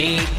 [0.00, 0.30] Boy.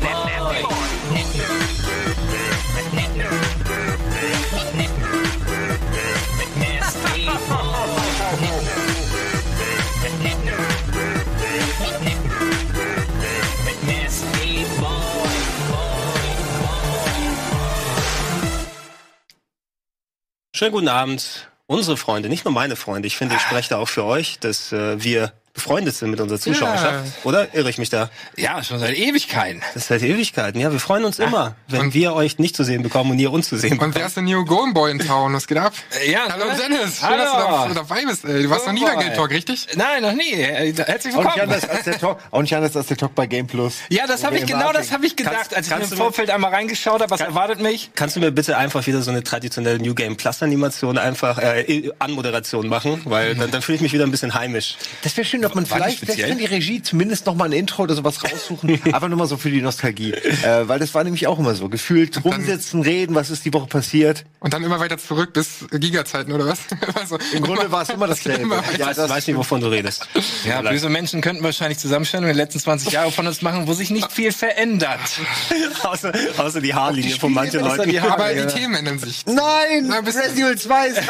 [20.62, 21.50] Schönen guten Abend.
[21.66, 24.72] Unsere Freunde, nicht nur meine Freunde, ich finde, ich spreche da auch für euch, dass
[24.72, 27.12] äh, wir befreundet sind mit unserer Zuschauerschaft.
[27.26, 28.10] Oder irre ich mich da?
[28.38, 29.62] Ja, schon seit Ewigkeiten.
[29.74, 30.60] Das ist seit Ewigkeiten.
[30.62, 33.50] Ja, wir freuen uns immer, wenn wir euch nicht zu sehen bekommen und ihr uns
[33.50, 33.96] zu sehen Und bekommt.
[33.96, 35.34] wer ist der New Golden Boy in Town?
[35.34, 35.74] Was geht ab?
[36.10, 36.58] Ja, Hallo ne?
[36.58, 37.18] Dennis, schön, Hallo.
[37.24, 37.32] dass
[37.68, 38.24] du da, dabei bist.
[38.26, 38.44] Ey.
[38.44, 39.18] Du warst noch nie bei Golden Game.
[39.18, 39.68] Talk, richtig?
[39.76, 40.32] Nein, noch nie.
[40.32, 41.42] Äh, Herzlich Auch nicht, willkommen.
[41.42, 43.76] anders als der Talk, auch nicht anders als der Talk bei Game Plus.
[43.90, 44.94] Ja, das habe ich genau, das Marketing.
[44.94, 47.12] habe ich gedacht, Kannst- als ich kannst im du mir- Vorfeld einmal reingeschaut habe.
[47.12, 47.92] Was erwartet mich?
[47.96, 51.92] Kannst du mir bitte einfach wieder so eine traditionelle New Game Plus Animation einfach äh,
[52.00, 54.78] Anmoderation machen, weil dann, dann fühle ich mich wieder ein bisschen heimisch.
[55.04, 57.84] Das wäre schön, ob man vielleicht, vielleicht kann die Regie zumindest noch mal ein Intro
[57.84, 58.82] oder sowas raussuchen.
[58.94, 60.14] Einfach nur mal so für die Nostalgie.
[60.14, 61.70] Äh, weil das war nämlich auch immer so.
[61.70, 64.26] Gefühlt rumsitzen, reden, was ist die Woche passiert.
[64.40, 66.60] Und dann immer weiter zurück bis Giga-Zeiten, oder was?
[66.96, 68.42] also, Im Grunde war es immer dasselbe.
[68.42, 68.92] Immer weiter.
[69.04, 70.08] Ich weiß, nicht, wovon du redest.
[70.46, 73.74] Ja, böse Menschen könnten wahrscheinlich zusammenstellen und die letzten 20 Jahre von uns machen, wo
[73.74, 75.00] sich nicht viel verändert.
[75.84, 77.90] außer, außer die Haarlinie von manchen Leuten.
[77.90, 78.14] die Haare.
[78.14, 78.46] aber Ja.
[78.46, 79.26] die Themen ändern sich.
[79.26, 79.86] Nein!
[79.88, 81.02] Na, Resident Evil 2 ist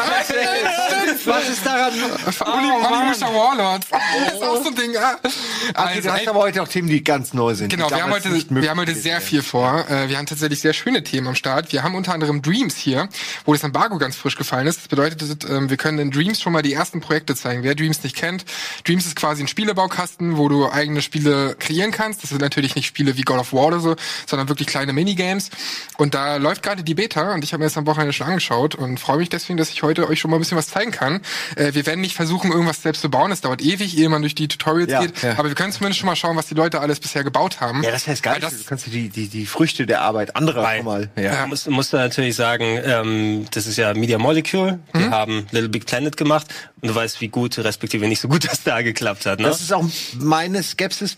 [1.26, 1.92] Was ist daran?
[1.92, 3.86] Onimusha Warlords.
[4.24, 4.90] Das ist auch so ein Ding.
[4.90, 5.30] Okay,
[5.74, 7.68] Also, hast ey, aber heute auch Themen, die ganz neu sind.
[7.70, 9.84] Genau, wir haben heute, wir haben heute sehr viel vor.
[9.88, 11.72] Äh, Wir haben tatsächlich sehr schöne Themen am Start.
[11.72, 13.08] Wir haben unter anderem Dreams hier,
[13.44, 14.80] wo das Embargo ganz frisch gefallen ist.
[14.80, 17.62] Das bedeutet, ähm, wir können in Dreams schon mal die ersten Projekte zeigen.
[17.62, 18.44] Wer Dreams nicht kennt,
[18.84, 22.22] Dreams ist quasi ein Spielebaukasten, wo du eigene Spiele kreieren kannst.
[22.22, 25.50] Das sind natürlich nicht Spiele wie God of War oder so, sondern wirklich kleine Minigames.
[25.98, 28.74] Und da läuft gerade die Beta und ich habe mir das am Wochenende schon angeschaut
[28.74, 31.20] und freue mich deswegen, dass ich heute euch schon mal ein bisschen was zeigen kann.
[31.56, 33.32] Äh, Wir werden nicht versuchen, irgendwas selbst zu bauen.
[33.32, 35.22] Es dauert ewig, ehe man durch die Tutorials Ja, geht.
[35.22, 35.32] ja.
[35.38, 37.82] Aber wir können zumindest schon mal schauen, was die Leute alles bisher gebaut haben.
[37.82, 38.44] Ja, das heißt gar nicht.
[38.44, 40.84] das- Du kannst dir die, die, die Früchte der Arbeit anderer Nein.
[40.84, 41.10] mal.
[41.16, 41.46] Ja.
[41.46, 44.78] Muss, muss da natürlich sagen, ähm, das ist ja Media Molecule.
[44.94, 45.10] Die Mhm.
[45.10, 46.46] haben Little Big Planet gemacht
[46.80, 49.40] und du weißt, wie gut, respektive nicht so gut das da geklappt hat.
[49.40, 49.48] Ne?
[49.48, 49.84] Das ist auch
[50.18, 51.16] meine Skepsis.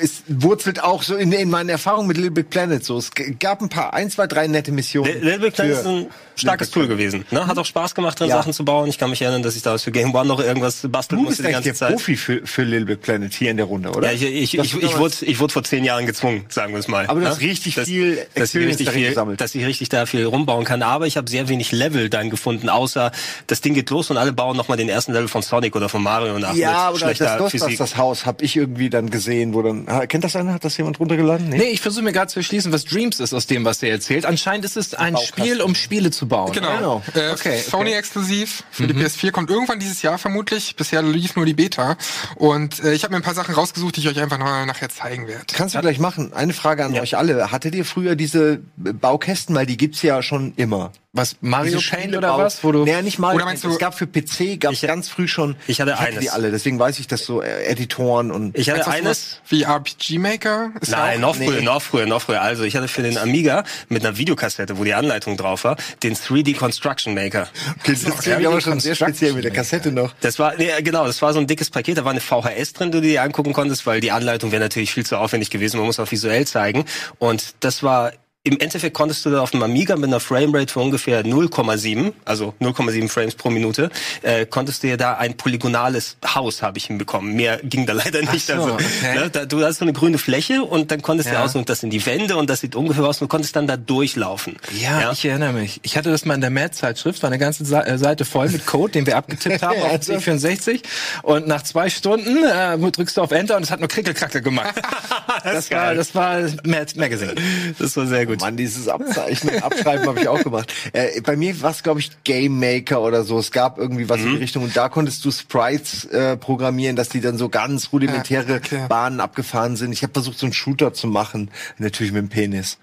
[0.00, 2.98] Es wurzelt auch so in, in meinen Erfahrungen mit Little Big Planet so.
[2.98, 5.12] Es gab ein paar, ein, zwei, drei nette Missionen.
[5.12, 6.06] Li- Little Big Planet ist ein
[6.36, 7.24] starkes Tool gewesen.
[7.30, 7.46] Ne?
[7.46, 8.36] Hat auch Spaß gemacht, drin Ja.
[8.36, 8.88] Sachen zu bauen.
[8.88, 11.38] Ich kann mich erinnern, dass ich da für Game One noch irgendwas basteln Du bist
[11.38, 11.92] musste die ganze der Zeit.
[11.92, 14.12] Profi für, für Little Big Planet hier in der Runde, oder?
[14.12, 16.72] Ja, ich, ich, Das ich, ich, aber- wurde, ich wurde vor zehn Jahren gezwungen, sagen
[16.72, 17.06] wir es mal.
[17.06, 17.30] Aber du ne?
[17.30, 19.40] hast richtig dass, viel dass ich richtig viel, gesammelt.
[19.40, 20.82] dass ich richtig da viel rumbauen kann.
[20.82, 23.10] Aber ich habe sehr wenig Level dann gefunden, außer
[23.46, 26.02] das Ding geht los und alle bauen nochmal den ersten Level von Sonic oder von
[26.02, 27.60] Mario nach ja, oder schlechter das Physik.
[27.68, 30.54] Ghostbusters Haus habe ich irgendwie dann gesehen, wo dann ha, kennt das einer?
[30.54, 31.48] Hat das jemand runtergeladen?
[31.48, 34.26] Nee, ich versuche mir gerade zu erschließen, was Dreams ist aus dem, was er erzählt.
[34.26, 35.16] Anscheinend ist es ein.
[35.18, 36.52] Spiel, um Spiele zu bauen.
[36.52, 36.76] Genau.
[36.76, 37.02] Genau.
[37.14, 40.76] Äh, Okay, Sony exklusiv für die PS4 kommt irgendwann dieses Jahr vermutlich.
[40.76, 41.96] Bisher lief nur die Beta.
[42.36, 44.88] Und äh, ich habe mir ein paar Sachen rausgesucht, die ich euch einfach noch, nachher
[44.88, 45.44] zeigen werde.
[45.52, 46.32] Kannst du gleich machen.
[46.32, 47.50] Eine Frage an euch alle.
[47.50, 49.54] Hattet ihr früher diese Baukästen?
[49.54, 50.92] Weil die gibt's ja schon immer.
[51.14, 52.62] Was, Mario Paint oder was?
[52.62, 53.72] Wo du nee, nicht Mario Oder meinst Paint.
[53.72, 55.56] du- Es gab für PC, gab es ganz früh schon.
[55.66, 56.28] ich hatte die eines.
[56.28, 59.40] alle, deswegen weiß ich, dass so äh, Editoren und Ich hatte eines.
[59.48, 60.70] Wie RPG Maker?
[60.82, 62.42] Ist ja Nein, auch- noch früher, noch früher, noch früher.
[62.42, 66.14] Also ich hatte für den Amiga mit einer Videokassette, wo die Anleitung drauf war, den
[66.14, 67.48] 3D Construction Maker.
[67.80, 70.12] Okay, das klingt aber schon sehr speziell mit der Kassette noch.
[70.20, 72.92] Das war, nee, genau, das war so ein dickes Paket, da war eine VHS drin,
[72.92, 75.86] die du dir angucken konntest, weil die Anleitung wäre natürlich viel zu aufwendig gewesen, man
[75.86, 76.84] muss auch visuell zeigen.
[77.18, 78.12] Und das war,
[78.44, 82.54] im Endeffekt konntest du da auf dem Amiga mit einer Framerate von ungefähr 0,7, also
[82.60, 83.90] 0,7 Frames pro Minute,
[84.22, 87.34] äh, konntest du dir da ein polygonales Haus, habe ich hinbekommen.
[87.34, 88.46] Mehr ging da leider nicht.
[88.46, 89.14] so, also, okay.
[89.14, 91.44] ne, da, du hast so eine grüne Fläche und dann konntest du Ja.
[91.44, 93.76] aussuchen, das sind die Wände und das sieht ungefähr aus, und du konntest dann da
[93.76, 94.56] durchlaufen.
[94.80, 95.80] Ja, ich erinnere mich.
[95.82, 98.92] Ich hatte das mal in der Mad-Zeitschrift, war eine ganze äh, Seite voll mit Code,
[98.92, 100.14] den wir abgetippt haben auf Also.
[100.14, 100.80] C64.
[101.22, 104.74] Und nach zwei Stunden äh, drückst du auf Enter und es hat nur Krickelkrackel gemacht.
[105.44, 105.96] das, war, geil.
[105.96, 107.34] das war Mad Magazine.
[107.78, 108.40] Das war sehr gut.
[108.40, 110.72] Mann, dieses Abzeichnen, Abschreiben habe ich auch gemacht.
[110.92, 113.38] Äh, bei mir war es, glaube ich, Game Maker oder so.
[113.38, 114.32] Es gab irgendwie was in Mhm.
[114.36, 118.50] die Richtung und da konntest du Sprites äh, programmieren, dass die dann so ganz rudimentäre
[118.52, 118.86] Ja, okay.
[118.88, 119.92] Bahnen abgefahren sind.
[119.92, 122.78] Ich habe versucht, so einen Shooter zu machen, natürlich mit dem Penis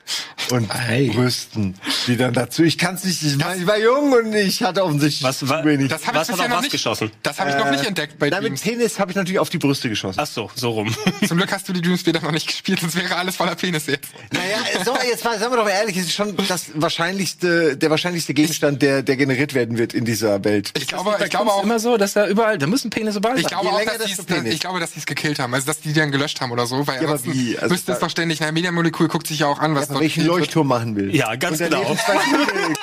[0.51, 1.09] und Ei.
[1.13, 1.75] Brüsten,
[2.07, 2.63] die dann dazu.
[2.63, 3.21] Ich kann es nicht.
[3.23, 5.89] Ich war, ich war jung und ich hatte offensichtlich Was war- zu wenig.
[5.89, 7.11] Das habe ich Was hat bisher auf noch was nicht geschossen?
[7.23, 8.61] Das habe ich noch nicht entdeckt bei Nein, mit Dreams.
[8.61, 10.19] Penis habe ich natürlich auf die Brüste geschossen.
[10.19, 10.95] Ach so, so rum.
[11.27, 13.85] Zum Glück hast du die Dreams später noch nicht gespielt, sonst wäre alles voller Penis
[13.87, 14.09] jetzt.
[14.31, 17.75] Naja, so, jetzt war Aber sagen wir doch mal ehrlich, es ist schon das wahrscheinlichste,
[17.77, 20.71] der wahrscheinlichste Gegenstand, der, der generiert werden wird in dieser Welt.
[20.77, 23.41] Ich glaube, ich glaube auch, immer so, dass da überall, da müssen Penisse bei ich
[23.41, 23.49] sein.
[23.49, 24.53] glaube je auch, länger, dass die's- Penis.
[24.53, 25.53] ich glaube, dass die es gekillt haben.
[25.53, 26.87] Also, dass die die dann gelöscht haben oder so.
[26.87, 27.57] Weil Ja, aber ansonsten wie?
[27.57, 30.21] Also müsste es doch ständig, na, Mediamolekül guckt sich ja auch an, was Aber welchen
[30.21, 30.39] gekillt wird.
[30.39, 31.13] Leuchtturm machen will.
[31.15, 31.95] Ja, ganz genau.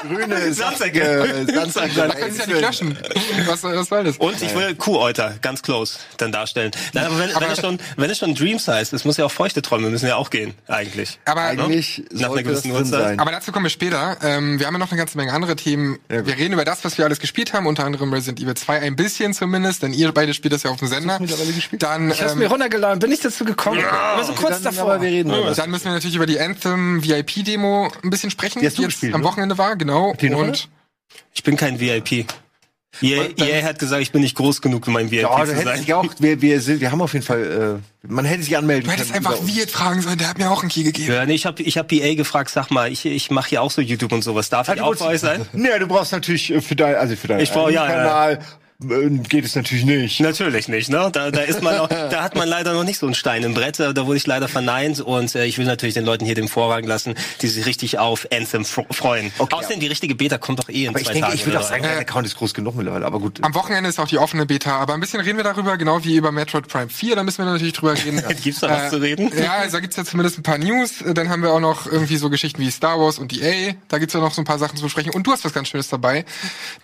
[0.02, 1.46] grüne, Sandsäcke.
[1.46, 1.94] Sandsäcke, Sandsäcke.
[1.94, 2.98] Da können sie ja nicht löschen.
[3.46, 4.16] Was, was soll das?
[4.18, 6.70] Und ich will Kuhäuter ganz close dann darstellen.
[6.92, 9.32] Nein, aber wenn, wenn, es schon, wenn es schon Dreams heißt, es muss ja auch
[9.32, 11.18] feuchte Träume müssen ja auch gehen, eigentlich.
[11.24, 13.18] aber, Eigentlich Nach einer das gewissen Uhrzeit.
[13.18, 14.16] aber dazu kommen wir später.
[14.22, 15.98] Ähm, wir haben ja noch eine ganze Menge andere Themen.
[16.10, 18.80] Ja, wir reden über das, was wir alles gespielt haben, unter anderem Resident Evil 2
[18.80, 21.18] ein bisschen zumindest, denn ihr beide spielt das ja auf dem Sender.
[21.20, 21.82] mittlerweile gespielt?
[21.82, 23.82] Dann, Ich hab's ähm, mir runtergeladen, bin nicht dazu gekommen.
[23.84, 25.00] Aber so kurz Dann, davor.
[25.00, 25.56] wir reden das.
[25.56, 28.92] Dann müssen wir natürlich über die Anthem VIP-Demo ein bisschen sprechen, Die hast du jetzt
[28.92, 29.26] gespielt, am ne?
[29.26, 30.14] Wochenende war, genau.
[30.20, 30.68] die Und
[31.34, 32.26] Ich bin kein VIP.
[33.00, 35.78] EA, EA hat gesagt, ich bin nicht groß genug, um ein VIP Ja, zu sein.
[35.80, 38.84] dich auch, wir, wir, sind, wir haben auf jeden Fall, äh, man hätte sich anmelden
[38.84, 39.26] du hättest können.
[39.26, 39.46] einfach.
[39.46, 41.12] Wirt fragen sollen, der hat mir auch einen Key gegeben.
[41.12, 43.70] Ja, nee, ich habe ich hab EA gefragt, sag mal, ich, ich mache hier auch
[43.70, 44.50] so YouTube und sowas.
[44.50, 45.46] Darf ich du auch bei euch sein?
[45.54, 47.92] Nee, du brauchst natürlich äh, für dein, also für deinen Ich brauch- ja, ja.
[47.94, 48.38] Kanal
[49.28, 50.20] geht es natürlich nicht.
[50.20, 51.10] Natürlich nicht, ne?
[51.12, 53.54] Da, da ist man auch, da hat man leider noch nicht so einen Stein im
[53.54, 53.78] Brett.
[53.80, 56.84] Da wurde ich leider verneint und äh, ich will natürlich den Leuten hier den Vorrang
[56.84, 59.32] lassen, die sich richtig auf Anthem freuen.
[59.38, 61.38] Okay, Außerdem die richtige Beta kommt doch eh in Aber ich zwei denke, Tagen.
[61.38, 63.38] ich würde auch sagen, dein Account ist groß genug mittlerweile, aber gut.
[63.42, 66.16] Am Wochenende ist auch die offene Beta, aber ein bisschen reden wir darüber, genau wie
[66.16, 68.22] über Metroid Prime 4, da müssen wir natürlich drüber reden.
[68.42, 69.30] Gibt's da was zu reden?
[69.36, 70.94] Ja, also da gibt's ja zumindest ein paar News.
[71.06, 73.74] Dann haben wir auch noch irgendwie so Geschichten wie Star Wars und EA.
[73.88, 75.12] Da gibt's ja noch so ein paar Sachen zu besprechen.
[75.12, 76.24] Und du hast was ganz Schönes dabei,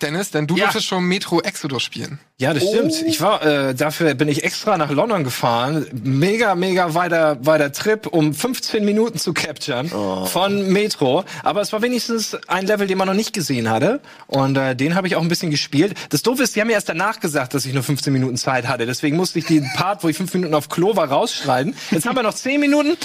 [0.01, 0.65] Dennis, denn du Ja.
[0.65, 2.19] durftest schon Metro Exodus spielen.
[2.37, 2.93] Ja, das stimmt.
[3.05, 5.85] Ich war äh, dafür bin ich extra nach London gefahren.
[6.03, 11.25] Mega, mega weiter weiter Trip, um 15 Minuten zu capturen von Metro.
[11.43, 13.99] Aber es war wenigstens ein Level, den man noch nicht gesehen hatte.
[14.27, 15.95] Und äh, den habe ich auch ein bisschen gespielt.
[16.11, 18.67] Das Doofe ist, die haben mir erst danach gesagt, dass ich nur 15 Minuten Zeit
[18.67, 18.85] hatte.
[18.85, 21.75] Deswegen musste ich den Part, wo ich 5 Minuten auf Klo war, rausschneiden.
[21.91, 22.95] Jetzt haben wir noch 10 Minuten,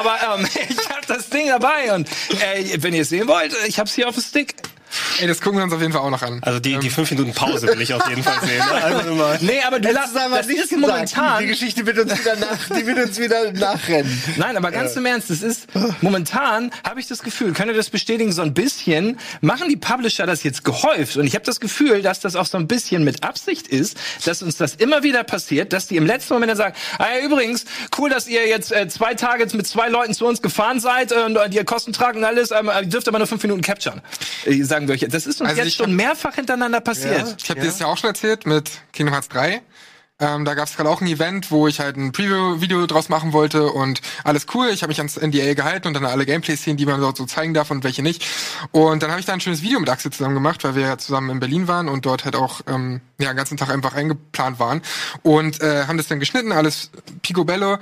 [0.00, 1.94] aber ähm, ich habe das Ding dabei.
[1.94, 4.54] Und äh, wenn ihr es sehen wollt, ich habe es hier auf dem Stick.
[5.20, 6.40] Ey, das gucken wir uns auf jeden Fall auch noch an.
[6.42, 8.58] Also die, die fünf Minuten Pause will ich auf jeden Fall sehen.
[8.58, 9.12] ne?
[9.12, 9.38] Mal.
[9.42, 11.42] Nee, aber du lass, das ist momentan.
[11.42, 14.22] Die Geschichte wird uns wieder nach, die wird uns wieder nachrennen.
[14.36, 15.68] Nein, aber ganz im Ernst, es ist
[16.00, 20.26] momentan habe ich das Gefühl, könnt ihr das bestätigen, so ein bisschen machen die Publisher
[20.26, 23.22] das jetzt gehäuft und ich habe das Gefühl, dass das auch so ein bisschen mit
[23.24, 26.74] Absicht ist, dass uns das immer wieder passiert, dass die im letzten Moment dann sagen,
[26.98, 27.64] ah ja, übrigens,
[27.98, 31.12] cool, dass ihr jetzt äh, zwei Tage jetzt mit zwei Leuten zu uns gefahren seid
[31.12, 33.62] äh, und äh, die Kosten tragen und alles, ähm, ihr dürft aber nur fünf Minuten
[33.62, 34.00] capturen.
[34.44, 35.00] Äh, sagen euch.
[35.02, 35.14] jetzt.
[35.14, 37.36] Das ist uns Also jetzt ich schon hab- mehrfach hintereinander passiert.
[37.42, 39.62] Ich habe dir das ja auch schon erzählt mit Kingdom Hearts 3.
[40.20, 43.32] Ähm, da gab es gerade auch ein Event, wo ich halt ein Preview-Video draus machen
[43.32, 44.68] wollte und alles cool.
[44.68, 47.54] Ich habe mich ans NDA gehalten und dann alle Gameplay-Szenen, die man dort so zeigen
[47.54, 48.24] darf und welche nicht.
[48.70, 50.96] Und dann habe ich da ein schönes Video mit Axel zusammen gemacht, weil wir ja
[50.98, 54.60] zusammen in Berlin waren und dort halt auch ähm, ja den ganzen Tag einfach eingeplant
[54.60, 54.82] waren
[55.22, 56.90] und äh, haben das dann geschnitten, alles
[57.22, 57.78] picobello.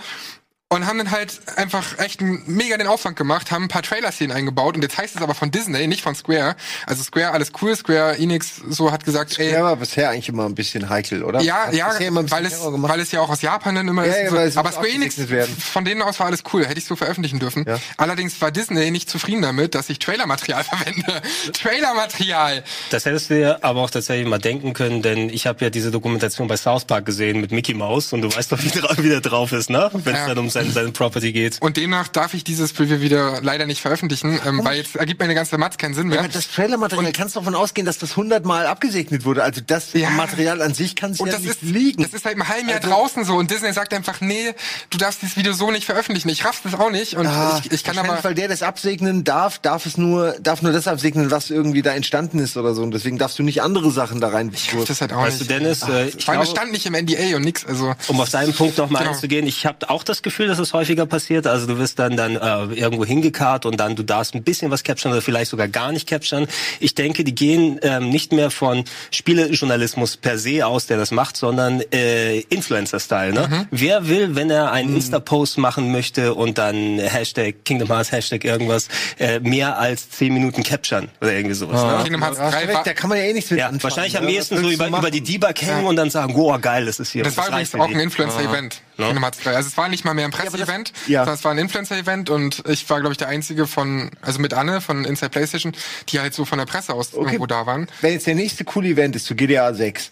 [0.72, 4.30] Und haben dann halt einfach echt einen, mega den Aufwand gemacht, haben ein paar Trailer-Szenen
[4.30, 6.54] eingebaut und jetzt heißt es aber von Disney, nicht von Square.
[6.86, 10.44] Also Square, alles cool, Square Enix so hat gesagt, ey, Ja, war bisher eigentlich immer
[10.44, 11.40] ein bisschen heikel, oder?
[11.40, 11.88] ja, Hat ja,
[12.30, 14.22] weil es, weil es ja auch aus Japan dann immer Ja, ist.
[14.22, 14.60] ja, und weil es so.
[14.60, 15.56] Aber Square Enix, werden.
[15.56, 17.64] von denen aus war alles cool, hätte ich so veröffentlichen dürfen.
[17.66, 17.80] Ja.
[17.96, 21.20] Allerdings war Disney nicht zufrieden damit, dass ich Trailermaterial verwende.
[21.52, 22.62] Trailermaterial!
[22.90, 25.90] Das hättest du dir aber auch tatsächlich mal denken können, denn ich habe ja diese
[25.90, 29.20] Dokumentation bei South Park gesehen mit Mickey Mouse und du weißt doch, wie, wie der
[29.20, 29.90] drauf ist, ne?
[29.92, 30.28] Wenn es Ja.
[30.28, 31.58] dann um seine, seine Property geht.
[31.60, 35.34] Und demnach darf ich dieses Preview wieder leider nicht veröffentlichen, ähm, weil jetzt ergibt meine
[35.34, 36.20] ganze Matz keinen Sinn mehr.
[36.20, 39.42] Aber das Trailermaterial, kannst du davon ausgehen, dass das hundertmal abgesegnet wurde.
[39.42, 40.10] Also das Ja.
[40.10, 42.02] Material an sich kann es Und ja das nicht ist, liegen.
[42.02, 44.52] das ist seit einem halben Jahr Also- draußen so und Disney sagt einfach, nee,
[44.90, 46.28] du darfst dieses Video so nicht veröffentlichen.
[46.28, 48.18] Ich raff's das auch nicht und Ah, ich, ich kann aber...
[48.22, 51.92] weil der das absegnen darf, darf es nur, darf nur das absegnen, was irgendwie da
[51.92, 52.82] entstanden ist oder so.
[52.82, 54.50] Und deswegen darfst du nicht andere Sachen da rein.
[54.54, 55.50] Ich raff das halt auch Weißt du, nicht.
[55.50, 57.94] Dennis, äh, ich Weil das glaube, stand nicht im NDA und nix, also...
[58.08, 59.12] um auf deinen Punkt noch mal Genau.
[59.12, 61.46] einzugehen, ich habe auch das Gefühl, dass es häufiger passiert.
[61.46, 64.82] Also du wirst dann dann äh, irgendwo hingekarrt und dann du darfst ein bisschen was
[64.82, 66.46] capturen oder vielleicht sogar gar nicht capturen.
[66.80, 71.36] Ich denke, die gehen ähm, nicht mehr von Spielejournalismus per se aus, der das macht,
[71.36, 73.32] sondern äh, Influencer-Style.
[73.32, 73.48] Ne?
[73.48, 73.66] Mhm.
[73.70, 78.88] Wer will, wenn er einen Insta-Post machen möchte und dann Hashtag Kingdom Hearts, Hashtag irgendwas,
[79.18, 81.82] äh, mehr als 10 Minuten capturen oder irgendwie sowas.
[81.82, 82.02] Ne?
[82.04, 83.60] Kingdom Hearts Da hast du 3 recht, war, da kann man ja eh nichts mit
[83.60, 83.82] Ja, anfangen.
[83.82, 84.32] wahrscheinlich am ne?
[84.32, 87.22] ehesten so über, über die Debug hängen und dann sagen, oh geil, das ist hier.
[87.24, 88.00] Das war das übrigens reicht auch ein.
[88.00, 88.82] Influencer-Event.
[89.02, 89.56] Hearts 3.
[89.56, 91.20] Also es war nicht mal mehr ein Presse-Event, ja.
[91.20, 94.54] sondern es war ein Influencer-Event und ich war, glaube ich, der Einzige von, also mit
[94.54, 95.72] Anne von Inside PlayStation,
[96.08, 97.88] die halt so von der Presse aus irgendwo da waren.
[98.00, 100.10] Wenn jetzt der nächste coole Event ist zu GTA 6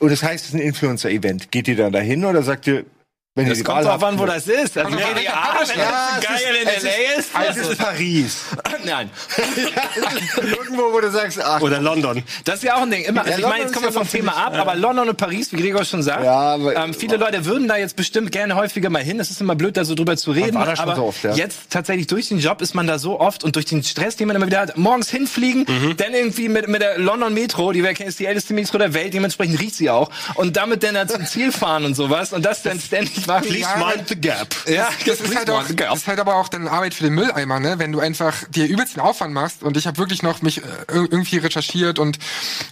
[0.00, 2.84] und das heißt, es ist ein Influencer-Event, geht ihr dann dahin oder sagt ihr,
[3.36, 4.76] Wenn Das kommt drauf an, wo das ist.
[4.78, 5.92] Also, GTA, welcher wenn Publisher.
[6.16, 6.82] das geil ist- in es
[7.34, 7.58] LA ist.
[7.60, 8.36] Es ist Paris.
[8.84, 9.10] Nein.
[10.36, 12.22] Irgendwo, wo du sagst, ach, Oder London.
[12.44, 13.04] Das ist ja auch ein Ding.
[13.04, 15.52] Immer, also ich meine, jetzt kommen ja wir vom Thema ab, aber London und Paris,
[15.52, 18.90] wie Gregor schon sagt, Ja, aber- ähm, viele Leute würden da jetzt bestimmt gerne häufiger
[18.90, 19.20] mal hin.
[19.20, 20.54] Es ist immer blöd, da so drüber zu reden.
[20.54, 21.34] war da schon aber so oft, ja.
[21.34, 24.28] jetzt tatsächlich durch den Job ist man da so oft und durch den Stress, den
[24.28, 25.96] man immer wieder hat, morgens hinfliegen, Mhm.
[25.96, 28.94] dann irgendwie mit, mit der London Metro, die wir kennen, ist die älteste Metro der
[28.94, 32.44] Welt, dementsprechend riecht sie auch, und damit dann da zum Ziel fahren und sowas und
[32.44, 33.46] das dann ständig machen.
[33.46, 34.54] Please Ja, mind the gap.
[34.66, 37.60] ja, Das ist, halt auch, das ist halt aber auch dann Arbeit für den Mülleimer,
[37.60, 37.78] ne?
[37.78, 40.62] Wenn du einfach dir übelst den Aufwand machst und ich habe wirklich noch mich äh,
[40.88, 42.18] irgendwie recherchiert und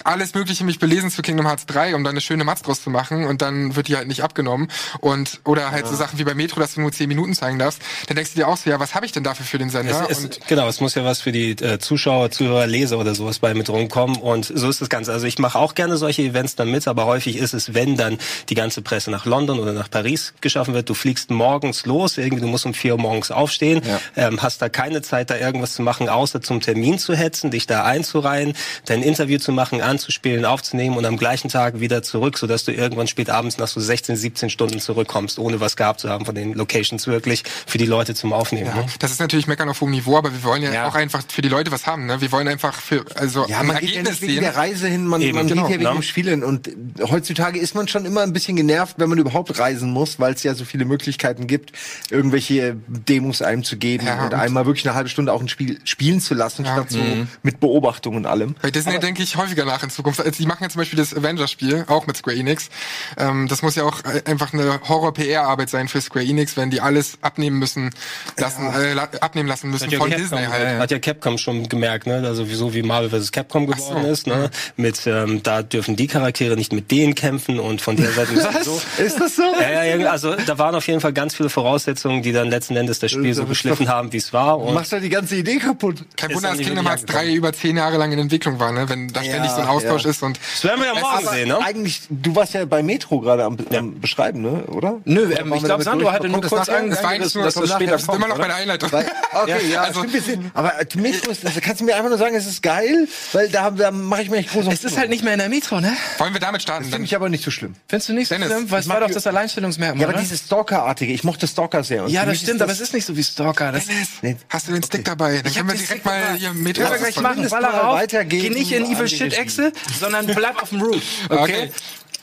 [0.05, 2.91] alles Mögliche mich belesen zu Kingdom Hearts 3, um da eine schöne Matz draus zu
[2.91, 4.69] machen und dann wird die halt nicht abgenommen
[5.01, 7.81] und oder halt so Sachen wie bei Metro, dass du nur 10 Minuten zeigen darfst,
[8.07, 10.07] dann denkst du dir auch so, ja, was habe ich denn dafür für den Sender?
[10.09, 13.39] Es, es, genau, es muss ja was für die äh, Zuschauer, Zuhörer, Leser oder sowas
[13.39, 15.13] bei mit rumkommen und so ist das Ganze.
[15.13, 18.19] Also ich mache auch gerne solche Events dann mit, aber häufig ist es, wenn dann
[18.49, 22.41] die ganze Presse nach London oder nach Paris geschaffen wird, du fliegst morgens los, irgendwie
[22.43, 23.83] du musst um vier Uhr morgens aufstehen,
[24.17, 27.67] ähm, hast da keine Zeit, da irgendwas zu machen, außer zum Termin zu hetzen, dich
[27.67, 28.53] da einzureihen,
[28.85, 33.09] dein Interview zu machen, anzuspielen, aufzunehmen und am gleichen Tag wieder zurück, sodass du irgendwann
[33.09, 36.53] spät abends nach so 16, 17 Stunden zurückkommst, ohne was gehabt zu haben von den
[36.55, 38.67] Locations wirklich für die Leute zum Aufnehmen.
[38.67, 38.87] ja, Ne?
[38.99, 40.87] das ist natürlich meckern auf hohem Niveau, aber wir wollen ja, Ja.
[40.89, 42.21] auch einfach für die Leute was haben, ne?
[42.21, 44.43] Wir wollen einfach für also Ja, ein man geht ja Ergebnis nicht wegen sehen.
[44.43, 45.97] der Reise hin, man, Eben, man genau, geht ja wegen ne?
[46.01, 46.45] dem Spielen.
[46.45, 46.69] Und
[47.11, 50.43] heutzutage ist man schon immer ein bisschen genervt, wenn man überhaupt reisen muss, weil es
[50.43, 51.73] ja so viele Möglichkeiten gibt,
[52.11, 55.49] irgendwelche Demos einem zu geben Ja, und und- einmal wirklich eine halbe Stunde auch ein
[55.49, 56.73] Spiel spielen zu lassen, Ja.
[56.73, 56.99] statt so
[57.43, 58.55] mit Beobachtung und allem.
[58.63, 60.21] Bei Disney denke ich häufiger nach in Zukunft.
[60.21, 62.71] Also, die machen ja zum Beispiel das Avengers-Spiel, auch mit Square Enix.
[63.19, 66.81] Ähm, das muss ja auch äh, einfach eine Horror-PR-Arbeit sein für Square Enix, wenn die
[66.81, 67.91] alles abnehmen müssen,
[68.39, 70.79] lassen, äh, la abnehmen lassen müssen von Disney halt.
[70.79, 72.23] Hat ja Capcom schon gemerkt, ne?
[72.27, 73.31] Also wieso wie Marvel vs.
[73.33, 74.09] Capcom geworden so.
[74.11, 74.51] ist, ne?
[74.77, 78.33] Mit ähm, da dürfen die Charaktere nicht mit denen kämpfen und von der Seite
[78.65, 78.81] so.
[78.99, 79.43] Ist das so?
[79.61, 83.01] Ja, ja, also da waren auf jeden Fall ganz viele Voraussetzungen, die dann letzten Endes
[83.01, 84.59] das Spiel Das so geschliffen haben, wie es war.
[84.59, 86.05] Du Und machst ja die ganze Idee kaputt.
[86.17, 88.71] Kein Ist Wunder, dass nicht Kingdom Hearts 3 über zehn Jahre lang in Entwicklung war,
[88.73, 88.89] ne?
[88.89, 90.11] Wenn da ständig so ein Austausch ja.
[90.11, 91.59] ist und das werden wir ja morgen sehen, ne?
[91.65, 94.65] eigentlich, du warst ja bei Metro gerade am, am Beschreiben, ne?
[94.69, 95.01] Oder?
[95.05, 97.35] Nö, Oder ähm, ich glaube, Sandro hatte nur das kurz angerissen, das war eigentlich dass,
[97.35, 98.19] nur, dass das das später das ist kommt.
[98.25, 98.93] immer noch der Einleitung.
[98.93, 102.09] Weil, okay, ja, also- stimmt, wir sind, aber Metro ist, also kannst du mir einfach
[102.09, 104.97] nur sagen, es ist geil, weil da, da mache ich mir echt groß Es ist
[104.97, 105.93] halt nicht mehr in der Metro, ne?
[106.19, 106.85] Wollen wir damit starten?
[106.85, 107.75] Finde Dann ich aber nicht so schlimm.
[107.89, 108.71] Findest du nicht so Dennis, schlimm?
[108.71, 112.05] Weil es war doch das Alleinstellungsmerkmal, Ja, aber dieses Stalker-artige, ich mochte Stalker sehr.
[112.05, 113.73] Und Ja, das stimmt, ist aber es ist nicht so wie Stalker.
[113.73, 113.85] Das
[114.23, 114.37] Nee.
[114.49, 115.39] hast du den Stick dabei?
[115.39, 117.49] Dann Ich können wir direkt Stick mal hier Metro Können wir gleich machen.
[117.49, 118.03] Baller rauf.
[118.29, 119.37] Geh nicht in Evil Shit.
[119.39, 121.03] Echse, sondern bleib auf dem Root.
[121.29, 121.41] Okay?
[121.43, 121.71] Okay.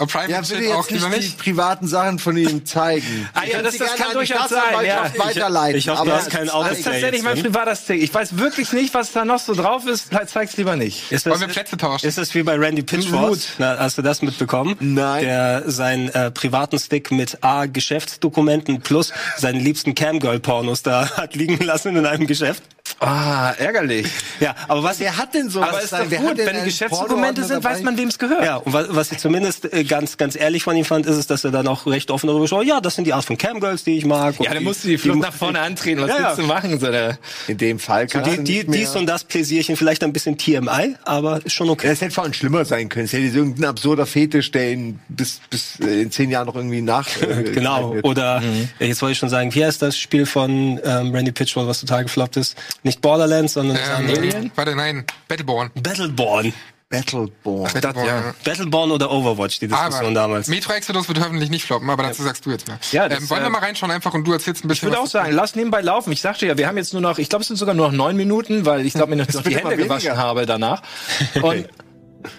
[0.05, 3.29] Private Ja, Shit bitte auch jetzt nicht die privaten Sachen von ihm zeigen.
[3.33, 5.11] Ah, ja, Ich das- das kann durchaus sein, ja.
[5.17, 5.77] weiterleiten.
[5.77, 8.01] Ich hoffe, du aber hast keinen es- Auto- Das ist tatsächlich mein Jetzt, privates Ding.
[8.01, 10.09] Ich weiß wirklich nicht, was da noch so drauf ist.
[10.27, 11.11] Zeig's lieber nicht.
[11.11, 12.05] Ist Wollen wir Plätze tauschen?
[12.07, 13.39] Ist das wie bei Randy Pitchford?
[13.57, 14.75] Na, hast du das mitbekommen?
[14.79, 15.23] Nein.
[15.23, 21.63] Der seinen äh, privaten Stick mit A Geschäftsdokumenten plus seinen liebsten Camgirl-Pornos da hat liegen
[21.63, 22.63] lassen in einem Geschäft.
[22.99, 24.07] Ah, ärgerlich.
[24.39, 25.69] Ja, aber was Wer hat denn sowas?
[25.69, 26.03] Aber ist sein?
[26.03, 27.75] doch Wer gut, wenn einen Geschäftsdokumente sind, dabei?
[27.75, 28.43] weiß man, wem es gehört.
[28.43, 31.27] Ja, und was, was ich zumindest äh, ganz, ganz ehrlich von ihm fand, ist es,
[31.27, 33.83] dass er dann auch recht offen darüber schaut, ja, das sind die Art von Camgirls,
[33.83, 34.35] die ich mag.
[34.39, 36.01] Ja, dann musst du die Flucht nach vorne antreten.
[36.01, 36.43] Was Ja, willst ja.
[36.43, 36.79] du machen?
[36.79, 37.17] So der
[37.47, 40.37] In dem Fall die, du die, nicht mehr- dies und das Pläsierchen, vielleicht ein bisschen
[40.37, 41.87] TMI, aber ist schon Ja, okay.
[41.87, 43.05] Das hätte vor allem schlimmer sein können.
[43.05, 46.81] Es hätte irgendein absurder Fetisch, der in, bis, bis äh, in zehn Jahren noch irgendwie
[46.81, 47.07] nach.
[47.21, 47.95] Äh, Genau.
[48.03, 48.69] Oder Mhm.
[48.79, 52.03] jetzt wollte ich schon sagen, wie heißt das Spiel von ähm, Randy Pitchford, was total
[52.03, 52.55] gefloppt ist?
[52.83, 53.77] Nicht Borderlands, sondern.
[53.77, 55.05] Ähm, warte, nein.
[55.27, 55.71] Battleborn.
[55.75, 56.53] Battleborn.
[56.91, 57.71] Battleborn.
[57.73, 58.05] Battleborn.
[58.05, 58.35] ja.
[58.43, 60.47] Battleborn oder Overwatch, die Diskussion Aber damals.
[60.47, 62.79] Metro Exodus wird hoffentlich nicht floppen, aber dazu sagst du jetzt mal.
[62.91, 64.93] Ja, das, ähm, wollen äh, wir mal reinschauen einfach und du erzählst ein bisschen Ich
[64.93, 66.11] würde auch sagen, lass nebenbei laufen.
[66.11, 67.95] Ich sagte ja, wir haben jetzt nur noch, ich glaube, es sind sogar nur noch
[67.95, 70.81] neun Minuten, weil ich glaube, mir noch noch die Hände gewaschen habe danach.
[71.41, 71.69] Und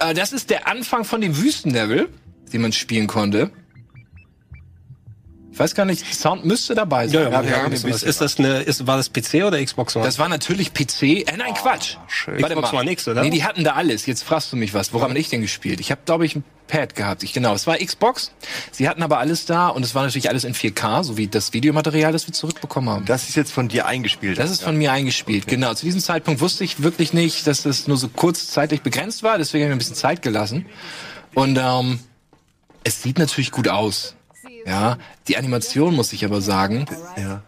[0.01, 2.11] äh, das ist der Anfang von dem Wüstenlevel,
[2.53, 3.51] den man spielen konnte.
[5.53, 7.31] Ich weiß gar nicht, Sound müsste dabei sein.
[7.31, 10.05] ja, ja, ist, das, ist das eine, ist, war das PC oder Xbox One?
[10.05, 11.03] Das war natürlich PC.
[11.03, 11.97] Äh, nein, Quatsch.
[12.27, 12.81] Warte Xbox mal.
[12.81, 13.23] One X, oder?
[13.23, 14.07] Nee, die hatten da alles.
[14.07, 14.95] Jetzt fragst du mich was.
[14.95, 15.81] Woran habe ich denn gespielt?
[15.81, 17.23] Ich habe, glaube ich, ein Pad gehabt.
[17.23, 18.33] Ich, genau, es war Xbox.
[18.71, 21.53] Sie hatten aber alles da und es war natürlich alles in 4K, so wie das
[21.53, 23.05] Videomaterial, das wir zurückbekommen haben.
[23.05, 24.39] Das ist jetzt von dir eingespielt.
[24.39, 25.75] Das ist von mir eingespielt, genau.
[25.75, 29.65] Zu diesem Zeitpunkt wusste ich wirklich nicht, dass das nur so kurzzeitig begrenzt war, deswegen
[29.65, 30.65] habe ich mir ein bisschen Zeit gelassen.
[31.35, 31.99] Und ähm,
[32.85, 34.17] es sieht natürlich gut aus.
[34.67, 36.87] Ja, die Animation, muss ich aber sagen,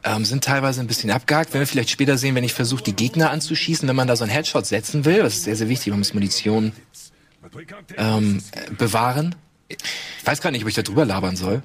[0.03, 1.53] ähm, sind teilweise ein bisschen abgehakt.
[1.53, 4.25] Wenn wir vielleicht später sehen, wenn ich versuche, die Gegner anzuschießen, wenn man da so
[4.25, 6.73] einen Headshot setzen will, das ist sehr, sehr wichtig, man muss Munition
[7.97, 9.35] ähm, äh, bewahren.
[9.69, 9.77] Ich
[10.25, 11.63] weiß gar nicht, ob ich da drüber labern soll.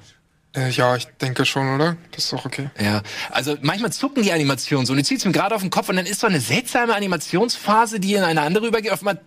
[0.56, 1.96] Äh, ja, ich denke schon, oder?
[2.10, 2.70] Das ist auch okay.
[2.80, 4.92] Ja, also manchmal zucken die Animationen so.
[4.92, 8.00] Und du ziehst mir gerade auf den Kopf und dann ist so eine seltsame Animationsphase,
[8.00, 8.90] die in eine andere übergeht.
[8.90, 9.20] Auf einmal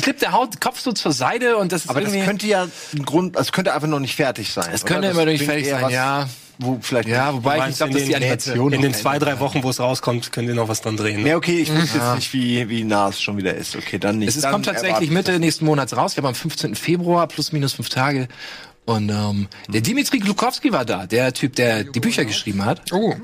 [0.00, 2.66] klippt der Haut, Kopf so zur Seite und das ist Aber das könnte ja
[2.96, 4.70] ein Grund, es könnte einfach noch nicht fertig sein.
[4.72, 6.28] Es könnte immer noch nicht fertig sein, ja.
[6.58, 9.62] Wo vielleicht Ja, wobei ich nicht glaube, dass die Animation in den zwei, drei Wochen,
[9.62, 11.22] wo es rauskommt, könnt ihr noch was dran drehen.
[11.22, 11.30] Ne?
[11.30, 13.74] Ja, okay, ich wusste jetzt nicht, wie, wie nah es schon wieder ist.
[13.74, 14.36] Okay, dann nicht.
[14.36, 16.12] Es dann kommt tatsächlich ich Mitte nächsten Monats raus.
[16.12, 16.74] Ich glaube am 15.
[16.74, 18.28] Februar, plus minus fünf Tage.
[18.84, 22.92] Und ähm, der Dimitri Glukowski war da, der Typ, der die Bücher geschrieben hat.
[22.92, 23.14] Oh.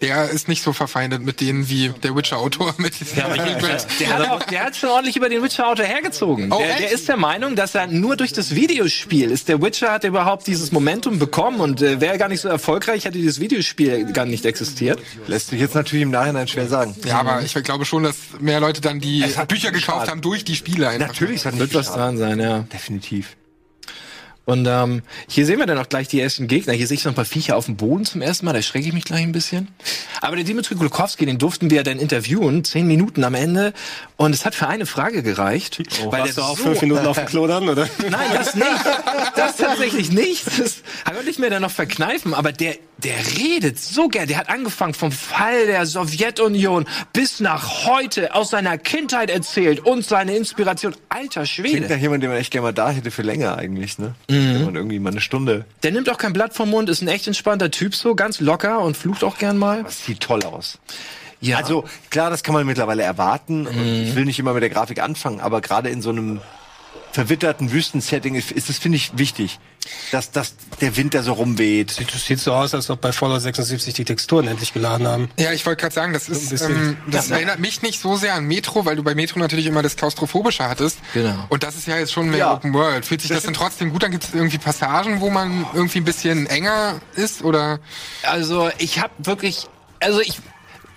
[0.00, 3.34] Der ist nicht so verfeindet mit denen wie der Witcher-Autor mit Ja, aber
[3.76, 6.50] ich- Der hat, auch, der hat schon ordentlich über den Witcher-Autor hergezogen.
[6.50, 9.48] Oh, der, der ist der Meinung, dass er nur durch das Videospiel ist.
[9.48, 13.18] Der Witcher hat überhaupt dieses Momentum bekommen und äh, wäre gar nicht so erfolgreich, hätte
[13.18, 14.98] dieses Videospiel gar nicht existiert.
[15.26, 16.96] Lässt sich jetzt natürlich im Nachhinein schwer sagen.
[17.04, 20.56] Ja, aber ich glaube schon, dass mehr Leute dann die Bücher gekauft haben durch die
[20.56, 21.08] Spiele einfach.
[21.08, 22.60] Natürlich, es hat nicht Wird was dran sein, ja.
[22.72, 23.36] Definitiv.
[24.46, 26.72] Und ähm, hier sehen wir dann auch gleich die ersten Gegner.
[26.72, 28.52] Hier sehe ich so ein paar Viecher auf dem Boden zum ersten Mal.
[28.52, 29.68] Da schrecke ich mich gleich ein bisschen.
[30.20, 33.72] Aber der Dimitri Glukowski, den durften wir dann interviewen, zehn Minuten am Ende.
[34.16, 35.82] Und es hat für eine Frage gereicht.
[36.10, 37.88] weil Warst du der auch so fünf Minuten auf dem Klo dann, oder?
[38.08, 38.66] Nein, das nicht.
[39.36, 40.46] Das tatsächlich nicht.
[40.58, 42.34] Das konnte ich mir dann noch verkneifen.
[42.34, 44.28] Aber der, der redet so gern.
[44.28, 50.04] Der hat angefangen vom Fall der Sowjetunion bis nach heute aus seiner Kindheit erzählt und
[50.04, 50.94] seine Inspiration.
[51.08, 51.88] Alter Klingt Schwede.
[51.88, 54.14] nach jemandem, den man echt gerne mal da hätte für länger eigentlich, ne?
[54.28, 54.54] Mhm.
[54.54, 55.64] Wenn man irgendwie mal eine Stunde.
[55.82, 58.80] Der nimmt auch kein Blatt vom Mund, ist ein echt entspannter Typ so, ganz locker
[58.80, 59.82] und flucht auch gern mal.
[59.82, 60.78] Das sieht toll aus.
[61.40, 61.56] Ja.
[61.56, 63.66] Also klar, das kann man mittlerweile erwarten.
[63.66, 66.40] Und ich will nicht immer mit der Grafik anfangen, aber gerade in so einem
[67.12, 69.58] verwitterten Wüstensetting ist, ist es, finde ich, wichtig,
[70.12, 72.00] dass, dass der Wind da so rumweht.
[72.12, 75.30] Das sieht so aus, als ob bei Fallout 76 die Texturen endlich geladen haben.
[75.38, 78.34] Ja, ich wollte gerade sagen, das ist, bisschen- ähm, das erinnert mich nicht so sehr
[78.34, 80.98] an Metro, weil du bei Metro natürlich immer das Klaustrophobische hattest.
[81.14, 81.46] Genau.
[81.48, 82.54] Und das ist ja jetzt schon mehr Ja.
[82.54, 83.04] Open World.
[83.04, 84.12] Fühlt sich das denn trotzdem gut an?
[84.12, 87.42] Gibt es irgendwie Passagen, wo man irgendwie ein bisschen enger ist?
[87.42, 87.80] Oder?
[88.22, 89.66] Also ich habe wirklich,
[89.98, 90.38] also ich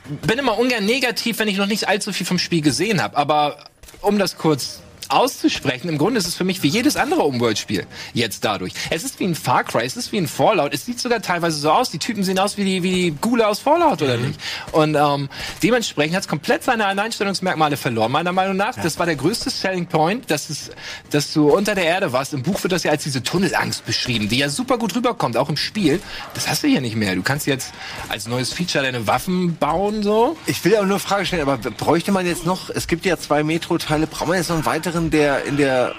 [0.06, 3.18] bin immer ungern negativ, wenn ich noch nicht allzu viel vom Spiel gesehen habe.
[3.18, 3.58] Aber
[4.02, 4.82] um das kurz
[5.14, 8.74] auszusprechen, im Grunde ist es für mich wie jedes andere Open-World-Spiel jetzt dadurch.
[8.90, 11.58] Es ist wie ein Far Cry, es ist wie ein Fallout, es sieht sogar teilweise
[11.58, 14.40] so aus, die Typen sehen aus wie die, wie die Gule aus Fallout, oder nicht?
[14.72, 15.30] Und ähm,
[15.62, 18.76] dementsprechend hat es komplett seine Alleinstellungsmerkmale verloren, meiner Meinung nach.
[18.76, 20.72] Das war der größte Selling Point, dass, es,
[21.10, 22.34] dass du unter der Erde warst.
[22.34, 25.50] Im Buch wird das ja als diese Tunnelangst beschrieben, die ja super gut rüberkommt, auch
[25.50, 26.02] im Spiel.
[26.34, 27.16] Das hast du hier nicht mehr.
[27.16, 27.72] Du kannst jetzt
[28.10, 30.38] als neues Feature deine Waffen bauen, so.
[30.46, 33.18] Ich will aber nur eine Frage stellen, aber bräuchte man jetzt noch, es gibt ja
[33.18, 35.94] zwei Metro-Teile, braucht man jetzt noch einen weiteren, der in der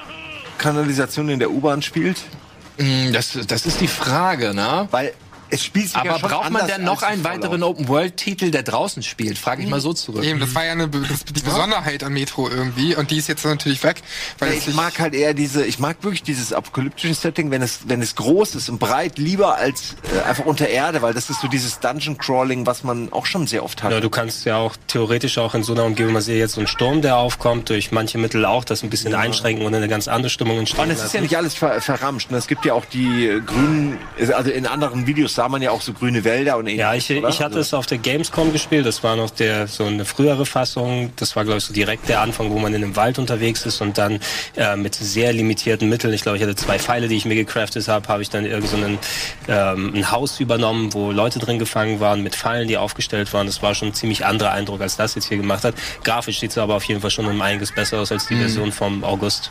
[0.58, 2.18] Kanalisation in der U-Bahn spielt?
[2.78, 4.88] Hm, Das, das ist die Frage, ne?
[4.90, 5.12] Weil
[5.51, 9.03] es spielt sich ja Aber schon braucht man denn noch einen weiteren Open-World-Titel, der draußen
[9.03, 9.39] spielt?
[9.39, 10.25] Frage ich mal so zurück.
[10.25, 12.97] Eben, das war ja eine, das, die Besonderheit an Metro irgendwie.
[12.97, 14.03] Und die ist jetzt natürlich weg.
[14.39, 17.63] Weil Ja, ich sich- mag halt eher diese, ich mag wirklich dieses apokalyptische Setting, wenn
[17.63, 21.31] es, wenn es groß ist und breit, lieber als äh, einfach unter Erde, weil das
[21.31, 23.93] ist so dieses Dungeon Crawling, was man auch schon sehr oft hat.
[23.93, 26.61] Ja, du kannst ja auch theoretisch auch in so einer Umgebung, man sieht jetzt so
[26.61, 30.09] einen Sturm, der aufkommt, durch manche Mittel auch das ein bisschen einschränken und eine ganz
[30.09, 32.30] andere Stimmung entstehen Und es ist ja nicht alles ver verramscht.
[32.30, 32.39] ne?
[32.39, 33.99] Es gibt ja auch die äh, grünen,
[34.35, 36.80] also in anderen Videos sah man ja auch so grüne Wälder und ähnliches.
[36.80, 37.28] Ja, ich, oder?
[37.28, 38.86] ich hatte Also- es auf der Gamescom gespielt.
[38.86, 41.12] Das war noch der so eine frühere Fassung.
[41.16, 43.80] Das war glaube ich so direkt der Anfang, wo man in einem Wald unterwegs ist
[43.80, 44.20] und dann
[44.56, 46.12] äh, mit sehr limitierten Mitteln.
[46.14, 48.68] Ich glaube, ich hatte zwei Pfeile, die ich mir gecraftet habe, habe ich dann irgend
[48.68, 48.99] so einen,
[49.49, 53.47] ähm, ein Haus übernommen, wo Leute drin gefangen waren mit Fallen, die aufgestellt waren.
[53.47, 55.75] Das war schon ein ziemlich anderer Eindruck, als das jetzt hier gemacht hat.
[56.04, 58.73] Grafisch sieht es aber auf jeden Fall schon um einiges besser aus als die Version
[58.73, 59.50] vom August.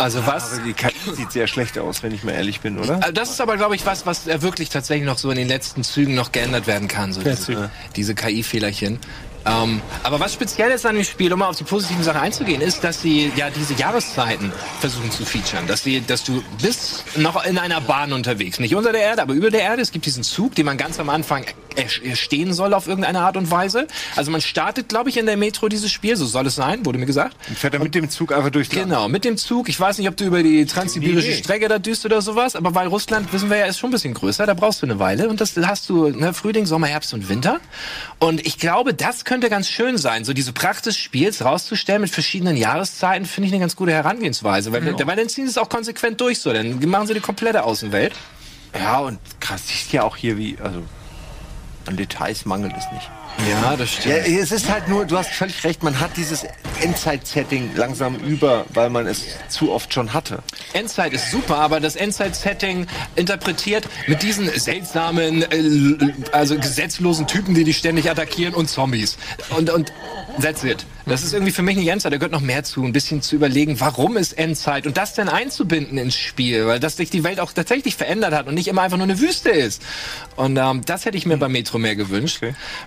[0.00, 0.54] Also was?
[0.54, 2.94] Aber die KI sieht sehr schlecht aus, wenn ich mal ehrlich bin, oder?
[3.00, 5.48] Also Das ist aber, glaube ich, was, was äh, wirklich tatsächlich noch so in den
[5.48, 7.12] letzten Zügen noch geändert werden kann.
[7.12, 8.98] So diese, diese KI-Fehlerchen.
[9.46, 12.60] Ähm, aber was speziell ist an dem Spiel, um mal auf die positiven Sachen einzugehen,
[12.60, 15.66] ist, dass sie ja diese Jahreszeiten versuchen zu featuren.
[15.66, 18.58] Dass sie, dass du bist noch in einer Bahn unterwegs.
[18.60, 19.82] Nicht unter der Erde, aber über der Erde.
[19.82, 21.44] Es gibt diesen Zug, den man ganz am Anfang
[21.76, 23.86] erstehen soll auf irgendeine Art und Weise.
[24.16, 26.98] Also man startet, glaube ich, in der Metro dieses Spiel, so soll es sein, wurde
[26.98, 27.36] mir gesagt.
[27.48, 29.68] Und fährt er mit dem Zug einfach durch Genau, mit dem Zug.
[29.68, 31.32] Ich weiß nicht, ob du über die transsibirische.
[31.32, 34.14] Strecke da düst oder sowas, aber weil Russland, wissen wir ja, ist schon ein bisschen
[34.14, 35.28] größer, da brauchst du eine Weile.
[35.28, 37.60] Und das hast du ne, Frühling, Sommer, Herbst und Winter.
[38.18, 42.10] Und ich glaube, das könnte ganz schön sein, so diese Pracht des Spiels rauszustellen mit
[42.10, 44.72] verschiedenen Jahreszeiten, finde ich eine ganz gute Herangehensweise.
[44.72, 47.62] Weil, weil dann ziehen sie es auch konsequent durch so, dann machen sie die komplette
[47.62, 48.12] Außenwelt.
[48.76, 50.82] Ja, und krass, siehst ja auch hier, wie, also
[51.86, 53.08] an Details mangelt es nicht.
[53.48, 54.38] Ja, das Ja, stimmt.
[54.38, 56.44] es ist halt nur, du hast völlig recht, man hat dieses
[56.82, 60.42] Endzeit-Setting langsam über, weil man es zu oft schon hatte.
[60.72, 67.64] Endzeit ist super, aber das Endzeit-Setting interpretiert mit diesen seltsamen, äh, also gesetzlosen Typen, die
[67.64, 69.16] dich ständig attackieren und Zombies.
[69.56, 69.92] Und, und
[70.40, 70.84] that's it.
[71.06, 72.12] Das ist irgendwie für mich nicht Endzeit.
[72.12, 72.84] Da gehört noch mehr zu.
[72.84, 74.86] Ein bisschen zu überlegen, warum ist Endzeit?
[74.86, 78.46] Und das dann einzubinden ins Spiel, weil das sich die Welt auch tatsächlich verändert hat
[78.46, 79.82] und nicht immer einfach nur eine Wüste ist.
[80.36, 82.40] Und ähm, das hätte ich mir bei Metro mehr gewünscht.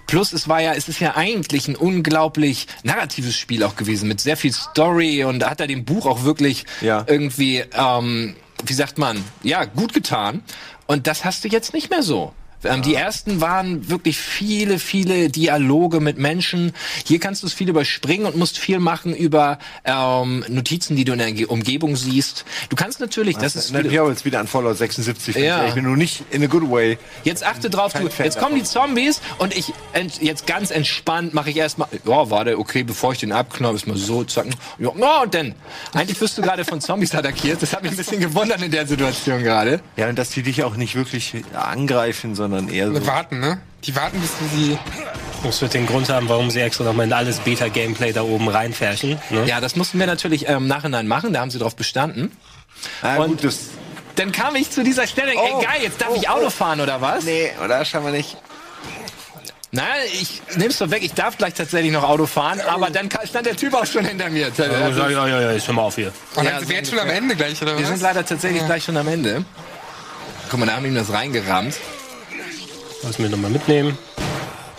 [0.07, 4.21] Plus, es war ja, es ist ja eigentlich ein unglaublich narratives Spiel auch gewesen, mit
[4.21, 7.03] sehr viel Story und da hat er dem Buch auch wirklich Ja.
[7.07, 10.43] irgendwie, ähm, wie sagt man, ja, gut getan.
[10.85, 12.33] Und das hast du jetzt nicht mehr so.
[12.65, 16.71] Ähm, Die ersten waren wirklich viele, viele Dialoge mit Menschen.
[17.05, 21.13] Hier kannst du es viel überspringen und musst viel machen über ähm, Notizen, die du
[21.13, 22.45] in der Ge- Umgebung siehst.
[22.69, 25.35] Du kannst natürlich, das ist Erinnert mich auch jetzt wieder an Fallout 76.
[25.35, 25.65] Ja.
[25.67, 26.97] Ich bin nur nicht in a good way.
[27.23, 31.49] Jetzt achte drauf, du, jetzt kommen die Zombies und ich ent, jetzt ganz entspannt mache
[31.49, 34.53] ich erstmal, ja, warte, okay, bevor ich den abknall, ist mal so zacken.
[34.79, 35.55] Ja, na, und dann.
[35.93, 37.61] Eigentlich wirst du gerade von Zombies attackiert.
[37.61, 39.81] Das hat mich ein bisschen gewundert in der Situation gerade.
[39.97, 43.05] Ja, und dass die dich auch nicht wirklich angreifen, sondern eher so.
[43.07, 43.59] Warten, ne?
[43.85, 44.77] Die warten, bis du sie.
[45.43, 49.19] Das wird den Grund haben, warum sie extra nochmal in alles Beta-Gameplay da oben reinfärchen.
[49.29, 49.45] Ne?
[49.45, 52.31] Ja, das mussten wir natürlich ähm, im Nachhinein machen, da haben sie drauf bestanden.
[53.01, 53.59] Ah, Und- gut, das.
[54.15, 56.49] Dann kam ich zu dieser Stelle, Oh, ey geil, jetzt darf oh, ich Auto oh.
[56.51, 57.23] fahren oder was?
[57.23, 57.83] Nee, oder?
[57.83, 58.37] Scheinbar nicht.
[59.71, 59.81] Na,
[60.21, 63.55] ich nehm's doch weg, ich darf gleich tatsächlich noch Auto fahren, aber dann stand der
[63.55, 64.51] Typ auch schon hinter mir.
[64.55, 66.13] Ja, ja, ja, ja, ja, hör mal auf hier.
[66.35, 67.09] Und Ja, dann sind so wir jetzt schon am.
[67.09, 67.89] Ende gleich, oder Wir was?
[67.89, 69.43] sind leider tatsächlich gleich schon am Ende.
[70.51, 71.73] Guck mal, da haben wir ihm das reingerammt.
[73.03, 73.97] Lass mir nochmal mitnehmen.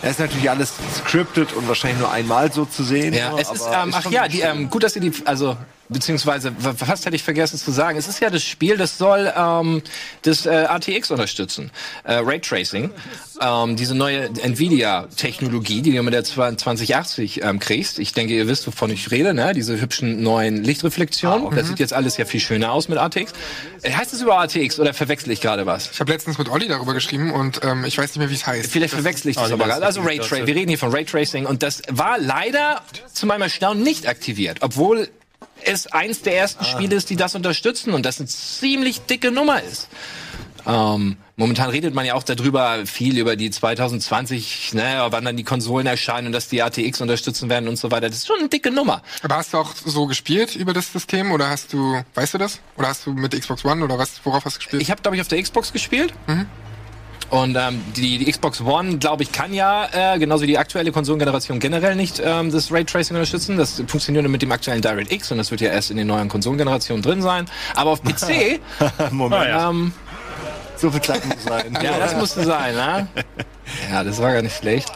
[0.01, 3.13] Er ist natürlich alles scripted und wahrscheinlich nur einmal so zu sehen.
[3.13, 5.57] Ja, so, es ist, ähm, ach ja, die, ähm, gut, dass ihr die, also
[5.89, 9.81] beziehungsweise fast hätte ich vergessen zu sagen, es ist ja das Spiel, das soll ähm,
[10.23, 11.71] das äh, RTX unterstützen,
[12.03, 12.91] äh, Raytracing,
[13.41, 17.99] ähm, diese neue Nvidia-Technologie, die du mit der 2080 ähm, kriegst.
[17.99, 19.53] Ich denke, ihr wisst, wovon ich rede, ne?
[19.53, 21.55] Diese hübschen neuen Lichtreflexionen.
[21.55, 23.33] Das sieht jetzt alles ja viel schöner aus mit RTX.
[23.81, 25.91] Äh, heißt es über RTX oder verwechsel ich gerade was?
[25.91, 28.47] Ich habe letztens mit Olli darüber geschrieben und ähm, ich weiß nicht mehr, wie es
[28.47, 28.71] heißt.
[28.71, 29.85] Vielleicht verwechsel ich das du aber meinst gerade.
[29.85, 30.39] Also Raytracing.
[30.39, 32.81] das, Wir reden hier von Raytracing und das war leider
[33.13, 35.09] zu meinem Erstaunen nicht aktiviert, obwohl
[35.63, 39.61] es eins der ersten Spiele ist, die das unterstützen und das eine ziemlich dicke Nummer
[39.61, 39.87] ist.
[40.67, 45.43] Ähm, momentan redet man ja auch darüber viel über die 2020, ne, wann dann die
[45.43, 48.07] Konsolen erscheinen und dass die ATX unterstützen werden und so weiter.
[48.07, 49.01] Das ist schon eine dicke Nummer.
[49.21, 52.59] Aber hast du auch so gespielt über das System oder hast du, weißt du das?
[52.77, 54.81] Oder hast du mit Xbox One oder was, worauf hast du gespielt?
[54.81, 56.13] Ich habe, glaube ich, auf der Xbox gespielt.
[57.29, 60.91] Und ähm, die, die Xbox One, glaube ich, kann ja, äh, genauso wie die aktuelle
[60.91, 63.57] Konsolengeneration generell nicht ähm, das Raytracing unterstützen.
[63.57, 66.29] Das funktioniert nur mit dem aktuellen DirectX und das wird ja erst in den neuen
[66.29, 67.45] Konsolengenerationen drin sein.
[67.75, 68.59] Aber auf PC,
[69.11, 69.41] Moment.
[69.41, 69.69] Ah, ja.
[69.69, 69.91] ähm,
[70.77, 71.77] So viel Zeit muss sein.
[71.81, 73.07] ja, das musste sein, ne?
[73.91, 74.91] Ja, das war gar nicht schlecht.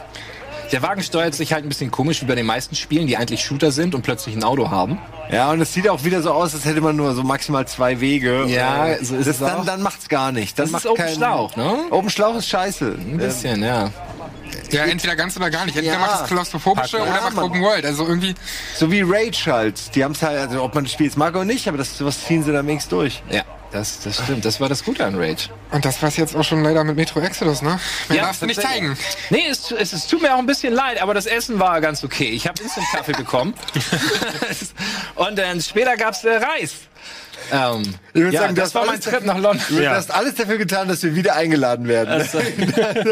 [0.72, 3.42] Der Wagen steuert sich halt ein bisschen komisch wie bei den meisten Spielen, die eigentlich
[3.44, 4.98] Shooter sind und plötzlich ein Auto haben.
[5.30, 8.00] Ja, und es sieht auch wieder so aus, als hätte man nur so maximal zwei
[8.00, 8.44] Wege.
[8.46, 9.64] Ja, Äh, so ist das es dann, auch.
[9.64, 10.58] dann macht's gar nicht.
[10.58, 11.76] Dann Das macht ist Open kein- Schlauch, ne?
[11.90, 12.84] Open Schlauch ist scheiße.
[12.98, 13.90] Ein bisschen, ja.
[14.70, 15.76] ja, entweder ganz oder gar nicht.
[15.76, 16.00] Entweder Ja.
[16.06, 17.44] macht es klaustrophobische Ja, oder macht Mann.
[17.46, 17.84] Open World.
[17.84, 18.34] Also irgendwie,
[18.76, 19.94] So wie Rage halt.
[19.96, 22.24] Die haben's halt, also ob man das Spiel jetzt mag oder nicht, aber das sowas
[22.24, 23.22] ziehen sie dann wenigstens durch.
[23.30, 24.44] Ja, das, das stimmt.
[24.44, 25.48] Das war das Gute an Rage.
[25.70, 27.78] und das war's jetzt auch schon leider mit Metro Exodus, ne?
[28.08, 28.96] Mehr Ja, darfst du nicht zeigen.
[29.30, 32.02] Nee, es, es, es tut mir auch ein bisschen leid, aber das Essen war ganz
[32.04, 32.28] okay.
[32.30, 33.54] Ich habe Instant Kaffee bekommen.
[35.14, 36.74] Und dann später gab's äh, Reis.
[37.52, 39.64] Ähm, würd ja, sagen, das war mein Trip nach London.
[39.68, 39.92] Du Ja.
[39.92, 42.26] hast alles dafür getan, dass wir wieder eingeladen werden.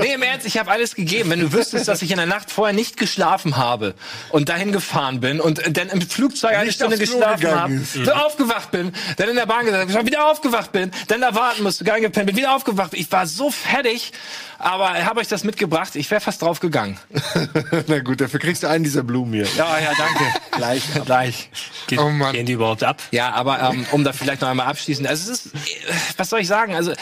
[0.01, 1.31] Nee, im Ernst, ich habe alles gegeben.
[1.31, 3.95] Wenn du wüsstest, dass ich in der Nacht vorher nicht geschlafen habe
[4.31, 8.71] und dahin gefahren bin und dann im Flugzeug eine Nicht Stunde geschlafen habe, so aufgewacht
[8.71, 11.95] bin, dann in der Bahn gesagt habe, wieder aufgewacht bin, dann da warten musste, gar
[11.95, 12.95] nicht gepennt bin, wieder aufgewacht.
[12.95, 14.13] Ich war so fertig,
[14.59, 15.95] aber habe euch das mitgebracht.
[15.97, 16.99] Ich wäre fast drauf gegangen.
[17.87, 19.47] Na gut, dafür kriegst du einen dieser Blumen hier.
[19.57, 20.25] Ja, ja, danke.
[20.53, 20.83] Gleich.
[21.05, 21.51] Gleich.
[21.87, 22.33] Geht, Oh Mann.
[22.33, 23.01] Gehen die überhaupt ab?
[23.11, 26.41] Ja, aber ähm, um da vielleicht noch einmal abschließend, also es ist, äh, was soll
[26.41, 26.93] ich sagen, also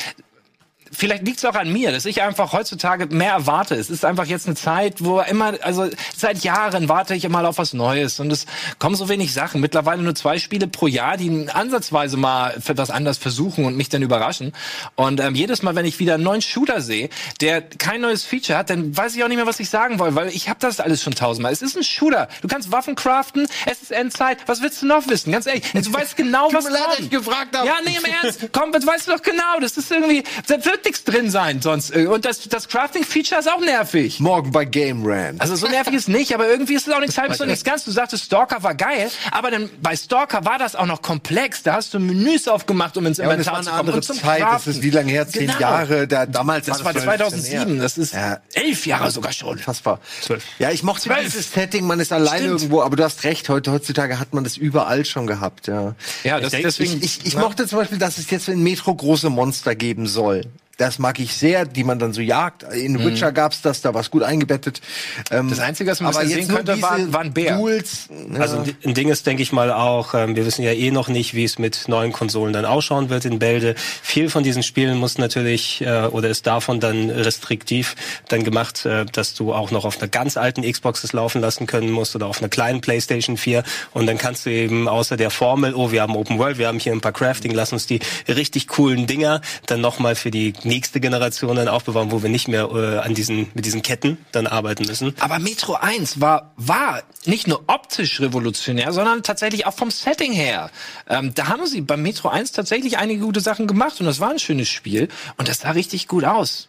[0.92, 3.74] Vielleicht liegt es auch an mir, dass ich einfach heutzutage mehr erwarte.
[3.74, 7.58] Es ist einfach jetzt eine Zeit, wo immer, also seit Jahren warte ich immer auf
[7.58, 8.46] was Neues und es
[8.78, 9.60] kommen so wenig Sachen.
[9.60, 14.02] Mittlerweile nur zwei Spiele pro Jahr, die ansatzweise mal etwas anders versuchen und mich dann
[14.02, 14.52] überraschen.
[14.94, 17.08] Und ähm, jedes Mal, wenn ich wieder einen neuen Shooter sehe,
[17.40, 20.14] der kein neues Feature hat, dann weiß ich auch nicht mehr, was ich sagen will,
[20.14, 21.52] weil ich habe das alles schon tausendmal.
[21.52, 22.28] Es ist ein Shooter.
[22.42, 24.38] Du kannst Waffen craften, es ist Endzeit.
[24.46, 25.32] Was willst du noch wissen?
[25.32, 26.66] Ganz ehrlich, du weißt genau, was
[26.98, 27.66] ich gefragt habe.
[27.66, 28.48] Ja, nee, im Ernst.
[28.52, 29.60] Komm, das weißt du doch genau.
[29.60, 31.94] Das ist irgendwie, da wird nichts drin sein sonst.
[31.94, 34.20] äh, Und das, das Crafting-Feature ist auch nervig.
[34.20, 35.40] Morgen bei Game Rant.
[35.40, 37.84] Also so nervig ist nicht, aber irgendwie ist es auch nichts halbes und nichts ganz.
[37.84, 41.62] Du sagtest, Stalker war geil, aber dann bei Stalker war das auch noch komplex.
[41.62, 43.80] Da hast du Menüs aufgemacht, um ins Ja, Inventar war zu kommen.
[43.80, 44.40] andere und zum Zeit.
[44.42, 44.72] Das Craften.
[44.72, 45.26] ist wie lange her?
[45.28, 45.60] Zehn Genau.
[45.60, 46.06] Jahre.
[46.08, 47.78] Da, damals Das war das 2007.
[47.78, 48.40] Das ist Ja.
[48.52, 49.48] elf Jahre sogar schon.
[49.56, 50.00] Unfassbar.
[50.20, 50.44] Zwölf.
[50.58, 51.24] Ja, ich mochte Zwölf.
[51.24, 52.60] dieses Setting, man ist alleine Stimmt.
[52.62, 55.94] irgendwo, aber du hast recht, heute, heutzutage hat man das überall schon gehabt, ja.
[56.24, 56.98] Ja, das, denke, deswegen.
[56.98, 60.42] Ich, ich, ich mochte zum Beispiel, dass es jetzt in Metro große Monster geben soll.
[60.78, 62.62] Das mag ich sehr, die man dann so jagt.
[62.64, 64.82] In Witcher gab's das, da war's gut eingebettet.
[65.30, 67.56] Ähm, Das Einzige, was man aber sehen könnte, war- diese war ein Bär.
[67.56, 68.40] Duels, ja.
[68.40, 71.32] Also ein- Ding ist, denke ich mal, auch, ähm, wir wissen ja eh noch nicht,
[71.32, 73.74] wie es mit neuen Konsolen dann ausschauen wird in Bälde.
[74.02, 77.96] Viel von diesen Spielen muss natürlich äh, oder ist davon dann restriktiv
[78.28, 81.66] dann gemacht, äh, dass du auch noch auf einer ganz alten Xbox es laufen lassen
[81.66, 83.62] können musst oder auf einer kleinen PlayStation 4
[83.94, 86.78] und dann kannst du eben außer der Formel, oh, wir haben Open World, wir haben
[86.78, 91.00] hier ein paar Crafting, lass uns die richtig coolen Dinger dann nochmal für die nächste
[91.00, 94.84] Generation dann aufbewahren, wo wir nicht mehr äh, an diesen mit diesen Ketten dann arbeiten
[94.84, 95.14] müssen.
[95.20, 100.70] Aber Metro 1 war, war nicht nur optisch revolutionär, sondern tatsächlich auch vom Setting her.
[101.08, 104.30] Ähm, da haben sie beim Metro 1 tatsächlich einige gute Sachen gemacht und das war
[104.30, 106.68] ein schönes Spiel und das sah richtig gut aus.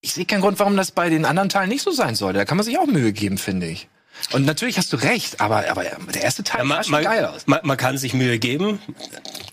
[0.00, 2.38] Ich sehe keinen Grund, warum das bei den anderen Teilen nicht so sein sollte.
[2.38, 3.88] Da kann man sich auch Mühe geben, finde ich.
[4.32, 7.24] Und natürlich hast du recht, aber, aber der erste Teil Ja, sah schon man, geil
[7.26, 7.42] aus.
[7.46, 8.78] man, man kann sich Mühe geben.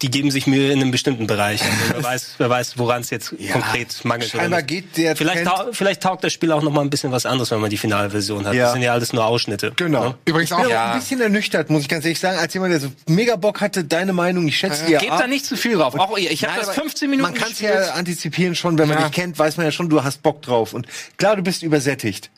[0.04, 1.62] Die geben sich Mühe in einem bestimmten Bereich.
[1.74, 4.32] Also wer weiß, wer weiß, woran es jetzt konkret mangelt.
[4.32, 7.26] scheinbar geht der vielleicht, tau vielleicht taugt das Spiel auch noch mal ein bisschen was
[7.26, 8.54] anderes, wenn man die finale Version hat.
[8.54, 8.66] Ja.
[8.66, 9.72] Das sind ja alles nur Ausschnitte.
[9.76, 10.10] Genau.
[10.10, 10.16] Ne?
[10.26, 12.74] Übrigens Ich bin auch, aber ein bisschen ernüchtert, muss ich ganz ehrlich sagen, als jemand,
[12.74, 15.76] der so mega Bock hatte, deine Meinung, ich schätze dir Gebt da nicht zu viel
[15.76, 15.98] drauf.
[15.98, 16.32] Auch ihr.
[16.32, 19.04] Ich habe das aber 15 Minuten Man kann es ja antizipieren schon, wenn man Ja.
[19.06, 20.74] dich kennt, weiß man ja schon, du hast Bock drauf.
[20.74, 20.88] Und
[21.18, 22.30] klar, du bist übersättigt.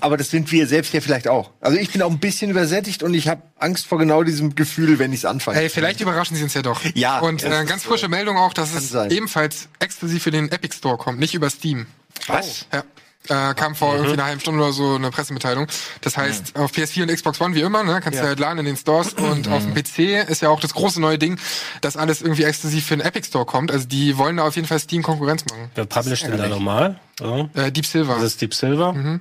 [0.00, 1.50] Aber das sind wir selbst ja vielleicht auch.
[1.60, 4.98] Also ich bin auch ein bisschen übersättigt und ich habe Angst vor genau diesem Gefühl,
[4.98, 5.58] wenn ich es anfange.
[5.58, 6.80] Hey, vielleicht überraschen sie uns ja doch.
[6.94, 9.10] Ja, Und äh, ganz frische Meldung auch, dass es sein.
[9.10, 11.86] ebenfalls exklusiv für den Epic Store kommt, nicht über Steam.
[12.26, 12.66] Was?
[12.72, 12.84] Ja.
[13.28, 15.66] Äh, kam vor irgendwie einer halben Stunde oder so eine Pressemitteilung.
[16.00, 18.64] Das heißt, auf PS4 und Xbox One wie immer, ne, kannst du halt laden in
[18.64, 21.38] den Stores und auf dem PC ist ja auch das große neue Ding,
[21.82, 23.70] dass alles irgendwie exklusiv für den Epic Store kommt.
[23.70, 25.70] Also die wollen da auf jeden Fall Steam Konkurrenz machen.
[25.74, 26.98] Wer publisht denn da nochmal?
[27.18, 27.50] So.
[27.54, 28.14] Äh, Deep Silver.
[28.14, 29.20] Das ist Deep Silver.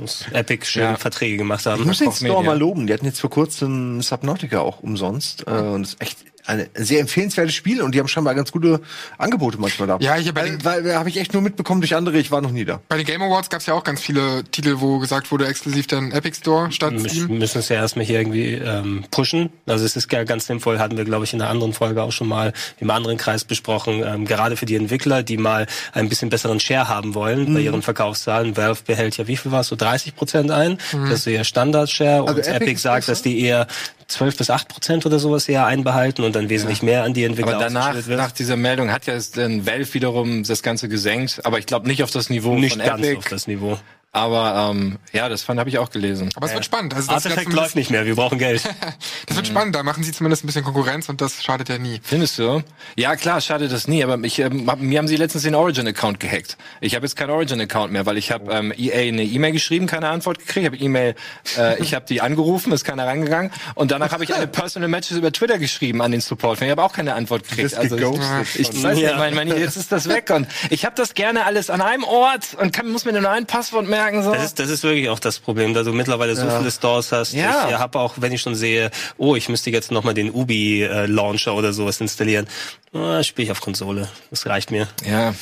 [0.00, 0.96] Muss Epic schön Ja.
[0.96, 1.84] Verträge gemacht ich haben.
[1.86, 2.86] muss den Koch Store mal loben.
[2.86, 5.46] Die hatten jetzt vor kurzem Subnautica auch umsonst.
[5.46, 8.80] Äh, und ist echt ein sehr empfehlenswertes Spiel und die haben scheinbar ganz gute
[9.18, 9.98] Angebote manchmal da.
[10.00, 12.40] Ja, hier bei den- weil, weil habe ich echt nur mitbekommen durch andere, ich war
[12.40, 12.80] noch nie da.
[12.88, 15.86] Bei den Game Awards gab es ja auch ganz viele Titel, wo gesagt wurde, exklusiv
[15.86, 17.38] dann Epic Store statt Wir Steam.
[17.38, 19.50] müssen es ja erstmal hier irgendwie ähm, pushen.
[19.66, 22.12] Also es ist ja ganz sinnvoll, hatten wir, glaube ich, in einer anderen Folge auch
[22.12, 26.28] schon mal im anderen Kreis besprochen, ähm, gerade für die Entwickler, die mal ein bisschen
[26.28, 27.54] besseren Share haben wollen Mhm.
[27.54, 28.56] bei ihren Verkaufszahlen.
[28.56, 30.78] Valve behält ja, wie viel war es, so 30 Prozent ein?
[30.92, 32.22] Das ist so ihr Standard-Share.
[32.22, 33.12] Und Also Epic Epic ist sagt, besser?
[33.12, 33.66] dass die eher
[34.08, 37.56] 12 bis 8 Prozent oder sowas eher einbehalten und dann wesentlich mehr an die Entwickler
[37.56, 38.18] Aber danach, wird.
[38.18, 42.02] nach dieser Meldung hat ja dann Valve wiederum das Ganze gesenkt, aber ich glaube nicht
[42.02, 43.18] auf das Niveau nicht von ganz Epic.
[43.18, 43.78] auf das Niveau.
[44.14, 46.30] Aber ähm, ja, das fand habe ich auch gelesen.
[46.36, 46.94] Aber es wird spannend.
[46.94, 48.62] Also das, Artifact läuft nicht mehr, wir brauchen Geld.
[49.26, 49.74] das wird spannend.
[49.74, 52.00] Da machen sie zumindest ein bisschen Konkurrenz und das schadet ja nie.
[52.00, 52.62] Findest du?
[52.94, 56.20] Ja, klar, schade das nie, aber ich, ähm, hab, mir haben sie letztens den Origin-Account
[56.20, 56.56] gehackt.
[56.80, 60.08] Ich habe jetzt keinen Origin-Account mehr, weil ich habe ähm, EA eine E-Mail geschrieben, keine
[60.10, 60.58] Antwort gekriegt.
[60.58, 61.16] Ich habe E-Mail,
[61.58, 63.50] äh, ich habe die angerufen, ist keiner rangegangen.
[63.74, 66.62] Und danach habe ich eine Personal Messages über Twitter geschrieben an den Support.
[66.62, 67.74] Ich habe auch keine Antwort gekriegt.
[67.74, 68.54] Also geghostet.
[68.54, 69.08] ich, ich weiß Ja.
[69.08, 70.30] nicht, mein, mein, jetzt ist das weg.
[70.30, 73.46] Und ich habe das gerne alles an einem Ort und kann, muss mir nur ein
[73.46, 74.03] Passwort merken.
[74.12, 74.32] So.
[74.32, 77.32] Das ist, das ist wirklich auch das Problem, da du mittlerweile so viele Stores hast.
[77.32, 77.68] Ja.
[77.68, 81.72] Ich habe auch, wenn ich schon sehe, oh, ich müsste jetzt nochmal den Ubi-Launcher oder
[81.72, 82.46] sowas installieren,
[82.92, 84.08] ah, spiele ich auf Konsole.
[84.30, 84.88] Das reicht mir.
[85.06, 85.34] ja.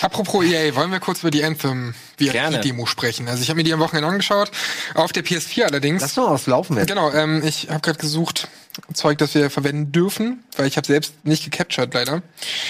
[0.00, 1.94] Apropos EA, wollen wir kurz über die Anthem.
[2.18, 3.26] VIP-Demo sprechen?
[3.28, 4.50] Also ich habe mir die am Wochenende angeschaut,
[4.94, 6.02] auf der PS4 allerdings.
[6.02, 6.88] Lass doch mal was laufen jetzt.
[6.88, 8.48] Genau, ähm, ich habe gerade gesucht,
[8.92, 12.22] Zeug, das wir verwenden dürfen, weil ich habe selbst nicht gecaptured leider.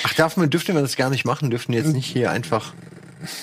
[0.04, 1.50] Ach, darf man, dürfte man das gar nicht machen?
[1.50, 2.72] Dürften jetzt nicht hier einfach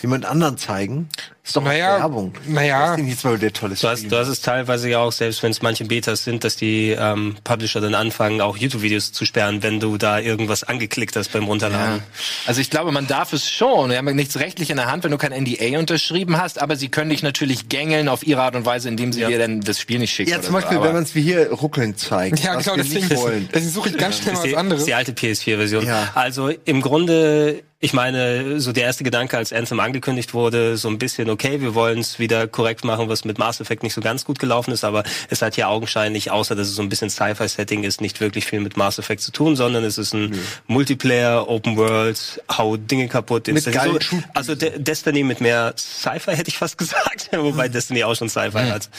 [0.01, 1.09] jemand anderen zeigen?
[1.43, 2.33] Ist doch Naja, Werbung.
[2.47, 2.95] naja.
[2.95, 5.49] Das ist mal der tolle Du hast, du hast es teilweise ja auch, selbst wenn
[5.49, 9.79] es manche Betas sind, dass die ähm, Publisher dann anfangen, auch YouTube-Videos zu sperren, wenn
[9.79, 11.95] du da irgendwas angeklickt hast beim Runterladen.
[11.97, 12.03] Ja.
[12.45, 13.89] Also ich glaube, man darf es schon.
[13.89, 16.89] Wir haben nichts rechtlich in der Hand, wenn du kein NDA unterschrieben hast, aber sie
[16.89, 19.97] können dich natürlich gängeln auf ihre Art und Weise, indem sie dir dann das Spiel
[19.97, 20.29] nicht schicken.
[20.29, 20.51] Ja, zum so.
[20.53, 22.39] Beispiel, Aber- wenn man es wie hier ruckeln zeigt.
[22.43, 23.49] Ja, was genau, wir deswegen, nicht wollen.
[23.51, 24.81] deswegen suche ich ganz schnell Das mal was die, anderes.
[24.81, 25.87] ist die alte PS4-Version.
[25.87, 26.11] Ja.
[26.13, 30.99] Also im Grunde, ich meine, so der erste Gedanke, als Anthem angekündigt wurde, so ein
[30.99, 34.23] bisschen, okay, wir wollen es wieder korrekt machen, was mit Mass Effect nicht so ganz
[34.23, 37.83] gut gelaufen ist, aber es hat ja augenscheinlich, außer dass es so ein bisschen Sci-Fi-Setting
[37.83, 41.75] ist, nicht wirklich viel mit Mass Effect zu tun, sondern es ist ein Multiplayer, Open
[41.75, 43.47] World, hau Dinge kaputt.
[43.47, 43.99] Mit Ist so,
[44.35, 48.69] also De Destiny mit mehr Sci-Fi hätte ich fast gesagt, wobei Destiny auch schon Sci-Fi
[48.69, 48.89] hat.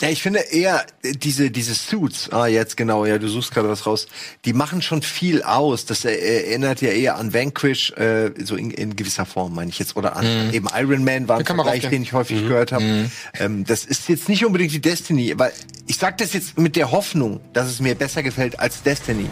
[0.00, 2.30] Ja, ich finde eher äh, diese diese Suits.
[2.32, 3.06] Ah, jetzt genau.
[3.06, 4.08] Ja, du suchst gerade was raus.
[4.44, 5.84] Die machen schon viel aus.
[5.86, 9.96] Das erinnert ja eher an Vanquish, äh, so in, in gewisser Form meine ich jetzt,
[9.96, 13.10] oder an eben Iron Man war ein Vergleich, den ich häufig gehört habe.
[13.38, 15.52] Ähm, das ist jetzt nicht unbedingt die Destiny, weil
[15.86, 19.28] ich sage das jetzt mit der Hoffnung, dass es mir besser gefällt als Destiny,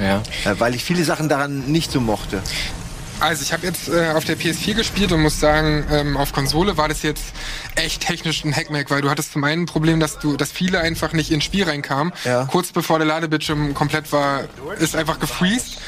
[0.00, 0.22] ja.
[0.44, 2.42] äh, weil ich viele Sachen daran nicht so mochte.
[3.20, 6.76] Also ich habe jetzt äh, auf der PS4 gespielt und muss sagen, ähm, auf Konsole
[6.76, 7.32] war das jetzt
[7.74, 10.80] echt technisch ein Hackmack, weil du hattest zum einen ein Problem, dass du, dass viele
[10.80, 12.12] einfach nicht ins Spiel reinkamen.
[12.24, 12.44] Ja.
[12.44, 14.44] Kurz bevor der Ladebildschirm komplett war,
[14.78, 15.78] ist einfach gefreezed.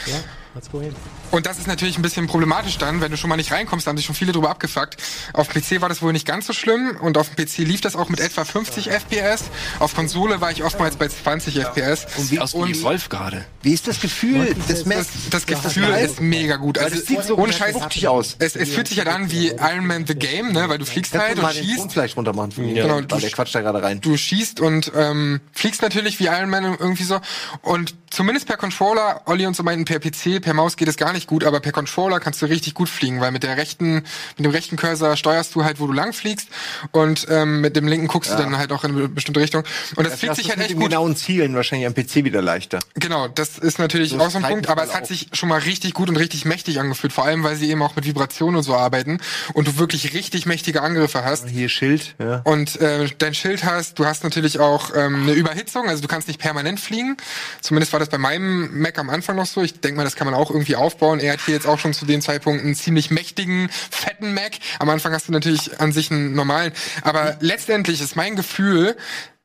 [1.30, 3.90] Und das ist natürlich ein bisschen problematisch dann, wenn du schon mal nicht reinkommst, da
[3.90, 4.96] haben sich schon viele drüber abgefuckt.
[5.32, 7.94] Auf PC war das wohl nicht ganz so schlimm und auf dem PC lief das
[7.96, 9.44] auch mit etwa 50 FPS.
[9.78, 12.06] Auf Konsole war ich oftmals bei 20 FPS.
[12.18, 13.44] Sieht aus wie Wolf gerade.
[13.62, 15.08] Wie ist das Gefühl des Das, Macs?
[15.30, 16.78] das Gefühl ist mega gut.
[16.78, 18.36] Also das sieht so ohne Scheiß aus.
[18.38, 21.16] Es, es fühlt sich halt an wie Iron Man the Game, ne, weil du fliegst
[21.16, 21.92] halt du und schießt.
[21.92, 22.74] vielleicht runter machen mich?
[22.74, 24.00] Genau, Weil du der sch- quatscht da gerade rein.
[24.00, 27.20] Du schießt und ähm, fliegst natürlich wie Iron Man irgendwie so.
[27.62, 31.12] Und zumindest per Controller, Olli und so meinten, per PC, per Maus geht es gar
[31.12, 33.94] nicht gut, aber per Controller kannst du richtig gut fliegen, weil mit der rechten,
[34.36, 36.48] mit dem rechten Cursor steuerst du halt, wo du lang fliegst
[36.92, 39.64] und ähm, mit dem linken guckst du dann halt auch in eine bestimmte Richtung.
[39.96, 40.90] Und das fliegt Hast sich halt mit echt den gut.
[40.90, 42.78] genauen Zielen wahrscheinlich am PC wieder leichter.
[42.94, 45.58] Genau, das ist natürlich So auch so ein Punkt, aber es hat sich schon mal
[45.60, 48.62] richtig gut und richtig mächtig angefühlt, vor allem weil sie eben auch mit Vibrationen und
[48.62, 49.20] so arbeiten
[49.54, 51.48] und du wirklich richtig mächtige Angriffe hast.
[51.48, 52.40] Hier Schild, ja.
[52.44, 56.28] Und äh, dein Schild hast, du hast natürlich auch ähm, eine Überhitzung, also du kannst
[56.28, 57.16] nicht permanent fliegen.
[57.60, 59.62] Zumindest war das bei meinem Mac am Anfang noch so.
[59.62, 61.09] Ich denke mal, das kann man auch irgendwie aufbauen.
[61.18, 64.52] Er hat hier jetzt auch schon zu dem Zeitpunkt einen ziemlich mächtigen, fetten Mac.
[64.78, 66.72] Am Anfang hast du natürlich an sich einen normalen.
[67.02, 68.96] Aber letztendlich ist mein Gefühl,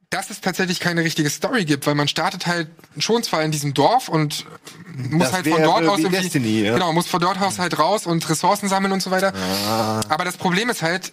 [0.10, 3.73] dass es tatsächlich keine richtige Story gibt, weil man startet halt schon zwar in diesem
[3.73, 4.45] Dorf und
[4.95, 6.73] muss Das halt von dort aus wie irgendwie, Destiny, ja.
[6.73, 9.34] genau, muss von dort aus halt raus und Ressourcen sammeln und so weiter.
[9.67, 10.01] Ah.
[10.08, 11.12] Aber das Problem ist halt,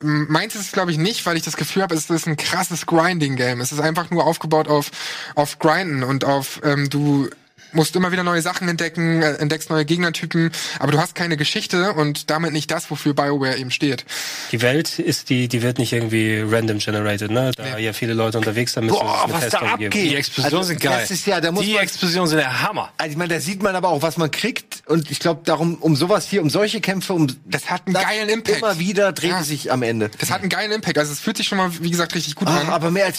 [0.00, 2.86] meins ist es glaube ich nicht, weil ich das Gefühl habe, es ist ein krasses
[2.86, 3.60] Grinding-Game.
[3.60, 4.90] Es ist einfach nur aufgebaut auf,
[5.34, 7.30] auf Grinden und auf, ähm, du
[7.74, 11.92] musst immer wieder neue Sachen entdecken, äh, entdeckst neue Gegnertypen, aber du hast keine Geschichte
[11.92, 14.04] und damit nicht das, wofür BioWare eben steht.
[14.52, 17.50] Die Welt ist die, die wird nicht irgendwie random generated, ne?
[17.56, 19.84] Da ja viele Leute unterwegs sind, müsste es Boah, was da Feststory geben.
[19.86, 20.10] abgeht.
[20.10, 20.98] Die Explosionen Also, sind geil.
[21.00, 22.92] das ist ja- da muss die Explosionen sind der Hammer.
[22.98, 24.82] Also ich meine, da sieht man aber auch, was man kriegt.
[24.86, 28.28] Und ich glaube, darum, um sowas hier, um solche Kämpfe, um Das hat einen geilen
[28.28, 28.58] Impact.
[28.58, 29.42] Immer wieder dreht Ja.
[29.42, 30.10] sich am Ende.
[30.18, 30.98] Das hat einen geilen Impact.
[30.98, 32.68] Also es fühlt sich schon mal, wie gesagt, richtig gut Ah, an.
[32.68, 33.18] aber mehr als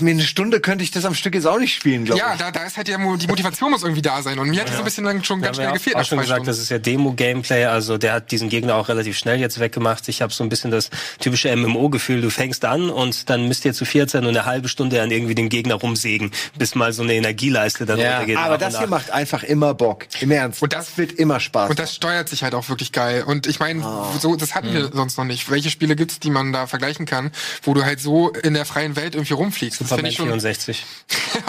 [0.00, 2.38] mir eine Stunde könnte ich das am Stück jetzt auch nicht spielen, glaube Ja, ich.
[2.40, 4.38] da, da ist halt die, Mo- die Motivation muss irgendwie da sein.
[4.38, 6.18] Und mir hat es so ein bisschen dann schon ganz schnell gefehlt auch nach schon
[6.18, 6.46] gesagt, Stunden.
[6.46, 10.08] das ist ja Demo-Gameplay, also der hat diesen Gegner auch relativ schnell jetzt weggemacht.
[10.08, 13.72] Ich habe so ein bisschen das typische MMO-Gefühl, du fängst an und dann müsst ihr
[13.74, 17.02] zu viert sein und eine halbe Stunde an irgendwie den Gegner rumsägen, bis mal so
[17.02, 18.36] eine Energieleiste dann Ja, runtergeht.
[18.38, 20.06] Aber das hier macht einfach immer Bock.
[20.20, 20.62] Im Ernst.
[20.62, 21.70] Und das- wird immer Spaß.
[21.70, 23.22] Und das steuert sich halt auch wirklich geil.
[23.26, 24.12] Und ich meine, Ah.
[24.20, 24.74] so, das hatten Mhm.
[24.74, 25.50] wir sonst noch nicht.
[25.50, 27.30] Welche Spiele gibt's, die man da vergleichen kann,
[27.62, 29.80] wo du halt so in der freien Welt irgendwie rumfliegst?
[29.80, 30.26] Das finde Superman ich schon.
[30.26, 30.84] 64.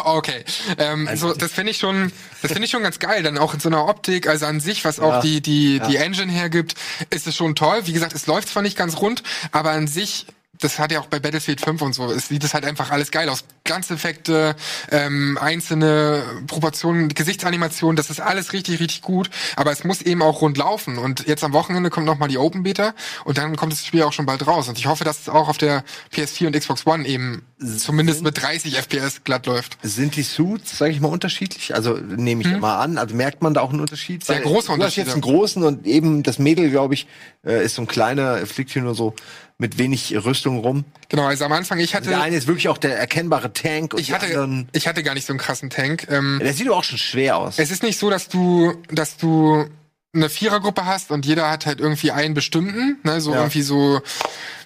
[0.03, 0.43] okay.
[0.77, 3.23] Ähm, so, das finde ich schon, das finde ich schon ganz geil.
[3.23, 6.31] Dann auch in so einer Optik, also an sich, was auch die, die, die Engine
[6.31, 6.75] hergibt,
[7.09, 7.81] ist es schon toll.
[7.85, 10.25] Wie gesagt, es läuft zwar nicht ganz rund, aber an sich,
[10.63, 13.11] das hat ja auch bei Battlefield 5 und so, es sieht es halt einfach alles
[13.11, 13.43] geil aus.
[13.63, 14.55] Glanzeffekte,
[14.89, 19.29] ähm, einzelne Proportionen, Gesichtsanimationen, das ist alles richtig, richtig gut.
[19.55, 20.97] Aber es muss eben auch rund laufen.
[20.97, 22.93] Und jetzt am Wochenende kommt nochmal die Open Beta
[23.25, 24.67] und dann kommt das Spiel auch schon bald raus.
[24.67, 27.43] Und ich hoffe, dass es auch auf der PS4 und Xbox One eben
[27.77, 29.77] zumindest mit 30 FPS glatt läuft.
[29.83, 31.75] Sind die Suits, sage ich mal, unterschiedlich?
[31.75, 32.97] Also nehme ich mal an.
[32.97, 34.25] Also merkt man da auch einen Unterschied?
[34.25, 37.07] Sehr große Du hast jetzt einen großen und eben das Mädel, glaube ich,
[37.45, 39.13] äh, ist so ein kleiner, fliegt hier nur so
[39.61, 40.83] mit wenig Rüstung rum.
[41.07, 43.99] Genau, also am Anfang, ich hatte, Der eine ist wirklich auch der erkennbare Tank und
[43.99, 44.67] ich hatte, anderen.
[44.73, 46.07] ich hatte gar nicht so einen krassen Tank.
[46.09, 47.59] Ähm, Der sieht aber auch schon schwer aus.
[47.59, 49.65] es ist nicht so, dass du, dass du
[50.13, 53.37] eine Vierergruppe hast und jeder hat halt irgendwie einen bestimmten, ne, so Ja.
[53.41, 54.01] irgendwie so,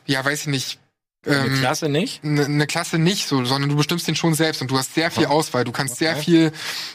[0.06, 0.80] ja, weiß ich nicht,
[1.26, 2.24] Eine ähm, Klasse nicht.
[2.24, 5.10] eine eine Klasse nicht so, sondern du bestimmst den schon selbst und du hast sehr
[5.10, 5.64] viel Auswahl.
[5.64, 6.52] Du kannst sehr viel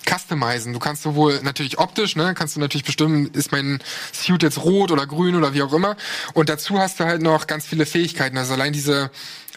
[0.08, 0.72] customizen.
[0.72, 4.92] Du kannst sowohl natürlich optisch, ne, kannst du natürlich bestimmen, ist mein Suit jetzt rot
[4.92, 5.96] oder grün oder wie auch immer.
[6.34, 8.38] Und dazu hast du halt noch ganz viele Fähigkeiten.
[8.38, 9.10] Also allein diese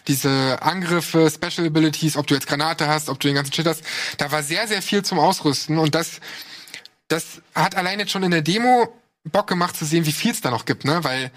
[0.06, 3.82] diese Angriffe, Special Abilities, ob du jetzt Granate hast, ob du den ganzen Shit hast,
[4.18, 6.20] da war sehr, sehr viel zum Ausrüsten und das,
[7.08, 8.92] das hat allein jetzt schon in der Demo
[9.24, 11.02] Bock gemacht zu sehen, wie viel es da noch gibt, ne?
[11.02, 11.30] Weil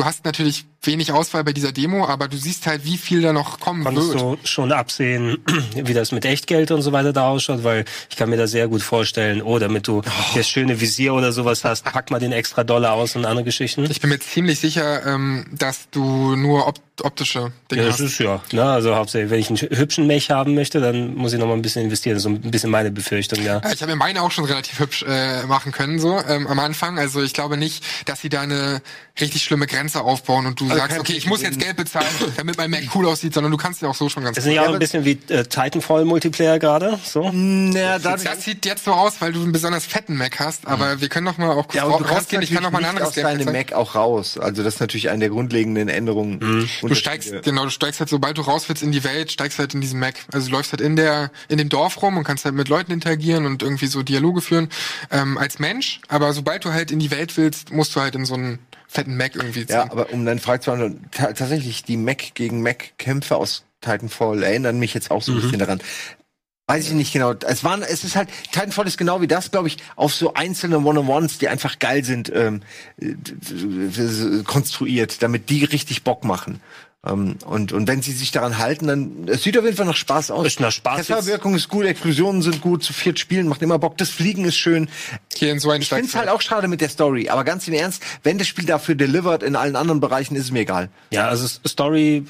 [0.00, 3.34] du hast natürlich wenig Auswahl bei dieser Demo, aber du siehst halt, wie viel da
[3.34, 4.20] noch kommen Konntest wird.
[4.22, 5.36] du schon absehen,
[5.74, 7.64] wie das mit Echtgeld und so weiter da ausschaut?
[7.64, 9.42] Weil ich kann mir das sehr gut vorstellen.
[9.42, 10.00] Oh, damit du
[10.34, 13.84] das schöne Visier oder sowas hast, pack mal den extra Dollar aus und andere Geschichten.
[13.90, 18.00] Ich bin mir ziemlich sicher, ähm, dass du nur op optische Dinge Ja, das hast.
[18.10, 18.42] ist ja.
[18.52, 18.62] Ne?
[18.62, 21.62] Also hauptsächlich, wenn ich einen hübschen Mech haben möchte, dann muss ich noch mal ein
[21.62, 22.18] bisschen investieren.
[22.18, 23.62] So ein bisschen meine Befürchtung, ja.
[23.64, 26.58] Ja, Ich habe mir meine auch schon relativ hübsch äh, machen können, so ähm, am
[26.58, 26.98] Anfang.
[26.98, 28.82] Also ich glaube nicht, dass sie da eine
[29.18, 32.56] richtig schlimme Grenze aufbauen und du sagst, kein okay, ich muss jetzt Geld bezahlen, damit
[32.56, 34.60] mein Mac cool aussieht, sondern du kannst ja auch so schon ganz Das ist nicht
[34.60, 36.98] auch ein bisschen wie äh, Titanfall-Multiplayer gerade.
[37.04, 37.24] So.
[37.30, 41.00] Ja, Das, das sieht jetzt so aus, weil du einen besonders fetten Mac hast, aber
[41.00, 42.42] wir können noch mal auch kurz Ja, rausgehen.
[42.42, 43.52] Ich kann noch mal ein natürlich anderes aus deinem.
[43.52, 44.38] Mac auch raus.
[44.38, 46.68] Also das ist natürlich eine der grundlegenden Änderungen.
[46.82, 49.74] Du steigst, genau, du steigst halt, sobald du raus willst in die Welt, steigst halt
[49.74, 50.14] in diesen Mac.
[50.32, 52.92] Also du läufst halt in der, in dem Dorf rum und kannst halt mit Leuten
[52.92, 54.68] interagieren und irgendwie so Dialoge führen,
[55.10, 56.00] ähm, als Mensch.
[56.08, 58.58] Aber sobald du halt in die Welt willst, musst du halt in so einen
[58.90, 59.76] fetten Mac irgendwie ziehen.
[59.76, 63.64] Ja, aber um deine Frage zu beantworten, ta tatsächlich die Mac gegen Mac Kämpfe aus
[63.80, 65.80] Titanfall erinnern mich jetzt auch so ein bisschen daran.
[66.66, 67.32] Weiß ich nicht genau.
[67.32, 70.78] Es waren, es ist halt, Titanfall ist genau wie das, glaube ich, auf so einzelne
[70.78, 72.62] One-on-Ones, die einfach geil sind, ähm,
[73.00, 76.60] äh, äh, konstruiert, damit die richtig Bock machen.
[77.06, 79.96] Ähm, und, und wenn sie sich daran halten, dann, es sieht auf jeden Fall noch
[79.96, 80.46] Spaß aus.
[80.46, 83.96] Ist nach Spaß Kesselwirkung ist gut, Explosionen sind gut, zu viert spielen macht immer Bock,
[83.96, 84.88] das Fliegen ist schön.
[85.34, 87.74] Hier in so Ich finde es halt auch schade mit der Story, aber ganz im
[87.74, 90.90] Ernst, wenn das Spiel dafür delivert in allen anderen Bereichen, ist es mir egal.
[91.10, 92.24] Ja, also Story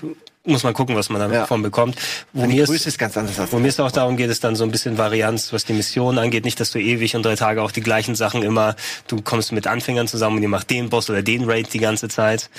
[0.50, 1.28] muss man gucken, was man Ja.
[1.40, 1.96] davon bekommt.
[2.32, 4.30] Wo Die mir Größe es, ist ganz anders als wo mir es auch darum geht,
[4.30, 6.44] ist dann so ein bisschen Varianz, was die Mission angeht.
[6.44, 8.76] Nicht, dass du ewig und drei Tage auch die gleichen Sachen immer,
[9.08, 12.08] du kommst mit Anfängern zusammen und ihr macht den Boss oder den Raid die ganze
[12.08, 12.50] Zeit.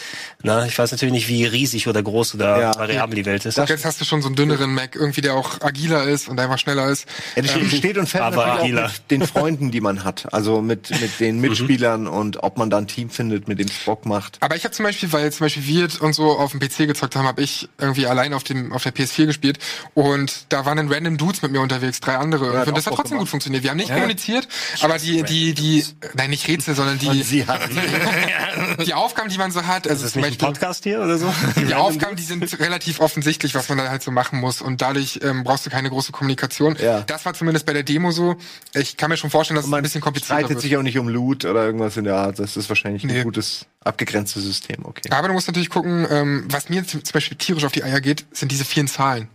[0.43, 2.75] Na, ich weiß natürlich nicht, wie riesig oder groß oder Ja.
[2.75, 3.57] variabel die Welt ist.
[3.57, 6.57] Jetzt hast du schon so einen dünneren Mac, irgendwie der auch agiler ist und einfach
[6.57, 7.05] schneller ist.
[7.35, 8.85] Ja, das steht, steht und fällt aber natürlich agiler.
[8.85, 10.31] auch mit den Freunden, die man hat.
[10.33, 11.41] Also mit, mit den Mhm.
[11.41, 14.37] Mitspielern und ob man da ein Team findet, mit dem es Bock macht.
[14.41, 17.15] Aber ich habe zum Beispiel, weil zum Beispiel Wirt und so auf dem PC gezockt
[17.15, 19.59] haben, habe ich irgendwie allein auf dem auf der PS4 gespielt
[19.93, 22.59] und da waren dann random Dudes mit mir unterwegs, drei andere.
[22.59, 23.21] hat und das hat trotzdem gemacht.
[23.21, 23.63] gut funktioniert.
[23.63, 24.47] Wir haben nicht kommuniziert,
[24.81, 27.61] aber die die die nein nicht Rätsel, sondern die hat
[28.85, 31.01] die Aufgaben, die man so hat, also ist das zum nicht ein Beispiel Podcast hier
[31.01, 31.33] oder so?
[31.67, 34.61] die Aufgaben, die sind relativ offensichtlich, was man da halt so machen muss.
[34.61, 36.75] Und dadurch ähm, brauchst du keine große Kommunikation.
[36.81, 37.01] Ja.
[37.01, 38.35] Das war zumindest bei der Demo so.
[38.73, 40.61] Ich kann mir schon vorstellen, dass es ein bisschen komplizierter streitet wird.
[40.61, 42.39] sich auch nicht um Loot oder irgendwas in der Art.
[42.39, 43.19] Das ist wahrscheinlich Nee.
[43.19, 44.85] ein gutes, abgegrenztes System.
[44.85, 45.09] Okay.
[45.11, 48.01] Aber du musst natürlich gucken, ähm, was mir zum zum Beispiel tierisch auf die Eier
[48.01, 49.27] geht, sind diese vielen Zahlen.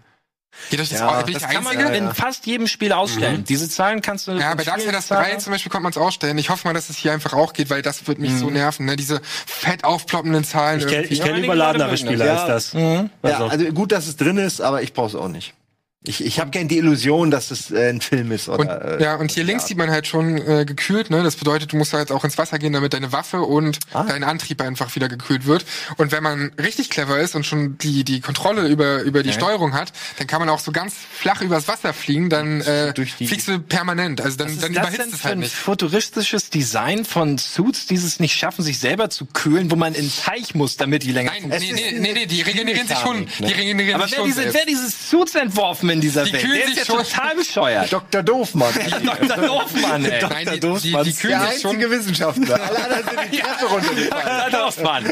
[0.71, 1.23] Geht euch das Ja, auch?
[1.23, 1.99] Das kann man Einzige?
[1.99, 3.45] in fast jedem Spiel ausstellen.
[3.45, 4.33] Diese Zahlen kannst du.
[4.33, 6.39] Ja, bei Darksiders vielen 3 Zahlen- zum Beispiel konnte man es ausstellen.
[6.39, 8.39] Ich hoffe mal, dass es hier einfach auch geht, weil das wird mich Mhm.
[8.39, 8.87] so nerven.
[8.87, 8.97] Ne?
[8.97, 10.81] Diese fett aufploppenden Zahlen.
[10.81, 12.41] Ich kenne kenn überladenere Spieler das.
[12.41, 12.73] als das.
[12.73, 15.53] Ja, Also, also gut, dass es drin ist, aber ich brauche es auch nicht.
[16.07, 18.49] Ich, ich habe gern die Illusion, dass es äh, ein Film ist.
[18.49, 21.23] Und, Oder, äh, ja, und hier links sieht man halt schon äh, gekühlt, ne?
[21.23, 24.05] Das bedeutet, du musst halt auch ins Wasser gehen, damit deine Waffe und Ah.
[24.09, 25.65] dein Antrieb einfach wieder gekühlt wird.
[25.97, 29.75] Und wenn man richtig clever ist und schon die, die Kontrolle über, über die Steuerung
[29.75, 33.27] hat, dann kann man auch so ganz flach übers Wasser fliegen, dann äh, Durch die-
[33.27, 34.21] fliegst du permanent.
[34.21, 35.55] Also dann, Was dann überhitzt denn es für halt ein nicht.
[35.55, 40.03] futuristisches Design von Suits, die es nicht schaffen, sich selber zu kühlen, wo man in
[40.07, 43.27] den Teich muss, damit die länger Nein, nee, nee, nee, nee, die regenerieren sich schon.
[43.39, 46.43] Die regenerieren Aber sich wer, schon diese, wer diese Suits entworfen in dieser Die Welt,
[46.43, 47.93] kühlen der ist sich ja schon- total bescheuert.
[47.93, 48.23] Dr.
[48.23, 48.73] Doofmann.
[49.05, 49.37] Dr.
[49.37, 50.23] Doofmann, ey.
[50.29, 51.71] Nein, die, die, die kühlen Der sich schon.
[51.73, 52.61] einzige Wissenschaftler.
[52.61, 54.51] Alle anderen sind die Treppe runtergefallen.
[54.51, 54.61] Dr.
[54.61, 55.11] Doofmann.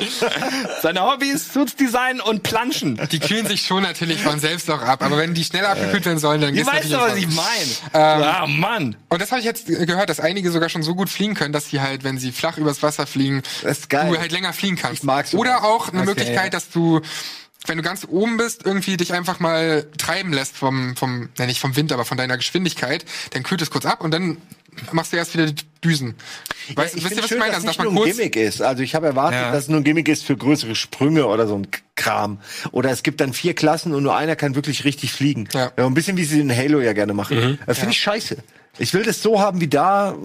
[0.83, 3.01] Seine Hobbys, Suits design und Planschen.
[3.11, 5.03] Die kühlen sich schon natürlich von selbst auch ab.
[5.03, 8.05] Aber wenn die schneller abgekühlt werden sollen, dann geht's weißt natürlich doch, was ich meine.
[8.25, 8.97] ah, Mann.
[9.09, 11.69] Und das habe ich jetzt gehört, dass einige sogar schon so gut fliegen können, dass
[11.69, 14.11] sie halt, wenn sie flach übers Wasser fliegen, Das ist geil.
[14.13, 14.99] du halt länger fliegen kannst.
[14.99, 15.41] Ich mag sowas.
[15.41, 16.51] Oder auch eine Okay, Möglichkeit, ja.
[16.51, 17.01] dass du,
[17.67, 21.61] wenn du ganz oben bist, irgendwie dich einfach mal treiben lässt vom, vom, ne, nicht
[21.61, 24.37] vom Wind, aber von deiner Geschwindigkeit, dann kühlt es kurz ab und dann
[24.93, 26.15] machst du erst wieder die Düsen.
[26.75, 27.53] Weißt, ich wisst ihr, finde was schön, ich meine?
[27.53, 28.61] dass Also, dass nicht man nur ein Gimmick ist.
[28.61, 29.53] Also ich habe erwartet, Ja.
[29.53, 32.41] dass es nur ein Gimmick ist für größere Sprünge oder so ein Kram.
[32.73, 35.49] Oder es gibt dann vier Klassen und nur einer kann wirklich richtig fliegen.
[35.53, 35.71] Ja.
[35.77, 37.59] ein bisschen wie sie in Halo ja gerne machen.
[37.67, 38.37] Äh, Finde ich scheiße.
[38.79, 40.17] Ich will das so haben wie da.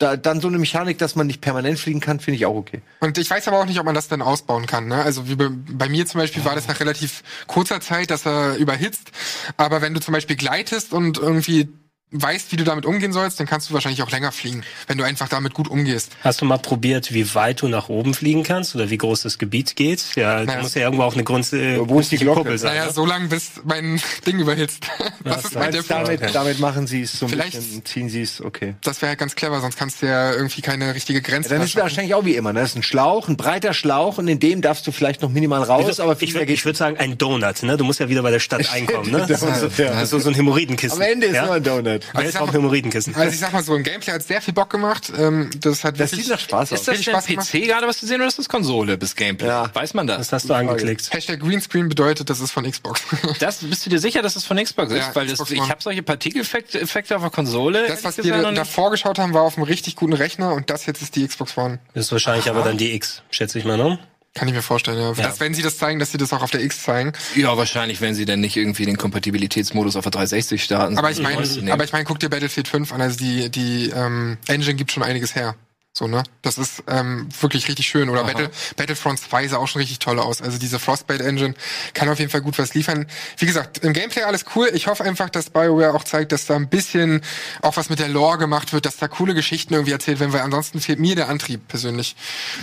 [0.00, 2.80] Da, dann so eine Mechanik, dass man nicht permanent fliegen kann, finde ich auch okay.
[3.00, 4.88] Und ich weiß aber auch nicht, ob man das dann ausbauen kann.
[4.88, 4.96] Ne?
[4.96, 8.56] Also wie bei, bei mir zum Beispiel war das nach relativ kurzer Zeit, dass er
[8.56, 9.12] überhitzt.
[9.58, 11.68] Aber wenn du zum Beispiel gleitest und irgendwie
[12.12, 15.04] weißt, wie du damit umgehen sollst, dann kannst du wahrscheinlich auch länger fliegen, wenn du
[15.04, 16.12] einfach damit gut umgehst.
[16.24, 19.38] Hast du mal probiert, wie weit du nach oben fliegen kannst oder wie groß das
[19.38, 20.16] Gebiet geht?
[20.16, 20.56] Ja, Naja.
[20.56, 22.40] da muss ja irgendwo auch eine Grund, äh, Wo ist die günstige Glocke?
[22.40, 22.70] Kuppel sein.
[22.74, 22.92] Naja, ne?
[22.92, 24.86] so lange, bis mein Ding überhitzt.
[25.22, 25.90] Das ist halt Punkt.
[25.90, 28.74] damit, damit machen sie es so ein Vielleicht- bisschen, ziehen sie es, okay.
[28.82, 31.64] Das wäre halt ganz clever, sonst kannst du ja irgendwie keine richtige Grenze Dann da
[31.64, 32.54] ist es wahrscheinlich auch wie immer.
[32.54, 32.60] ne?
[32.60, 35.62] Das ist ein Schlauch, ein breiter Schlauch und in dem darfst du vielleicht noch minimal
[35.62, 37.76] raus, aber viel ich würde würd sagen, ein Donut, ne?
[37.76, 39.26] Du musst ja wieder bei der Stadt einkommen, ne?
[39.28, 39.90] Das ist so, Ja.
[40.00, 40.96] das so, so ein Hämorrhoidenkissen.
[41.00, 41.44] Am Ende ist ja?
[41.44, 41.99] nur ein Donut.
[42.12, 43.14] Weltraum-Hämorrhoidenkissen.
[43.14, 45.12] Also ich sag mal so, im Gameplay hat sehr viel Bock gemacht.
[45.16, 46.80] Ähm, das hat Das wirklich sieht nach Spaß aus.
[46.80, 47.48] Ist das denn Spaß gemacht.
[47.52, 49.46] PC gerade, was du sehen, oder ist das Konsole bis Gameplay?
[49.48, 49.70] Ja.
[49.74, 50.18] Weiß man das?
[50.18, 51.12] Das hast du angeklickt.
[51.12, 53.02] Hashtag Greenscreen bedeutet, das ist von Xbox.
[53.38, 54.98] Das, bist du dir sicher, dass das von Xbox ist?
[54.98, 55.68] Ja, Weil das, Xbox ich One.
[55.68, 57.86] habe solche Partikeleffekte Effekte auf der Konsole.
[57.88, 58.58] Das, was wir nicht.
[58.58, 61.56] davor geschaut haben, war auf einem richtig guten Rechner und das jetzt ist die Xbox
[61.56, 61.78] One.
[61.94, 63.98] Das ist wahrscheinlich aber dann die X, schätze ich mal, ne?
[64.34, 65.12] Kann ich mir vorstellen, ja.
[65.12, 67.12] Dass, wenn sie das zeigen, dass sie das auch auf der X zeigen.
[67.34, 70.96] Ja, wahrscheinlich, wenn sie dann nicht irgendwie den Kompatibilitätsmodus auf der 360 starten.
[70.98, 71.70] Aber ich meine, Nee.
[71.72, 75.02] aber ich meine, guck dir Battlefield 5 an, also die, die ähm, Engine gibt schon
[75.02, 75.56] einiges her.
[75.92, 76.22] So, ne?
[76.42, 78.08] Das ist ähm, wirklich richtig schön.
[78.08, 80.40] Oder Battle, Battlefront 2 sah auch schon richtig toll aus.
[80.40, 81.54] Also diese Frostbite Engine
[81.94, 83.06] kann auf jeden Fall gut was liefern.
[83.38, 84.70] Wie gesagt, im Gameplay alles cool.
[84.72, 87.22] Ich hoffe einfach, dass BioWare auch zeigt, dass da ein bisschen
[87.62, 90.42] auch was mit der Lore gemacht wird, dass da coole Geschichten irgendwie erzählt werden, weil
[90.42, 92.14] ansonsten fehlt mir der Antrieb persönlich.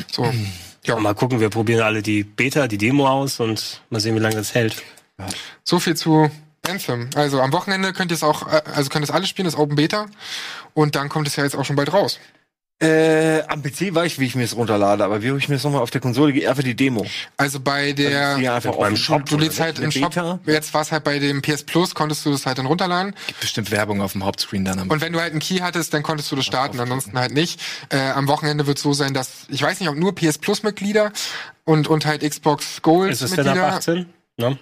[0.09, 0.33] So.
[0.87, 4.19] Ja, Mal gucken, wir probieren alle die Beta, die Demo aus und mal sehen, wie
[4.19, 4.81] lange das hält.
[5.65, 6.31] So viel zu
[6.65, 7.09] Anthem.
[7.13, 9.57] Also am Wochenende könnt ihr es auch, äh, also könnt ihr es alles spielen, das
[9.57, 10.05] Open Beta.
[10.73, 12.19] Und dann kommt es ja jetzt auch schon bald raus.
[12.79, 15.55] Äh, am PC weiß ich, wie ich mir es runterlade, aber wie hole ich mir
[15.55, 16.31] es nochmal auf der Konsole?
[16.31, 17.07] Geh Einfach die Demo.
[17.35, 20.39] Also bei der, Ja, einfach beim Shop du lädst halt im Shop, Beta?
[20.45, 23.15] jetzt war es halt bei dem PS Plus, konntest du das halt dann runterladen.
[23.25, 24.77] Gibt bestimmt Werbung auf dem Hauptscreen dann.
[24.77, 27.33] Am Und wenn du halt einen Key hattest, dann konntest du das starten, ansonsten halt
[27.33, 27.59] nicht.
[27.89, 31.11] Äh, am Wochenende wird so sein, dass, ich weiß nicht, ob nur PS Plus Mitglieder
[31.65, 34.05] und, und halt Xbox Gold Ist es denn ab Mitglieder, 18?
[34.37, 34.59] Ne?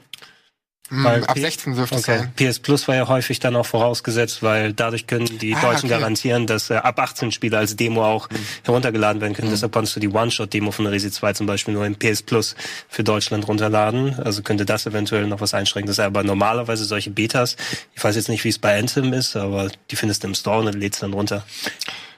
[0.90, 2.18] Mh, Weil ab P- 16 dürfte Okay.
[2.20, 2.34] sein.
[2.36, 6.00] PS Plus war ja häufig dann auch vorausgesetzt, weil dadurch können die Ah, Deutschen okay.
[6.00, 8.30] garantieren, dass äh, ab 18 Spiele als Demo auch
[8.64, 9.50] heruntergeladen werden können.
[9.50, 12.56] Deshalb konntest du die One-Shot-Demo von Resi 2 zum Beispiel nur im PS Plus
[12.88, 14.20] für Deutschland runterladen.
[14.20, 15.88] Also könnte das eventuell noch was einschränken.
[15.88, 17.56] Das ist aber normalerweise solche Betas.
[17.96, 20.60] Ich weiß jetzt nicht, wie es bei Anthem ist, aber die findest du im Store
[20.66, 21.44] und lädst dann runter.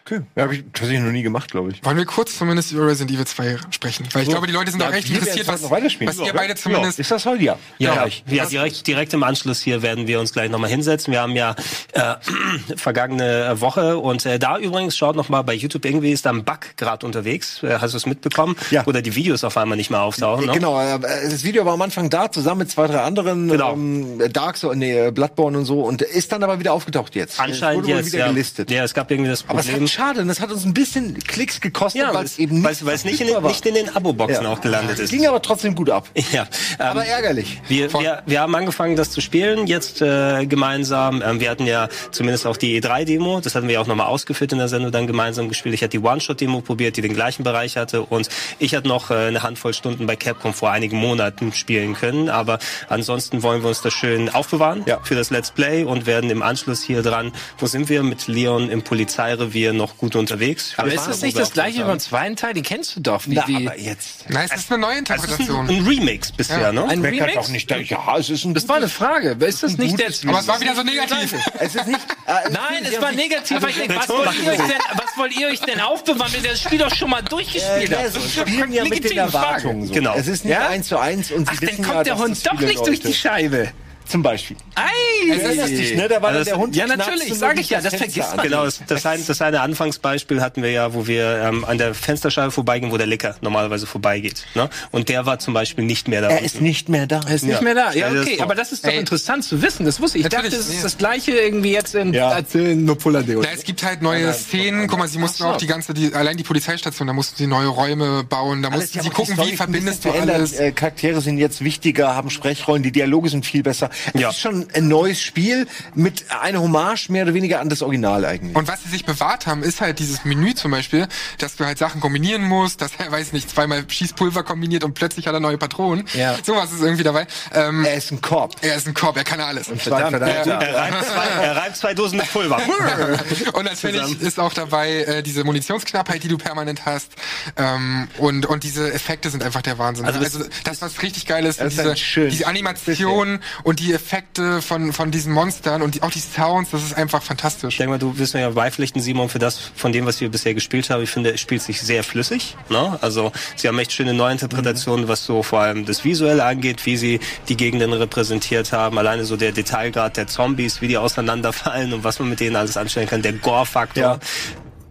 [0.10, 0.22] Okay.
[0.38, 1.84] Ja, habe ich tatsächlich noch nie gemacht, glaube ich.
[1.84, 4.08] Wollen wir kurz zumindest über Resident Evil 2 sprechen?
[4.14, 6.50] Weil ich glaube, die Leute sind Ja, auch echt interessiert, was, was ihr Ja, beide
[6.50, 6.56] ja.
[6.56, 7.44] zumindest Ist das heute?
[7.44, 7.60] Ja.
[7.78, 8.06] Ja, Ja.
[8.06, 11.12] ja, ja direkt, direkt im Anschluss hier werden wir uns gleich nochmal hinsetzen.
[11.12, 11.56] Wir haben ja
[11.92, 12.16] äh,
[12.78, 16.46] vergangene Woche und äh, da übrigens, schaut noch mal bei YouTube, irgendwie ist da ein
[16.46, 17.62] Bug gerade unterwegs.
[17.64, 18.56] Äh, hast du es mitbekommen?
[18.72, 18.86] Ja.
[18.86, 20.46] Oder die Videos auf einmal nicht mehr auftauchen.
[20.46, 20.54] Ne?
[20.54, 23.74] Genau, äh, das Video war am Anfang da, zusammen mit zwei, drei anderen, Genau.
[23.74, 27.42] ähm, Dark Souls, nee, Bloodborne und so, und ist dann aber wieder aufgetaucht jetzt.
[27.42, 28.28] Anscheinend es wurde wohl jetzt, wieder ja.
[28.30, 28.72] gelistet.
[28.72, 29.84] Ja, es gab irgendwie das Aber es Problem.
[29.98, 32.86] Schade, und das hat uns ein bisschen Klicks gekostet, ja, weil es eben nicht, es
[32.86, 33.50] weil es nicht, in den, war.
[33.50, 34.50] nicht in den Abo-Boxen Ja.
[34.52, 35.10] auch gelandet ist.
[35.10, 36.08] Ging aber trotzdem gut ab.
[36.32, 36.44] Ja,
[36.80, 37.62] ähm, Aber ärgerlich.
[37.68, 41.22] Wir, wir, wir haben angefangen, das zu spielen, jetzt äh, gemeinsam.
[41.26, 44.52] Ähm, wir hatten ja zumindest auch die E3-Demo, das hatten wir ja auch nochmal ausgeführt
[44.52, 45.74] in der Sendung, dann gemeinsam gespielt.
[45.74, 48.30] Ich hatte die One-Shot-Demo probiert, die den gleichen Bereich hatte und
[48.60, 52.30] ich hatte noch äh, eine Handvoll Stunden bei Capcom vor einigen Monaten spielen können.
[52.30, 55.00] Aber ansonsten wollen wir uns das schön aufbewahren Ja.
[55.04, 58.70] für das Let's Play und werden im Anschluss hier dran, wo sind wir, mit Leon
[58.70, 60.74] im Polizeirevier noch gut unterwegs.
[60.78, 62.54] aber ist das nicht das auch gleiche wie beim zweiten Teil?
[62.54, 63.26] Den kennst du doch.
[63.28, 64.30] Wie, Na, wie, aber jetzt.
[64.30, 65.70] Nein, es ist eine neue Es ist ein, Interpretation.
[65.70, 66.72] ein Remix bisher, Ja.
[66.72, 66.86] ne?
[66.86, 67.34] ein Remix?
[67.36, 67.70] doch nicht.
[67.72, 69.38] Ja, es ist ein Das war eine Frage.
[69.46, 70.08] Ist das nicht der...
[70.30, 71.34] Aber es war wieder so negativ.
[71.60, 72.00] Es ist nicht.
[72.26, 73.58] Äh, Nein, es war negativ.
[73.68, 76.52] ich denke, was, wollt ihr euch denn, was wollt ihr euch denn aufbewahren, wenn ihr
[76.52, 78.08] das Spiel doch schon mal Äh, durchgespielt ja, habt?
[78.08, 79.18] ist doch spielen ja mit den.
[79.18, 79.88] Erwartungen.
[79.88, 79.94] So.
[79.94, 80.16] Genau.
[80.16, 82.86] Es ist nicht eins zu eins und sie Ach, dann kommt der Hund doch nicht
[82.86, 83.72] durch die Scheibe.
[84.08, 84.56] Zum Beispiel.
[84.76, 84.84] Ei!
[85.30, 86.08] Erinnerst dich, ne?
[86.08, 86.76] Da war Also dann der das- Hund.
[86.76, 88.38] ja, natürlich, und sag ich ja, das das vergisst an.
[88.38, 88.46] man.
[88.46, 91.94] Genau, das, das, ein, das eine Anfangsbeispiel hatten wir ja, wo wir ähm, an der
[91.94, 94.46] Fensterscheibe vorbeigehen, wo der Lecker normalerweise vorbeigeht.
[94.56, 94.70] Ne?
[94.92, 96.28] Und der war zum Beispiel nicht mehr da.
[96.30, 96.46] Er unten.
[96.46, 97.20] ist nicht mehr da.
[97.28, 97.92] Er ist nicht mehr da.
[97.92, 99.00] Ja, Ja, das okay, doch- aber das ist doch Ey.
[99.00, 99.86] interessant zu wissen.
[99.86, 100.24] Das wusste ich.
[100.26, 102.30] Ich dachte, Natürlich, das ist das gleiche irgendwie jetzt in, Ja.
[102.30, 103.42] als in Nopola Deo.
[103.44, 104.88] Na, es gibt halt neue Szenen.
[104.88, 105.50] Guck mal, sie mussten so.
[105.50, 108.62] auch die ganze, die, allein die Polizeistation, da mussten sie neue Räume bauen.
[108.62, 110.54] Da mussten ja sie gucken, wie verbindest du alles.
[110.54, 113.90] Äh, Charaktere sind jetzt wichtiger, haben Sprechrollen, die Dialoge sind viel besser.
[114.14, 114.30] Es Ja.
[114.30, 118.56] ist schon ein neues Spiel mit einer Hommage mehr oder weniger an das Original eigentlich.
[118.56, 121.08] Und was sie sich bewahrt haben, ist halt dieses Menü zum Beispiel,
[121.40, 125.28] dass du halt Sachen kombinieren musst, dass er, weiß nicht, zweimal Schießpulver kombiniert und plötzlich
[125.28, 126.06] hat er neue Patronen.
[126.14, 126.36] Ja.
[126.44, 127.28] Sowas ist irgendwie dabei.
[127.54, 128.56] Ähm, er ist ein Korb.
[128.62, 129.68] er ist ein Korb, er kann alles.
[129.68, 130.60] Verdammt, verdammt, ja.
[130.60, 132.60] er, reibt zwei, er reibt zwei Dosen mit Pulver.
[133.54, 137.12] und natürlich ist auch dabei äh, diese Munitionsknappheit, die du permanent hast.
[137.58, 140.06] Ähm, und, und diese Effekte sind einfach der Wahnsinn.
[140.06, 144.94] Also Also, das- was richtig geil ist, ist diese, diese Animation und die Effekte von,
[144.94, 147.74] von diesen Monstern und die, auch die Sounds, das ist einfach fantastisch.
[147.74, 150.30] Ich denke mal, du wirst mir ja beipflichten, Simon, für das, von dem, was wir
[150.30, 151.04] bisher gespielt haben.
[151.04, 152.56] Ich finde, es spielt sich sehr flüssig.
[152.70, 152.98] Ne?
[153.02, 157.20] Also, sie haben echt schöne Neuinterpretationen, was so vor allem das Visuelle angeht, wie sie
[157.50, 158.98] die Gegenden repräsentiert haben.
[158.98, 162.78] Alleine so der Detailgrad der Zombies, wie die auseinanderfallen und was man mit denen alles
[162.78, 163.22] anstellen kann.
[163.22, 164.04] Der Gore-Faktor.
[164.04, 164.20] Ja.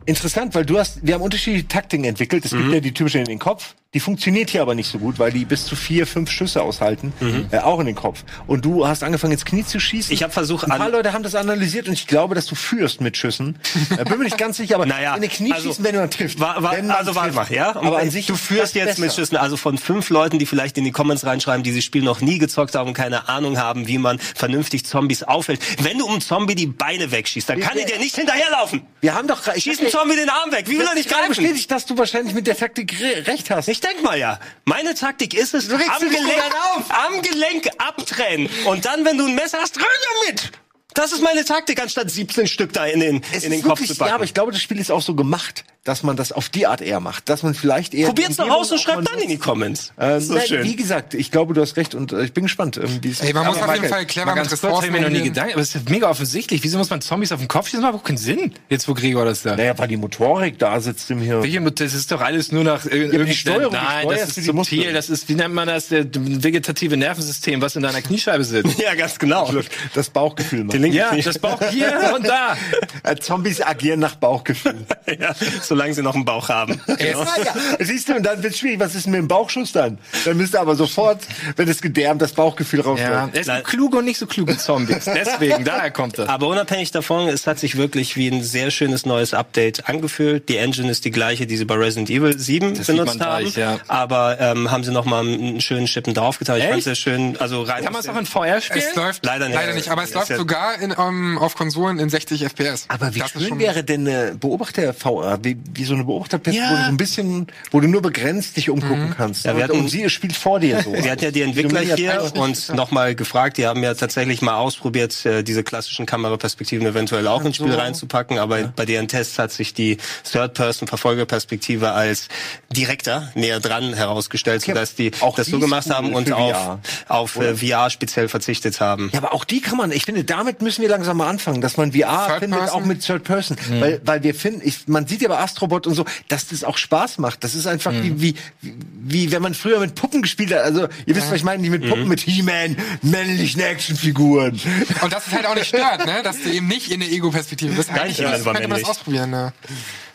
[0.04, 2.44] Interessant, weil du hast, wir haben unterschiedliche Taktiken entwickelt.
[2.44, 2.58] Es Mhm.
[2.62, 3.74] gibt ja die typische in den Kopf.
[3.96, 7.14] Die funktioniert hier aber nicht so gut, weil die bis zu vier, fünf Schüsse aushalten,
[7.50, 8.24] äh, auch in den Kopf.
[8.46, 10.10] Und du hast angefangen ins Knie zu schießen.
[10.10, 10.14] Mhm.
[10.14, 13.00] Ich hab versucht, Ein paar Leute haben das analysiert und ich glaube, dass du führst
[13.00, 13.58] mit Schüssen.
[13.96, 16.00] äh, bin mir nicht ganz sicher, aber Naja, in den Knie also- schießen, wenn du
[16.00, 16.38] dann triffst.
[16.38, 17.50] War, war, Wenn man also warte trifft.
[17.50, 17.74] mal, ja?
[17.74, 19.22] Aber an sich du führst jetzt mit besser.
[19.22, 22.20] Schüssen, also von fünf Leuten, die vielleicht in die Comments reinschreiben, die dieses Spiel noch
[22.20, 25.58] nie gezockt haben und keine Ahnung haben, wie man vernünftig Zombies aufhält.
[25.82, 28.82] Wenn du um Zombie die Beine wegschießt, dann kann er dir nicht hinterherlaufen.
[29.00, 30.66] Wir haben doch ich Schieß hab einen dir- Zombie den Arm weg.
[30.68, 31.42] Wie will er nicht gerade greifen?
[31.42, 33.68] bestätigt, dass du wahrscheinlich mit der Taktik re recht hast.
[33.68, 34.38] Ich denk mal ja.
[34.64, 36.54] Meine Taktik ist es, am Gelenk,
[36.88, 38.48] am Gelenk abtrennen.
[38.66, 39.86] Und dann, wenn du ein Messer hast, rein
[40.22, 40.52] damit.
[40.94, 43.90] Das ist meine Taktik, anstatt 17 Stück da in den, Es in den Kopf wirklich,
[43.90, 44.08] zu packen.
[44.08, 46.66] Ja, aber ich glaube, das Spiel ist auch so gemacht, dass man das auf die
[46.66, 47.28] Art eher macht.
[47.28, 48.08] Dass man vielleicht eher.
[48.08, 49.92] Probiert's Umgebung aus und schreibt dann in die Comments.
[49.96, 50.64] Äh, so nein, schön.
[50.64, 52.76] Wie gesagt, ich glaube, du hast recht und äh, ich bin gespannt.
[52.76, 55.00] Ähm, wie es- Ey, man muss auf jeden Fall clever Mal mit ganz kurz, mir
[55.00, 56.62] noch nie gedacht, aber es ist mega offensichtlich.
[56.62, 57.80] Wieso muss man Zombies auf den Kopf schießen?
[57.82, 58.52] Das macht auch keinen Sinn.
[58.68, 59.58] Jetzt, wo Gregor das sagt.
[59.58, 61.42] Naja, weil die Motorik da sitzt im Hirn.
[61.42, 64.92] Welche Das ist doch alles nur nach die irgendwie- Steuerung, Nein, das ist subtil.
[64.92, 65.88] Das ist, wie nennt man das?
[65.88, 68.76] Der vegetative Nervensystem, was in deiner Kniescheibe sitzt.
[68.86, 69.50] Ja, ganz genau.
[69.94, 70.60] Das Bauchgefühl.
[70.60, 70.82] Die Mann.
[70.82, 72.56] linke ja, Knie- das braucht hier und da.
[73.02, 74.84] Äh, Zombies agieren nach Bauchgefühl.
[75.20, 76.80] ja, so solange sie noch einen Bauch haben.
[76.96, 77.20] Genau.
[77.24, 77.84] Ja, ja.
[77.84, 78.80] Siehst du, und dann wird's schwierig.
[78.80, 79.98] Was ist mit dem Bauchschuss dann?
[80.24, 81.20] Dann müsste aber sofort,
[81.56, 83.30] wenn es gedärmt, das Bauchgefühl Ja, rauskommen.
[83.34, 85.04] es gibt kluge und nicht so kluge Zombies.
[85.04, 86.28] Deswegen, daher kommt das.
[86.28, 90.48] Aber unabhängig davon, es hat sich wirklich wie ein sehr schönes neues Update angefühlt.
[90.48, 93.40] Die Engine ist die gleiche, die sie bei Resident Evil 7 Das benutzt haben.
[93.44, 93.78] gleich, ja.
[93.88, 96.58] Aber ähm, haben sie noch mal einen schönen Schippen draufgetan.
[96.58, 97.36] Ich fand sehr schön.
[97.38, 98.84] Also rein Kann man es auch in VR spielen?
[98.88, 99.76] Es läuft Leider leider nicht.
[99.76, 102.86] nicht, aber es läuft ja- sogar in, ähm, auf Konsolen in 60 FPS.
[102.88, 106.70] Aber wie Das schön wäre denn eine Beobachter-VR, wie, wie so eine Beobachterplätze, Ja.
[106.70, 109.44] wo du so ein bisschen, wo du nur begrenzt dich umgucken kannst.
[109.44, 110.92] Ja, wir und, hatten- und sie spielt vor dir so.
[110.92, 114.56] Wir hatten ja die Entwickler So hier und nochmal gefragt, die haben ja tatsächlich mal
[114.56, 119.52] ausprobiert, äh, diese klassischen Kameraperspektiven eventuell auch ins Spiel reinzupacken, aber bei deren Tests hat
[119.52, 119.98] sich die
[120.30, 122.28] Third-Person-Verfolgerperspektive als
[122.70, 126.80] direkter näher dran herausgestellt, sodass die auch das so gemacht haben und auf, VR.
[127.08, 129.10] auf äh, VR speziell verzichtet haben.
[129.12, 131.76] Ja, aber auch die kann man, ich finde, damit müssen wir langsam mal anfangen, dass
[131.76, 132.82] man VR Third findet, Person?
[132.82, 133.56] auch mit Third Person.
[133.78, 136.76] Weil, weil wir finden, ich, man sieht ja bei Astrobot und so, dass das auch
[136.76, 137.42] Spaß macht.
[137.42, 140.60] Das ist einfach wie, wie, wie, wenn man früher mit Puppen gespielt hat.
[140.60, 144.60] Also, ihr wisst, was ich meine, nicht mit Puppen, mit He-Man, männlichen Actionfiguren.
[145.02, 146.22] Und das ist halt auch nicht stört, ne?
[146.22, 147.90] Dass du eben nicht in der Ego-Perspektive bist.
[147.90, 149.52] Eigentlich jemand war könnte man das ausprobieren, ne?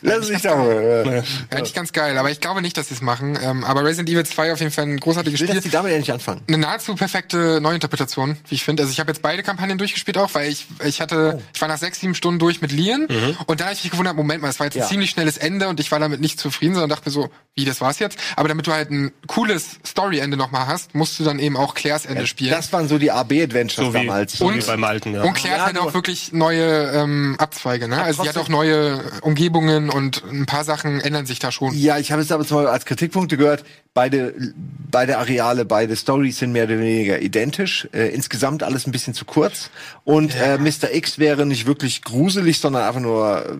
[0.04, 1.22] Lass mich doch mal.
[1.50, 3.38] Eigentlich ganz geil, aber ich glaube nicht, dass sie es machen.
[3.40, 5.54] Ähm, aber Resident Evil 2 auf jeden Fall ein großartiges Ich will, Spiel.
[5.56, 6.40] dass die damit endlich anfangen.
[6.48, 8.82] eine nahezu perfekte Neuinterpretation, wie ich finde.
[8.82, 11.78] Also ich habe jetzt beide Kampagnen durchgespielt auch, weil ich ich hatte ich war nach
[11.78, 13.06] sechs sieben Stunden durch mit Leon
[13.46, 14.88] und da habe ich mich gewundert, Moment mal, es war jetzt ein Ja.
[14.88, 17.80] ziemlich schnelles Ende und ich war damit nicht zufrieden, sondern dachte mir so, wie das
[17.80, 18.18] war's jetzt.
[18.36, 21.74] Aber damit du halt ein cooles Story-Ende noch mal hast, musst du dann eben auch
[21.74, 22.50] Claires Ende spielen.
[22.50, 24.32] Das waren so die AB-Adventures So wie, damals.
[24.38, 25.22] so wie Und- beim alten, ja.
[25.22, 28.00] Und Claire Ja, hat auch wirklich neue ähm, Abzweige, ne?
[28.02, 31.74] Also sie hat auch neue Umgebungen und ein paar Sachen ändern sich da schon.
[31.74, 33.64] Ja, ich habe jetzt aber zum Beispiel als Kritikpunkte gehört,
[33.94, 34.34] beide,
[34.90, 37.88] beide Areale, beide Stories sind mehr oder weniger identisch.
[37.92, 39.68] Äh, insgesamt alles ein bisschen zu kurz.
[40.04, 40.92] Und äh, Mr.
[40.94, 43.56] X wäre nicht wirklich gruselig, sondern einfach nur, äh,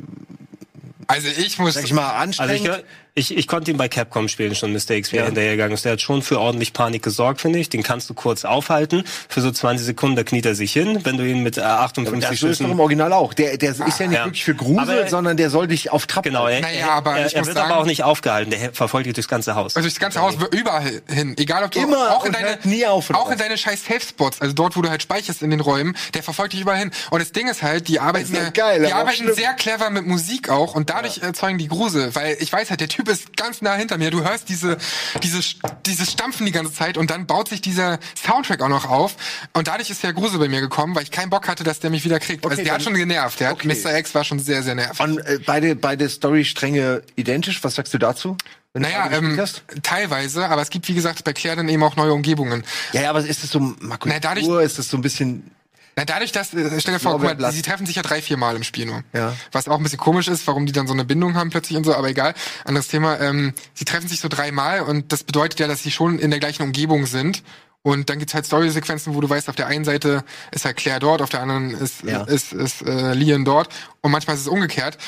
[1.07, 2.85] Also ich muss sag ich mal, Also anstrengend.
[3.12, 4.93] ich, ich, ich konnte ihn bei Capcom spielen schon Mr.
[4.93, 5.85] X, wie er hinterhergegangen ist.
[5.85, 7.69] Der hat schon für ordentlich Panik gesorgt, finde ich.
[7.69, 9.05] Den kannst du kurz aufhalten.
[9.29, 11.01] Für so 20 Sekunden, da kniet er sich hin.
[11.05, 12.71] Wenn du ihn mit äh, 58 das so ist doch Schüssen...
[12.73, 13.35] im Original auch.
[13.35, 14.25] Der, der ist ja nicht Ja.
[14.25, 17.17] wirklich für Grusel, Aber- sondern der soll dich auf Trab Genau, er, Naja, er, aber
[17.19, 18.51] er, ich er muss wird sagen- aber auch nicht aufgehalten.
[18.51, 19.77] Der verfolgt dich durchs ganze Haus.
[19.77, 23.11] Also das ganze Haus überall hin, egal ob du Immer auch in deine nie auf
[23.11, 25.61] und auch in deine scheiß Safe Spots, also dort, wo du halt speicherst in den
[25.61, 26.91] Räumen, der verfolgt dich überall hin.
[27.11, 29.35] Und das Ding ist halt, die arbeiten ist ja ja, geil, die arbeiten schlimm.
[29.35, 32.89] sehr clever mit Musik auch und dadurch erzeugen die Grusel, weil ich weiß halt, der
[32.89, 34.11] Typ ist ganz nah hinter mir.
[34.11, 34.77] Du hörst diese
[35.23, 35.41] diese
[35.87, 39.17] dieses Stampfen die ganze Zeit und dann baut sich dieser Soundtrack auch noch auf
[39.53, 41.91] und dadurch ist der Grusel bei mir gekommen, weil ich keinen Bock hatte, dass der
[41.91, 42.45] mich wieder kriegt.
[42.45, 43.69] also Okay, der hat dann- schon genervt, der okay.
[43.71, 43.99] hat, Mr.
[43.99, 45.01] X war schon sehr sehr nervig.
[45.01, 47.63] Und äh, beide, beide Story-Stränge identisch.
[47.65, 48.37] Was sagst du dazu?
[48.75, 49.39] Du Naja, ähm,
[49.83, 52.65] teilweise, aber es gibt wie gesagt bei Claire dann eben auch neue Umgebungen.
[52.93, 54.07] Ja, ja, aber ist das so Makulatur?
[54.09, 55.51] Na, dadurch- ist das so ein bisschen...
[55.97, 58.37] Na, dadurch, dass, äh, stell dir vor, guck mal, sie treffen sich ja drei, vier
[58.39, 59.03] Mal im Spiel nur.
[59.13, 59.35] Ja.
[59.53, 61.85] Was auch ein bisschen komisch ist, warum die dann so eine Bindung haben plötzlich und
[61.85, 62.35] so, aber egal.
[62.65, 63.21] Anderes Thema.
[63.21, 66.41] Ähm, sie treffen sich so dreimal und das bedeutet ja, dass sie schon in der
[66.41, 67.43] gleichen Umgebung sind.
[67.85, 71.01] Und dann gibt's halt Story-Sequenzen, wo du weißt, auf der einen Seite ist halt Claire
[71.01, 72.23] dort, auf der anderen ist, Ja.
[72.23, 73.69] ist, ist äh, Leon dort.
[74.03, 74.99] Und manchmal ist es umgekehrt.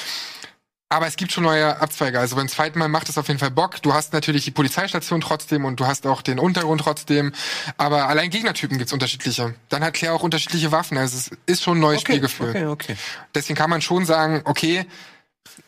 [0.94, 2.20] Aber es gibt schon neue Abzweige.
[2.20, 3.82] Also beim zweiten Mal macht es auf jeden Fall Bock.
[3.82, 7.32] Du hast natürlich die Polizeistation trotzdem und du hast auch den Untergrund trotzdem.
[7.76, 9.56] Aber allein Gegnertypen gibt's unterschiedliche.
[9.70, 10.96] Dann hat Claire auch unterschiedliche Waffen.
[10.96, 12.50] Also es ist schon ein neues Spielgefühl.
[12.50, 12.96] okay, okay.
[13.34, 14.86] Deswegen kann man schon sagen, okay,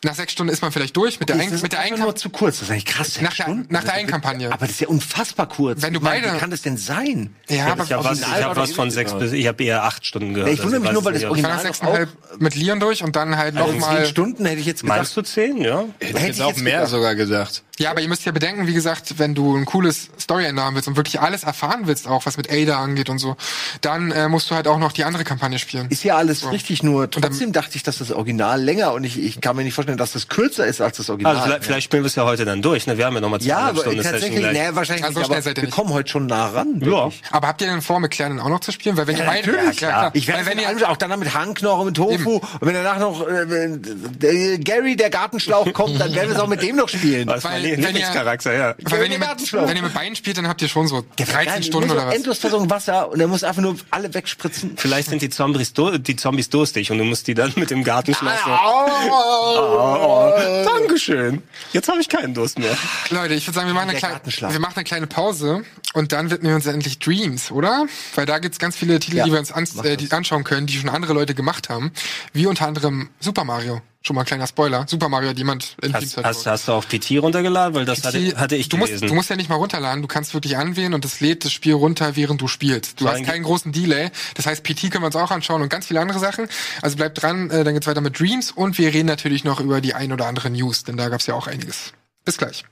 [0.03, 2.01] nach sechs Stunden ist man vielleicht durch mit der, ein, Das ist mit der Einkam
[2.01, 2.59] nur zu kurz.
[2.59, 3.13] Das ist eigentlich krass.
[3.13, 3.73] sechs nach der, Stunden?
[3.73, 4.47] nach der Eigenkampagne.
[4.51, 5.81] Aber das ist ja unfassbar kurz.
[5.81, 7.35] Wenn du Ich meine, beide- Wie kann das denn sein?
[7.49, 10.05] ja, aber ich habe was, ich hab was von sechs bis, ich habe eher acht
[10.05, 10.49] Stunden gehört.
[10.49, 12.55] Ja, ich wundere mich Also nur, weil das nicht, ich war nach Original sechseinhalb mit
[12.55, 13.97] Leon durch und dann halt Also nochmal.
[13.97, 14.97] zehn Stunden hätte ich jetzt gedacht.
[14.97, 15.85] Meinst du zehn, ja?
[15.99, 16.89] Hätte ich jetzt auch mehr gedacht.
[16.91, 17.63] sogar gesagt.
[17.79, 20.87] Ja, aber ihr müsst ja bedenken, wie gesagt, wenn du ein cooles Storyende haben willst
[20.87, 23.35] und wirklich alles erfahren willst, auch was mit Ada angeht und so,
[23.81, 25.87] dann äh, musst du halt auch noch die andere Kampagne spielen.
[25.89, 29.21] Ist ja alles richtig, nur dann- trotzdem dachte ich, dass das Original länger und ich,
[29.21, 31.35] ich kann mir nicht vorstellen, dass das kürzer ist als das Original.
[31.35, 32.87] Also vielleicht, vielleicht spielen wir es ja heute dann durch.
[32.87, 32.97] Ne?
[32.97, 34.69] Wir haben ja nochmal ja, zweieinhalb aber Stunden Session tatsächlich, gleich.
[34.69, 35.75] nee, wahrscheinlich Ja, so nicht, aber seid ihr wir nicht.
[35.75, 36.79] kommen heute schon nah ran.
[36.79, 36.85] Ja.
[36.87, 37.21] wirklich.
[37.31, 38.97] Aber habt ihr denn vor, mit Claire dann auch noch zu spielen?
[38.97, 40.09] Weil wenn ihr beide, Natürlich, ja, klar.
[40.13, 42.25] Ich werde wenn wenn ihr, auch dann mit Hahnknochen, mit Tofu Eben.
[42.37, 46.61] und wenn danach noch äh, Gary, der Gartenschlauch kommt, dann werden wir es auch mit
[46.63, 47.29] dem noch spielen.
[47.71, 48.75] Mein wenn ihr- Lieblingscharakter, ja.
[48.77, 51.63] wenn ihr, mit, wenn ihr mit beiden spielt, dann habt ihr schon so Der 13
[51.63, 52.15] Stunden oder was.
[52.15, 54.73] Endlosversorgung Wasser und er muss einfach nur alle wegspritzen.
[54.77, 58.33] Vielleicht sind die Zombies, die Zombies durstig und du musst die dann mit dem Gartenschloss
[58.45, 58.51] so...
[58.51, 60.31] Oh,
[60.65, 61.41] Dankeschön.
[61.73, 62.75] Jetzt habe ich keinen Durst mehr.
[63.09, 65.63] Leute, ich würde sagen, wir machen, eine kleine, wir machen eine kleine Pause
[65.93, 67.85] und dann widmen wir uns endlich Dreams, oder?
[68.15, 70.43] Weil da gibt's ganz viele Titel, Ja, die wir uns an, mach äh, die anschauen
[70.43, 71.91] können, die schon andere Leute gemacht haben.
[72.33, 73.81] Wie unter anderem Super Mario.
[74.07, 74.85] Schon mal ein kleiner Spoiler.
[74.87, 77.75] Super Mario hat jemand in Hast, Teamside hast, hast du auch PT runtergeladen?
[77.75, 79.07] Weil das hatte, hatte ich du musst, gelesen.
[79.09, 81.73] du musst ja nicht mal runterladen, du kannst wirklich anwählen und es lädt das Spiel
[81.73, 83.01] runter, während du spielst.
[83.01, 84.09] Du So hast ein- keinen großen Delay.
[84.35, 86.47] Das heißt, PT können wir uns auch anschauen und ganz viele andere Sachen.
[86.81, 89.81] Also bleibt dran, äh, dann geht's weiter mit Dreams und wir reden natürlich noch über
[89.81, 91.91] die ein oder andere News, denn da gab's ja auch einiges.
[92.23, 92.63] Bis gleich.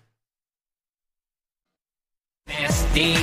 [2.48, 3.16] Nasty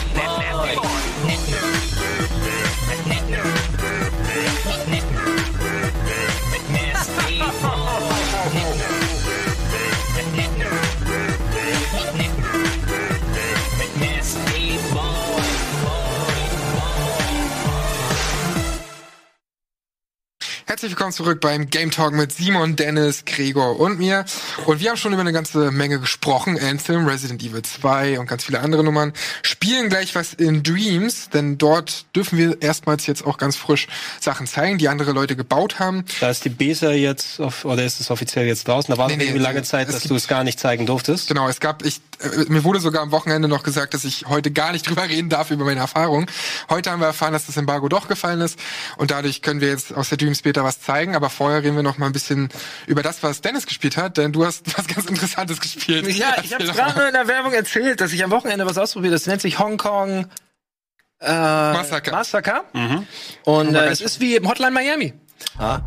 [20.65, 24.25] Herzlich willkommen zurück beim Game Talk mit Simon, Dennis, Gregor und mir.
[24.65, 26.57] Und wir haben schon über eine ganze Menge gesprochen.
[26.59, 29.13] Anthem, Resident Evil 2 und ganz viele andere Nummern.
[29.43, 33.89] Spielen gleich was in Dreams, denn dort dürfen wir erstmals jetzt auch ganz frisch
[34.21, 36.05] Sachen zeigen, die andere Leute gebaut haben.
[36.21, 38.95] Da ist die Beta jetzt, auf, oder ist es offiziell jetzt draußen?
[38.95, 41.27] Da war Nee, nee, irgendwie lange Zeit, dass du es gar nicht zeigen durftest.
[41.29, 44.53] Genau, es gab, ich, äh, mir wurde sogar am Wochenende noch gesagt, dass ich heute
[44.53, 46.27] gar nicht drüber reden darf über meine Erfahrung.
[46.71, 48.59] Heute haben wir erfahren, dass das Embargo doch gefallen ist
[48.97, 51.83] und dadurch können wir jetzt aus der Dreams Beta was zeigen, aber vorher reden wir
[51.83, 52.49] noch mal ein bisschen
[52.87, 56.07] über das, was Dennis gespielt hat, denn du hast was ganz Interessantes gespielt.
[56.09, 59.15] Ja, ich habe gerade nur in der Werbung erzählt, dass ich am Wochenende was ausprobiert.
[59.15, 60.27] Das nennt sich Hong Kong
[61.21, 62.11] äh, Massacre.
[62.11, 62.63] Massacre.
[63.45, 65.15] Und äh, es ist wie Hotline Miami.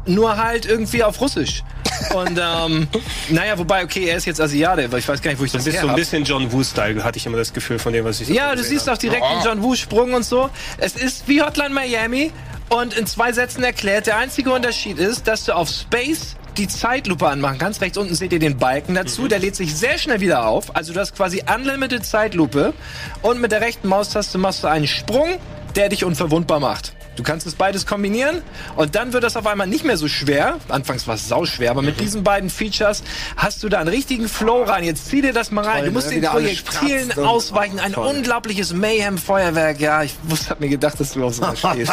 [0.05, 1.63] Nur halt irgendwie auf Russisch.
[2.13, 2.88] Und ähm,
[3.30, 5.63] naja, wobei, okay, er ist jetzt Asiate, aber ich weiß gar nicht, wo ich das,
[5.63, 8.19] Das ist so ein bisschen John Woo-Style, hatte ich immer das Gefühl von dem, was
[8.19, 8.95] ich so Ja, du siehst habe.
[8.95, 9.34] auch direkt Oh.
[9.39, 10.49] den John Woo-Sprung und so.
[10.78, 12.32] Es ist wie Hotline Miami
[12.70, 14.07] und in zwei Sätzen erklärt.
[14.07, 17.82] Der einzige Unterschied ist, dass du auf Space die Zeitlupe anmachen kannst.
[17.82, 19.24] Rechts unten seht ihr den Balken dazu.
[19.24, 19.30] Mhm.
[19.30, 20.76] Der lädt sich sehr schnell wieder auf.
[20.76, 22.74] Also du hast quasi Unlimited Zeitlupe.
[23.22, 25.38] Und mit der rechten Maustaste machst du einen Sprung,
[25.76, 26.93] der dich unverwundbar macht.
[27.16, 28.41] Du kannst es beides kombinieren
[28.76, 30.57] und dann wird das auf einmal nicht mehr so schwer.
[30.70, 31.88] Anfangs war es sauschwer, aber Mhm.
[31.88, 33.03] mit diesen beiden Features
[33.38, 34.84] hast du da einen richtigen Flow rein.
[34.84, 35.78] Jetzt zieh dir das mal rein.
[35.80, 36.22] Toll, Du musst ne?
[36.22, 37.80] den Projektilen ausweichen.
[37.80, 38.07] Ein Toll.
[38.16, 39.80] unglaubliches Mayhem-Feuerwerk.
[39.80, 41.91] Ja, ich wusste, hab mir gedacht, dass du auf sowas stehst.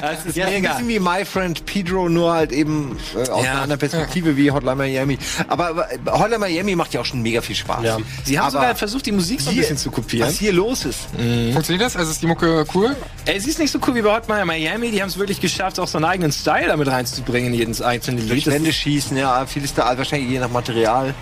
[0.00, 0.72] das ist Ja, ein mega.
[0.72, 3.50] bisschen wie My Friend Pedro, nur halt eben äh, aus Ja.
[3.52, 5.18] einer anderen Perspektive wie Hotline Miami.
[5.48, 5.88] Aber, aber
[6.18, 7.84] Hotline Miami macht ja auch schon mega viel Spaß.
[7.84, 7.98] Ja.
[8.24, 10.28] Sie haben aber sogar versucht, die Musik so ein hier- bisschen zu kopieren.
[10.28, 11.00] Was hier los ist.
[11.52, 11.96] Funktioniert das?
[11.96, 12.96] Also ist die Mucke cool?
[13.26, 14.90] Ey, sie ist nicht so cool wie bei Hotline Miami.
[14.90, 18.20] Die haben es wirklich geschafft, auch so einen eigenen Style damit reinzubringen in jedes einzelne
[18.20, 18.30] Lied.
[18.30, 21.14] Durch Das- Wände schießen, ja, viel ist da wahrscheinlich je nach Material.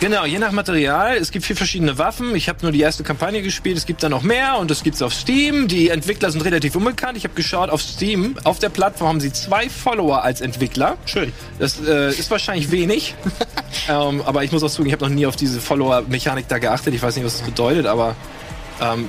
[0.00, 1.18] Genau, je nach Material.
[1.18, 2.34] Es gibt vier verschiedene Waffen.
[2.34, 3.76] Ich habe nur die erste Kampagne gespielt.
[3.76, 5.68] Es gibt da noch mehr und es gibt's auf Steam.
[5.68, 7.18] Die Entwickler sind relativ unbekannt.
[7.18, 8.34] Ich habe geschaut auf Steam.
[8.44, 10.96] Auf der Plattform haben sie zwei Follower als Entwickler.
[11.04, 11.34] Schön.
[11.58, 13.14] Das äh, ist wahrscheinlich wenig.
[13.90, 16.94] ähm, aber ich muss auch zugeben, ich habe noch nie auf diese Follower-Mechanik da geachtet.
[16.94, 18.16] Ich weiß nicht, was das bedeutet, aber
[18.80, 19.06] ähm,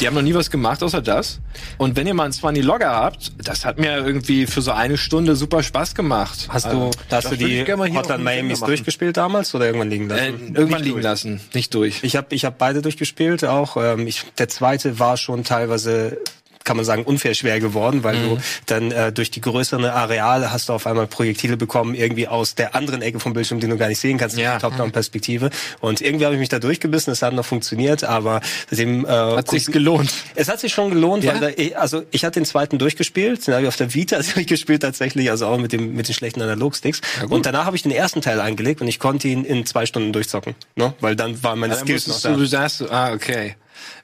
[0.00, 1.40] die haben noch nie was gemacht außer das.
[1.78, 4.96] Und wenn ihr mal einen Swanny Logger habt, das hat mir irgendwie für so eine
[4.96, 6.48] Stunde super Spaß gemacht.
[6.48, 10.54] Hast Also, du, hast du die Hotline Miamis durchgespielt damals oder irgendwann liegen äh, lassen?
[10.56, 12.02] irgendwann liegen lassen, nicht durch.
[12.02, 16.18] Ich habe ich hab beide durchgespielt, auch ähm, ich, der zweite war schon teilweise
[16.64, 18.28] kann man sagen, unfair schwer geworden, weil Mhm.
[18.28, 22.54] du dann äh, durch die größeren Areale hast du auf einmal Projektile bekommen, irgendwie aus
[22.54, 24.58] der anderen Ecke vom Bildschirm, die du gar nicht sehen kannst, Ja.
[24.58, 25.50] Top-Down-Perspektive.
[25.80, 28.40] Und irgendwie habe ich mich da durchgebissen, es hat noch funktioniert, aber
[28.70, 29.04] seitdem...
[29.04, 30.12] Äh, Hat sich's gelohnt.
[30.34, 31.40] Es hat sich schon gelohnt, Ja?
[31.40, 34.82] weil da, also ich hatte den zweiten durchgespielt, den habe ich auf der Vita durchgespielt
[34.82, 37.00] tatsächlich, also auch mit dem mit den schlechten Analogsticks.
[37.28, 40.12] und danach habe ich den ersten Teil eingelegt und ich konnte ihn in zwei Stunden
[40.12, 40.94] durchzocken, ne?
[41.00, 42.32] weil dann waren meine Dann Skills noch da.
[42.32, 43.56] du, sagst ah, okay.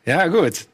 [0.06, 0.66] Ja, gut.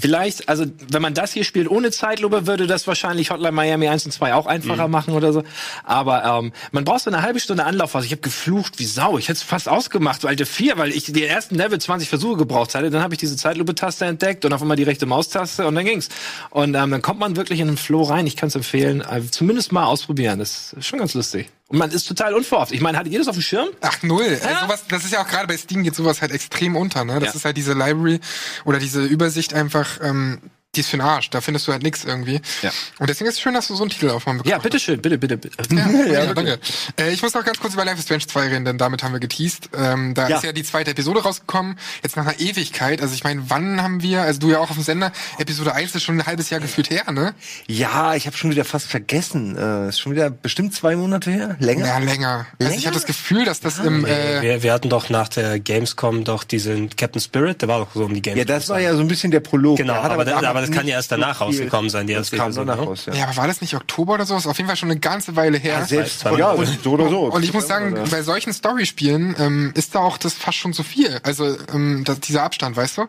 [0.00, 4.06] Vielleicht, also wenn man das hier spielt ohne Zeitlupe, würde das wahrscheinlich Hotline Miami 1
[4.06, 4.92] und 2 auch einfacher Mhm.
[4.92, 5.44] machen oder so.
[5.84, 7.94] Aber ähm, man braucht so eine halbe Stunde Anlauf.
[7.94, 9.18] Also ich habe geflucht wie Sau.
[9.18, 12.38] Ich hätte es fast ausgemacht, weil der 4, weil ich den ersten Level 20 Versuche
[12.38, 12.90] gebraucht hatte.
[12.90, 16.08] Dann habe ich diese Zeitlupe-Taste entdeckt und auf einmal die rechte Maustaste und dann ging's.
[16.50, 18.26] Und ähm, dann kommt man wirklich in den Flow rein.
[18.26, 20.38] Ich kann es empfehlen, äh, zumindest mal ausprobieren.
[20.38, 21.48] Das ist schon ganz lustig.
[21.70, 22.72] Und man ist total unverhofft.
[22.72, 23.68] Ich meine, hattet ihr das auf dem Schirm?
[23.80, 24.40] Ach, null.
[24.44, 27.14] Also sowas, das ist ja auch gerade bei Steam geht sowas halt extrem unter, ne?
[27.20, 27.34] Das Ja.
[27.36, 28.18] ist halt diese Library
[28.64, 30.40] oder diese Übersicht einfach, ähm,
[30.76, 31.30] die ist für den Arsch.
[31.30, 32.40] Da findest du halt nix irgendwie.
[32.62, 32.70] Ja.
[33.00, 35.18] Und deswegen ist es schön, dass du so einen Titel auf bekommen Ja, bitteschön, bitte,
[35.18, 35.56] bitte, bitte.
[35.74, 35.88] Ja,
[36.24, 36.60] ja, danke.
[36.96, 39.12] Äh, ich muss noch ganz kurz über Life is Strange 2 reden, denn damit haben
[39.12, 39.70] wir geteased.
[39.76, 40.36] Ähm, da Ja.
[40.36, 43.02] ist ja die zweite Episode rausgekommen, jetzt nach einer Ewigkeit.
[43.02, 45.92] Also ich meine, wann haben wir, also du ja auch auf dem Sender, Episode 1
[45.96, 47.34] ist schon ein halbes Jahr gefühlt her, ne?
[47.66, 49.56] Ja, ich habe schon wieder fast vergessen.
[49.58, 51.56] Äh, ist schon wieder bestimmt zwei Monate her?
[51.58, 51.86] Länger?
[51.86, 52.28] Ja, länger.
[52.38, 52.84] Also ich Länger?
[52.86, 54.04] habe das Gefühl, dass das im...
[54.04, 57.88] Äh, wir, wir hatten doch nach der Gamescom doch diesen Captain Spirit, der war doch
[57.92, 58.38] so um die Gamescom.
[58.38, 59.78] Ja, das war ja so ein bisschen der Prolog.
[59.78, 62.36] Genau, aber, da, aber aber das kann ja erst danach rausgekommen sein, die Das erste
[62.36, 62.86] kam Episode, danach ne?
[62.88, 63.14] raus, ja.
[63.14, 64.36] Ja, aber war das nicht Oktober oder so?
[64.36, 65.84] Ist auf jeden Fall schon eine ganze Weile her.
[65.86, 67.20] Selbst, zwei ja, so oder so.
[67.24, 68.04] Und ich muss sagen, Ja.
[68.10, 71.18] bei solchen Storyspielen ähm, ist da auch das fast schon zu viel.
[71.22, 73.06] Also ähm, das, dieser Abstand, weißt du?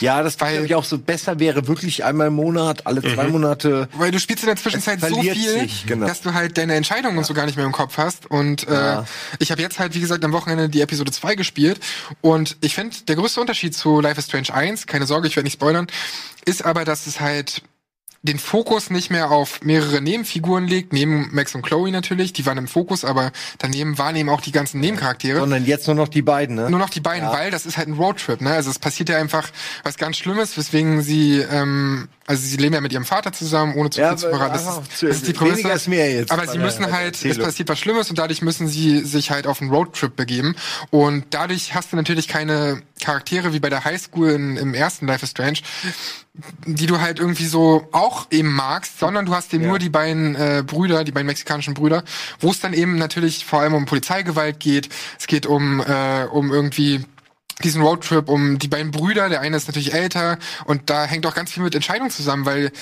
[0.00, 3.26] Ja, das Weil- glaube ich auch so besser wäre, wirklich einmal im Monat, alle zwei
[3.28, 3.88] Monate.
[3.94, 6.06] Weil du spielst in der Zwischenzeit so viel, sich, genau.
[6.06, 8.26] dass du halt deine Entscheidungen und so gar nicht mehr im Kopf hast.
[8.30, 9.04] Und äh, Ja.
[9.38, 11.80] ich habe jetzt halt, wie gesagt, am Wochenende die Episode 2 gespielt.
[12.20, 15.44] Und ich finde, der größte Unterschied zu Life is Strange 1, keine Sorge, ich werde
[15.46, 15.86] nicht spoilern,
[16.44, 17.62] ist aber, dass es halt
[18.24, 22.56] den Fokus nicht mehr auf mehrere Nebenfiguren legt, neben Max und Chloe natürlich, die waren
[22.56, 25.40] im Fokus, aber daneben waren eben auch die ganzen Nebencharaktere.
[25.40, 26.70] Sondern jetzt nur noch die beiden, ne?
[26.70, 28.52] Nur noch die beiden, weil das ist halt ein Roadtrip, ne?
[28.52, 29.48] Also es passiert ja einfach
[29.82, 33.90] was ganz Schlimmes, weswegen sie, ähm, also sie leben ja mit ihrem Vater zusammen, ohne
[33.90, 34.52] zu Ja, viel zu verraten.
[34.52, 35.68] Das, ist- das ist die Prämisse.
[35.70, 37.46] ist mehr jetzt Aber sie der müssen halt, es Erzählung.
[37.48, 40.54] passiert was Schlimmes und dadurch müssen sie sich halt auf einen Roadtrip begeben.
[40.90, 45.24] Und dadurch hast du natürlich keine Charaktere wie bei der Highschool in, im ersten Life
[45.24, 45.58] is Strange,
[46.66, 50.34] die du halt irgendwie so auch eben magst, sondern du hast eben nur die beiden
[50.34, 52.04] äh, Brüder, die beiden mexikanischen Brüder,
[52.40, 54.88] wo es dann eben natürlich vor allem um Polizeigewalt geht.
[55.18, 57.04] Es geht um, äh, um irgendwie
[57.62, 59.28] diesen Roadtrip, um die beiden Brüder.
[59.28, 62.72] Der eine ist natürlich älter und da hängt auch ganz viel mit Entscheidungen zusammen, weil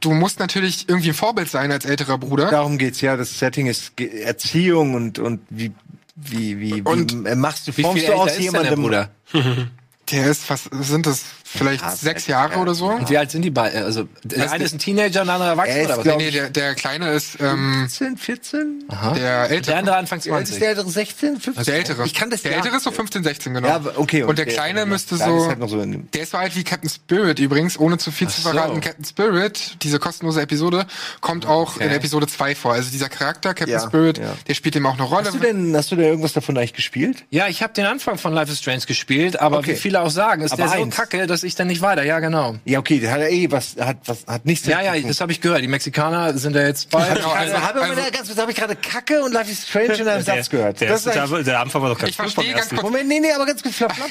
[0.00, 2.48] du musst natürlich irgendwie ein Vorbild sein als älterer Bruder.
[2.50, 3.16] Darum geht's ja.
[3.16, 5.72] Das Setting ist Ge- Erziehung und und wie
[6.14, 8.82] wie wie, Und wie äh, machst du Wie formst viel du älter aus der jemandem
[8.82, 9.10] Bruder?
[10.10, 11.22] Der ist, was sind das,
[11.56, 12.86] vielleicht Ja, sechs sechs Jahre oder so?
[12.86, 13.82] Und wie alt sind die beiden?
[13.82, 16.04] Also, der Also eine ist ein Teenager und der andere erwachsen Er ist, oder was?
[16.04, 18.84] Nee, nee, der, der Kleine ist ähm, 14, 14?
[18.88, 19.76] der Der ältere.
[19.76, 20.58] andere Anfang Wie alt ist 20.
[20.60, 21.64] der ältere 16, 15?
[21.64, 22.06] Der ältere.
[22.06, 23.68] Ich kann das der ja- ältere ist so 15, 16, genau.
[23.68, 24.22] Ja, okay.
[24.22, 26.64] Und, der, Kleine müsste Kleine so, ist halt noch so der ist so alt wie
[26.64, 28.50] Captain Spirit übrigens, ohne zu viel zu so.
[28.50, 28.80] verraten.
[28.80, 30.86] Captain Spirit, diese kostenlose Episode,
[31.20, 32.72] kommt auch in Episode 2 vor.
[32.72, 34.34] Also dieser Charakter, Captain Ja, Spirit, ja.
[34.46, 35.26] der spielt ihm auch eine Rolle.
[35.26, 37.24] Hast du denn, hast du denn irgendwas davon eigentlich gespielt?
[37.30, 39.72] Ja, ich habe den Anfang von Life is Strange gespielt, aber Okay.
[39.72, 40.94] wie viele auch sagen, ist Aber der so eins.
[40.96, 42.02] kacke, dass ich dann nicht weiter.
[42.04, 42.56] Ja, genau.
[42.64, 44.66] Ja, okay, der hat ja eh was, hat was, hat nichts.
[44.66, 45.62] Ja, ja, das habe ich gehört.
[45.62, 46.98] Die Mexikaner sind da jetzt bei.
[46.98, 49.94] Also, also- habe also- also, ganz kurz, habe ich gerade Kacke und Life is Strange
[49.94, 50.80] in einem Satz gehört.
[50.80, 52.76] der, das ist, der, der Anfang war doch ganz Ich gut verstehe vom ganz ersten.
[52.76, 54.10] kurz- Moment, nee, nee, aber ganz kurz, flap, flap.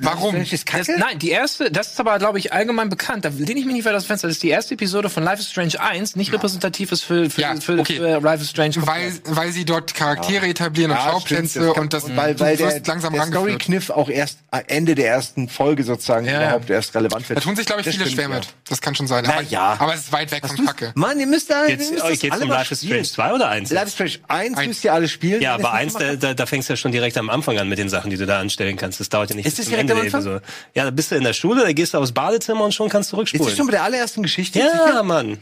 [0.00, 0.36] Warum?
[0.36, 3.24] Ist Das, nein, die erste, das ist aber, glaube ich, allgemein bekannt.
[3.24, 4.28] Da lehne ich mich nicht weit aus dem Fenster.
[4.28, 7.40] Das ist die erste Episode von Life is Strange 1, nicht repräsentativ ist für, für,
[7.40, 7.96] Ja, für, okay.
[7.96, 8.74] für Life is Strange.
[8.86, 12.40] weil, weil sie dort Charaktere etablieren und Ja, Schauplätze stimmt, das und das weil, du
[12.44, 13.44] weil der, langsam der rangeführt.
[13.62, 14.38] Story-Kniff auch erst
[14.68, 16.42] Ende der ersten Folge sozusagen Ja, ja.
[16.48, 17.38] überhaupt erst relevant wird.
[17.38, 18.36] Da tun sich, glaube ich, Das viele stimmt, schwer ja.
[18.40, 18.48] mit.
[18.68, 19.24] Das kann schon sein.
[19.26, 19.76] Na aber, ja.
[19.80, 20.92] aber es ist weit weg von Kacke.
[20.94, 22.82] Mann, ihr müsst da, Jetzt ihr müsst geht's alle um Life is.
[22.84, 23.70] Strange 2 oder 1?
[23.72, 25.42] Life is Strange 1 Ein- müsst ihr alle spielen.
[25.42, 27.30] Ja, aber ihr eins, das da, gemacht da, da fängst du ja schon direkt am
[27.30, 29.00] Anfang an mit den Sachen, die du da anstellen kannst.
[29.00, 30.20] Das dauert ja nicht Ist das direkt am Anfang?
[30.20, 30.42] Episode.
[30.74, 33.12] Ja, da bist du in der Schule, da gehst du aufs Badezimmer und schon kannst
[33.12, 33.32] du habt.
[33.32, 34.58] Ist das schon bei der allerersten Geschichte?
[34.58, 35.38] ja, Mann.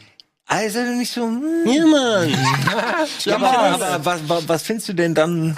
[0.47, 1.23] Also nicht so.
[1.23, 1.65] Hm.
[1.67, 2.35] Ja, Mann.
[3.25, 5.57] Ja, aber, aber was, was, was findest du denn dann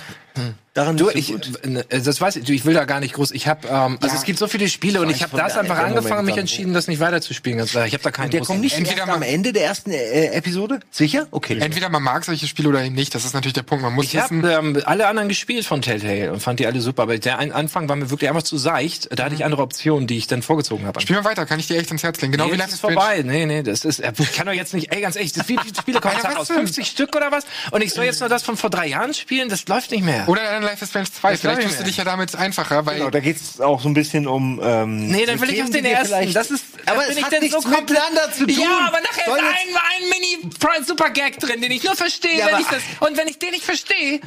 [0.76, 1.64] daran Du, nicht so ich, gut?
[1.88, 3.30] äh, das weiß ich, du, ich will da gar nicht groß.
[3.32, 5.96] Ich habe, ähm, also es gibt so viele Spiele und ich habe das einfach Moment
[5.98, 7.58] angefangen, mich entschieden, das nicht weiterzuspielen.
[7.58, 7.86] Ganz klar.
[7.86, 10.80] Ich habe da keinen Der kommt nicht Entweder am Ende der ersten äh, Episode?
[10.90, 11.26] Sicher?
[11.30, 11.58] Okay.
[11.60, 13.14] Entweder man mag solche Spiele oder eben nicht.
[13.14, 13.82] Das ist natürlich der Punkt.
[13.82, 16.80] Man muss Ich habe wissen, ähm, alle anderen gespielt von Telltale und fand die alle
[16.80, 19.08] super, aber der Anfang war mir wirklich einfach zu seicht.
[19.18, 21.00] Da hatte ich andere Optionen, die ich dann vorgezogen habe.
[21.00, 22.32] spiel mal weiter, kann ich dir echt ins Herz legen.
[22.32, 23.22] Genau Nee, wie das Life ist is vorbei.
[23.24, 25.58] Nee, nee, das ist, äh, ich kann doch jetzt nicht, ey, ganz ehrlich, das, wie
[25.58, 26.48] viele Spiele kommen raus?
[26.48, 26.56] denn?
[26.56, 27.44] 50 Stück oder was?
[27.70, 29.48] Und ich soll jetzt nur das von vor drei Jahren spielen?
[29.48, 30.28] Das läuft nicht mehr.
[30.28, 31.30] Oder dann Life is Strange 2.
[31.32, 33.94] Das Vielleicht tust du dich ja damit einfacher, weil Genau, da geht's auch so ein
[33.94, 34.60] bisschen um.
[34.62, 36.32] Ähm, Nee, dann will ich auf den ersten.
[36.32, 38.46] Das ist, da aber bin es ich hat denn nichts so mit komplett miteinander zu
[38.46, 38.60] tun.
[38.62, 42.60] Ja, aber nachher Soll ist ein, ein Mini-Super-Gag drin, den ich nur verstehe, Ja, wenn
[42.60, 44.20] ich das, und wenn ich den nicht verstehe.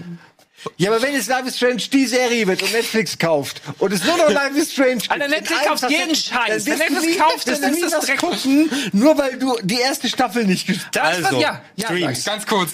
[0.78, 4.04] Ja, aber wenn es Life is Strange die Serie wird und Netflix kauft und es
[4.04, 6.66] nur noch Life is Strange gibt, Alter, Netflix kauft jeden Scheiß.
[6.66, 9.80] Wenn du Netflix nie- kauft, dann du ist das direkt- gucken, nur weil du die
[9.80, 12.24] erste Staffel nicht gespielt Das Also, ja, ja, Streams.
[12.26, 12.72] Ganz kurz.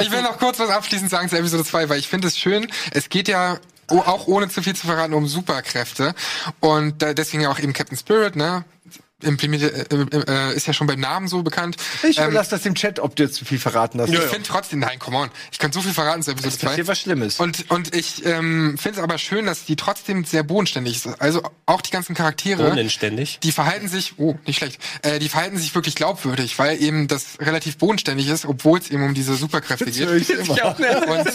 [0.00, 2.66] Ich will noch kurz was abschließend sagen zu Episode 2, weil ich finde es schön.
[2.92, 6.14] Es geht ja auch ohne zu viel zu verraten um Superkräfte.
[6.60, 8.64] Und deswegen ja auch eben Captain Spirit, ne?
[9.22, 11.76] Implementiert, äh, äh, ist ja schon beim Namen so bekannt.
[12.08, 14.10] Ich Ähm, überlasse das dem Chat, ob du zu viel verraten hast.
[14.10, 15.30] ich finde trotzdem, nein, come on.
[15.50, 16.66] Ich kann so viel verraten zu Episode 2.
[16.68, 17.40] passiert was Schlimmes.
[17.40, 21.20] Und, und ich ähm, finde es aber schön, dass die trotzdem sehr bodenständig ist.
[21.20, 22.70] Also auch die ganzen Charaktere.
[22.70, 23.40] Unenständig.
[23.42, 27.40] Die verhalten sich, oh, nicht schlecht, äh, die verhalten sich wirklich glaubwürdig, weil eben das
[27.40, 30.06] relativ bodenständig ist, obwohl es eben um diese Superkräfte geht.
[30.06, 30.76] höre ich immer.
[30.78, 31.28] Und,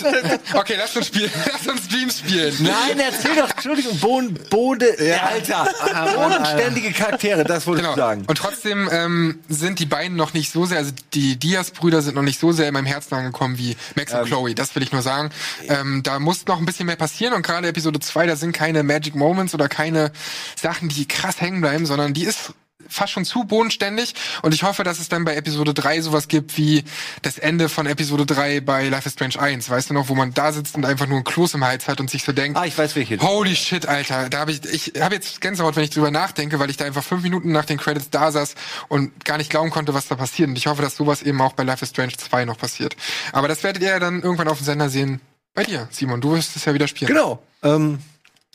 [0.55, 2.55] okay, lass uns spielen, lass uns Dreams spielen.
[2.59, 4.85] Nein, erzähl doch, Entschuldigung, Boden, Bode,
[5.21, 5.67] Alter,
[6.15, 8.11] bodenständige Charaktere, das wollte Genau.
[8.27, 12.21] Und trotzdem ähm, sind die beiden noch nicht so sehr, also die Diaz-Brüder sind noch
[12.23, 14.55] nicht so sehr in meinem Herzen angekommen wie Max und Chloe.
[14.55, 15.29] Das will ich nur sagen.
[15.67, 18.83] Ähm, da muss noch ein bisschen mehr passieren und gerade Episode 2, da sind keine
[18.83, 20.11] Magic Moments oder keine
[20.59, 22.53] Sachen, die krass hängen bleiben, sondern die ist
[22.89, 26.57] fast schon zu bodenständig und ich hoffe, dass es dann bei Episode 3 sowas gibt
[26.57, 26.83] wie
[27.21, 30.33] das Ende von Episode 3 bei Life is Strange 1, weißt du noch, wo man
[30.33, 32.65] da sitzt und einfach nur ein Kloß im Hals hat und sich so denkt, Ah,
[32.65, 33.19] ich weiß welche.
[33.19, 34.29] Holy shit, Alter.
[34.29, 37.03] Da habe ich, ich habe jetzt Gänsehaut, wenn ich drüber nachdenke, weil ich da einfach
[37.03, 38.55] fünf Minuten nach den Credits da saß
[38.89, 40.49] und gar nicht glauben konnte, was da passiert.
[40.49, 42.95] Und ich hoffe, dass sowas eben auch bei Life is Strange 2 noch passiert.
[43.31, 45.21] Aber das werdet ihr ja dann irgendwann auf dem Sender sehen.
[45.53, 46.19] Bei dir, Simon.
[46.21, 47.07] Du wirst es ja wieder spielen.
[47.09, 47.43] Genau.
[47.61, 47.99] Ähm,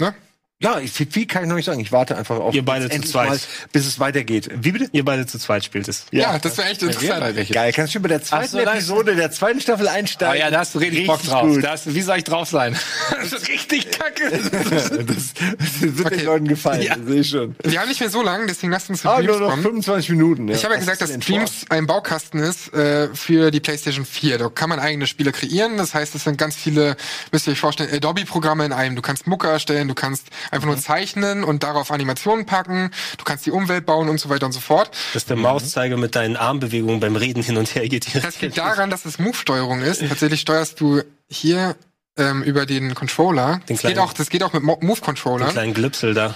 [0.01, 0.15] Ne?
[0.61, 1.79] Ja, ich, viel kann ich noch nicht sagen.
[1.79, 3.29] Ich warte einfach auf Ihr beide bis zu zweit.
[3.29, 3.39] mal,
[3.73, 4.51] bis es weitergeht.
[4.55, 4.89] Wie bitte?
[4.91, 6.07] Ihr beide zu zweit spielt es.
[6.11, 7.49] Ja, das wäre echt interessant.
[7.53, 10.41] Geil, kannst du bei der zweiten so, Episode der zweiten Staffel Oh einsteigen?
[10.41, 11.43] ja, da hast du richtig, Bock drauf.
[11.43, 11.63] gut.
[11.63, 12.77] Das, wie soll ich drauf sein?
[13.21, 14.31] das ist richtig kacke.
[14.33, 16.17] das, das wird Okay.
[16.17, 16.97] den Leuten gefallen, Ja.
[17.07, 17.55] sehe ich schon.
[17.63, 19.63] Wir haben nicht mehr so lang, deswegen lasst uns zu Ah, Dreams nur noch kommen.
[19.63, 20.49] 25 Minuten.
[20.49, 20.57] Ja.
[20.57, 21.17] Ich habe ja gesagt, dass?
[21.21, 24.39] Dreams ein Baukasten ist äh, für die PlayStation 4.
[24.39, 25.77] Da kann man eigene Spiele kreieren.
[25.77, 26.97] Das heißt, es sind ganz viele,
[27.31, 28.97] müsst ihr euch vorstellen, Adobe-Programme in einem.
[28.97, 30.73] Du kannst Mucke erstellen, du kannst einfach Mhm.
[30.75, 32.91] nur zeichnen und darauf Animationen packen.
[33.17, 34.91] Du kannst die Umwelt bauen und so weiter und so fort.
[35.15, 38.07] Dass der Mauszeiger mit deinen Armbewegungen beim Reden hin und her geht.
[38.25, 40.07] Das liegt daran, dass es Move-Steuerung ist.
[40.07, 41.77] Tatsächlich steuerst du hier
[42.17, 43.47] ähm, über den Controller.
[43.47, 45.51] Den das, geht kleinen- auch, das geht auch mit Mo- Move-Controllern.
[45.51, 46.35] kleinen Glüpsel da.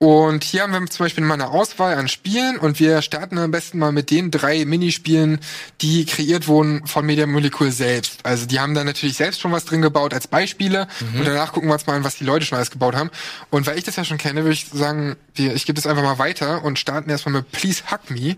[0.00, 3.50] Und hier haben wir zum Beispiel mal eine Auswahl an Spielen und wir starten am
[3.50, 5.40] besten mal mit den drei Minispielen,
[5.80, 8.24] die kreiert wurden von Media Molecule selbst.
[8.24, 10.86] Also die haben da natürlich selbst schon was drin gebaut als Beispiele
[11.16, 13.10] und danach gucken wir uns mal an, was die Leute schon alles gebaut haben.
[13.50, 16.04] Und weil ich das ja schon kenne, würde ich sagen, wir, ich gebe das einfach
[16.04, 18.36] mal weiter und starten erstmal mit Please Hug Me.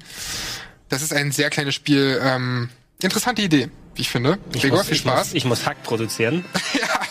[0.88, 2.22] Das ist ein sehr kleines Spiel.
[2.24, 2.70] Ähm,
[3.02, 4.38] interessante Idee, wie ich finde.
[4.52, 5.34] Gregor, viel ich, muss, Spaß.
[5.34, 6.42] ich muss Hack produzieren.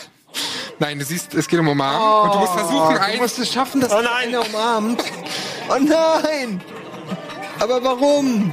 [0.80, 3.52] Nein, du siehst, es geht um Umarmen und du musst versuchen, Du ein, musst es
[3.52, 4.28] schaffen, dass Oh der nein.
[4.28, 5.04] eine umarmt.
[5.68, 6.60] Oh nein!
[7.60, 8.52] Aber warum?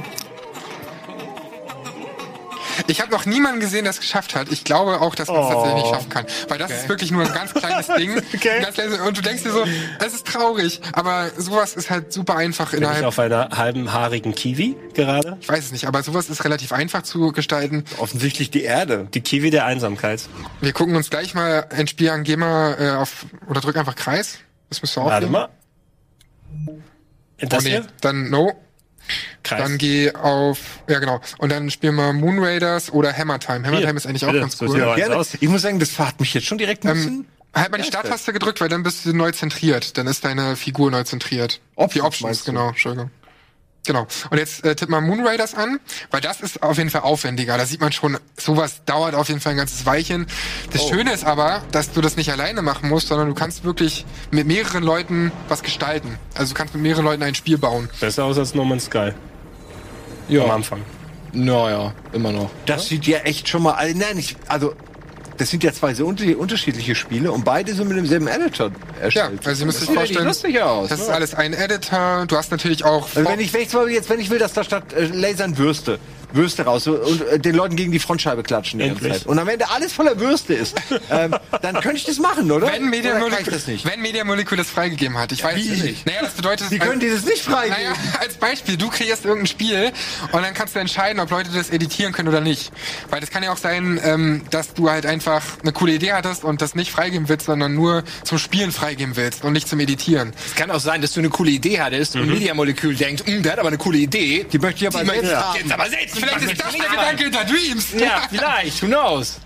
[2.86, 4.50] Ich habe noch niemanden gesehen, der es geschafft hat.
[4.50, 5.50] Ich glaube auch, dass man es Oh.
[5.52, 6.26] tatsächlich nicht schaffen kann.
[6.48, 8.22] Weil das ist wirklich nur ein ganz kleines Ding.
[8.34, 8.64] Okay.
[8.72, 9.64] Kleines, und du denkst dir so,
[9.98, 10.80] das ist traurig.
[10.92, 13.04] Aber sowas ist halt super einfach Bin ich innerhalb.
[13.06, 15.36] auf einer halben haarigen Kiwi gerade.
[15.40, 17.84] Ich weiß es nicht, aber sowas ist relativ einfach zu gestalten.
[17.98, 19.08] Offensichtlich die Erde.
[19.14, 20.22] Die Kiwi der Einsamkeit.
[20.60, 22.22] Wir gucken uns gleich mal ein Spiel an.
[22.24, 24.38] Geh mal äh, auf oder drück einfach Kreis.
[24.70, 25.06] Das müsste auch.
[25.06, 25.48] Warte mal.
[26.66, 26.72] Oh,
[27.40, 27.86] Das nee, hier?
[28.00, 28.52] dann no.
[29.42, 29.62] Kreis.
[29.62, 31.20] Dann geh auf, ja genau.
[31.38, 33.66] Und dann spielen wir Moon Raiders oder Hammer Time.
[33.66, 34.76] Hammer Hier, Time ist eigentlich auch bitte, ganz cool.
[34.96, 35.24] Gerne.
[35.40, 37.14] Ich muss sagen, das hat mich jetzt schon direkt ein bisschen.
[37.14, 39.96] Ähm, halt mal die Starttaste gedrückt, weil dann bist du neu zentriert.
[39.96, 41.60] Dann ist deine Figur neu zentriert.
[41.76, 43.10] Options die Options, genau, Entschuldigung.
[43.88, 44.06] Genau.
[44.30, 45.80] Und jetzt äh, tipp mal Moon Raiders an,
[46.10, 47.56] weil das ist auf jeden Fall aufwendiger.
[47.56, 50.26] Da sieht man schon, sowas dauert auf jeden Fall ein ganzes Weilchen.
[50.72, 50.88] Das Oh.
[50.90, 54.46] Schöne ist aber, dass du das nicht alleine machen musst, sondern du kannst wirklich mit
[54.46, 56.18] mehreren Leuten was gestalten.
[56.34, 57.88] Also du kannst mit mehreren Leuten ein Spiel bauen.
[57.98, 58.98] Besser aus als No Man's Sky.
[58.98, 59.14] Am
[60.28, 60.82] Ja, Anfang.
[61.32, 62.50] naja, immer noch.
[62.66, 63.74] Das sieht ja echt schon mal.
[63.94, 64.74] Nein, ich, also.
[65.38, 69.04] Das sind ja zwei sehr unter- unterschiedliche Spiele und beide sind mit demselben Editor Ja,
[69.04, 69.46] erstellt.
[69.46, 71.14] also ihr müsst euch richtig vorstellen, lustig aus, das ist ja.
[71.14, 72.26] alles ein Editor.
[72.26, 74.52] Du hast natürlich auch Also wenn ich, wenn ich zwar jetzt, wenn ich will, dass
[74.52, 75.98] da statt äh, Lasern Würste,
[76.32, 79.08] Würste raus so, und äh, den Leuten gegen die Frontscheibe klatschen die ganze.
[79.08, 79.26] Zeit.
[79.26, 80.76] Und am Ende alles voller Würste ist,
[81.10, 82.70] ähm, dann könnte ich das machen, oder?
[82.72, 83.84] wenn Media, oder Molecule, das nicht?
[83.84, 85.32] wenn Media Molecule das freigegeben hat.
[85.32, 85.72] Ich weiß wie?
[85.72, 86.06] es nicht.
[86.06, 87.76] Naja, das bedeutet, Wie können die das nicht freigeben?
[87.78, 89.92] Naja, als Beispiel, du kreierst irgendein Spiel
[90.32, 92.72] und dann kannst du entscheiden, ob Leute das editieren können oder nicht.
[93.10, 96.44] Weil das kann ja auch sein, ähm, dass du halt einfach eine coole Idee hattest
[96.44, 100.32] und das nicht freigeben willst, sondern nur zum Spielen freigeben willst und nicht zum Editieren.
[100.46, 103.42] Es kann auch sein, dass du eine coole Idee hattest und Media Molekül denkt, "Mm,
[103.42, 104.46] der hat aber eine coole Idee.
[104.52, 106.17] Die möchte ich aber möchte selbst jetzt aber selbst.
[106.18, 107.86] Vielleicht ist das der Gedanke hinter Dreams.
[107.98, 108.82] Ja, vielleicht.
[108.82, 109.40] Who knows?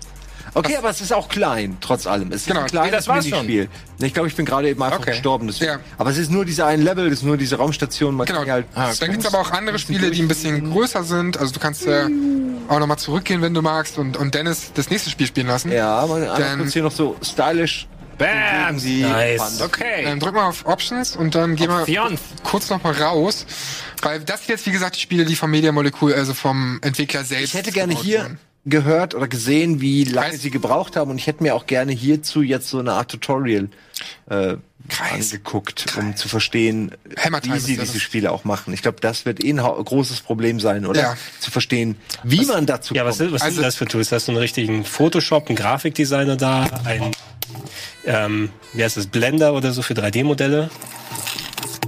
[0.55, 2.31] Okay, aber es ist auch klein, trotz allem.
[2.31, 3.69] Es ist Genau, ein kleines nee, das war's Minispiel.
[3.99, 5.11] Ich glaube, ich bin gerade eben einfach Okay.
[5.11, 5.47] gestorben.
[5.47, 5.71] deswegen.
[5.71, 5.79] Ja.
[5.97, 8.13] Aber es ist nur dieser ein Level, es ist nur diese Raumstation.
[8.13, 8.45] Man Genau.
[8.45, 11.37] halt Dann gibt's aber auch andere Spiele, die ein bisschen größer sind.
[11.37, 12.05] Also du kannst äh,
[12.67, 15.71] auch nochmal zurückgehen, wenn du magst und, und Dennis das nächste Spiel spielen lassen.
[15.71, 17.87] Ja, einmal Dann- kurz hier noch so stylisch.
[18.19, 18.77] Bam.
[18.77, 19.59] Die Nice.
[19.59, 20.03] Okay.
[20.05, 21.83] Ähm, drück mal auf Options und dann gehen wir
[22.43, 23.47] kurz noch mal raus.
[24.03, 27.23] Weil das sind jetzt, wie gesagt, die Spiele, die vom Media Molecule, also vom Entwickler
[27.23, 27.45] selbst.
[27.45, 28.39] Ich hätte gerne hier wurden.
[28.65, 30.41] gehört oder gesehen, wie lange Kreis.
[30.41, 33.69] sie gebraucht haben und ich hätte mir auch gerne hierzu jetzt so eine Art Tutorial
[34.29, 34.55] äh,
[34.89, 35.31] Kreis.
[35.31, 38.01] angeguckt, um zu verstehen, wie sie ist diese das.
[38.01, 38.73] Spiele auch machen.
[38.73, 41.01] Ich glaube, das wird eh ein großes Problem sein, oder?
[41.01, 41.17] Ja.
[41.39, 43.31] Zu verstehen, wie man dazu Ja, was, kommt.
[43.31, 44.11] was Also- sind das für Tools?
[44.11, 47.11] Hast du einen richtigen Photoshop, einen Grafikdesigner da, ein
[48.05, 50.69] ähm, wie heißt das, Blender oder so für 3D-Modelle?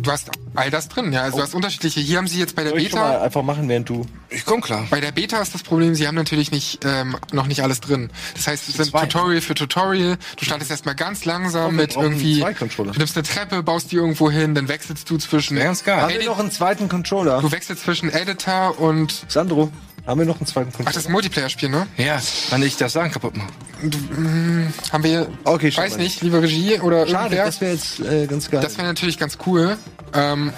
[0.05, 1.23] Du hast all das drin, ja.
[1.23, 1.99] Also du hast unterschiedliche.
[1.99, 3.23] Hier haben sie jetzt bei der Soll ich schon mal Beta.
[3.23, 4.05] einfach machen, während du.
[4.29, 4.85] Ich komm klar.
[4.89, 8.09] Bei der Beta ist das Problem, sie haben natürlich nicht ähm, noch nicht alles drin.
[8.35, 9.11] Das heißt, es sind zweit.
[9.11, 10.17] Tutorial für Tutorial.
[10.37, 12.39] Du startest erstmal ganz langsam wir mit brauchen irgendwie.
[12.39, 12.91] zwei Controller.
[12.91, 15.57] Du nimmst eine Treppe, baust die irgendwo hin, dann wechselst du zwischen.
[15.57, 15.99] Ganz geil.
[16.01, 17.41] Haben wir Edit- noch einen zweiten Controller?
[17.41, 19.25] Du wechselst zwischen Editor und.
[19.27, 19.71] Sandro,
[20.07, 20.93] haben wir noch einen zweiten Ach, Controller?
[20.93, 21.87] das ist ein Multiplayer-Spiel, ne?
[21.97, 23.51] Ja, kann ich das sagen kaputt machen.
[24.91, 25.27] Haben wir.
[25.43, 25.87] Okay, schade.
[25.89, 27.45] Weiß nicht, liebe Regie oder Schade, irgendwer.
[27.45, 28.61] das wäre jetzt äh, ganz geil.
[28.61, 29.77] Das wäre natürlich ganz cool.
[30.13, 30.53] Ähm,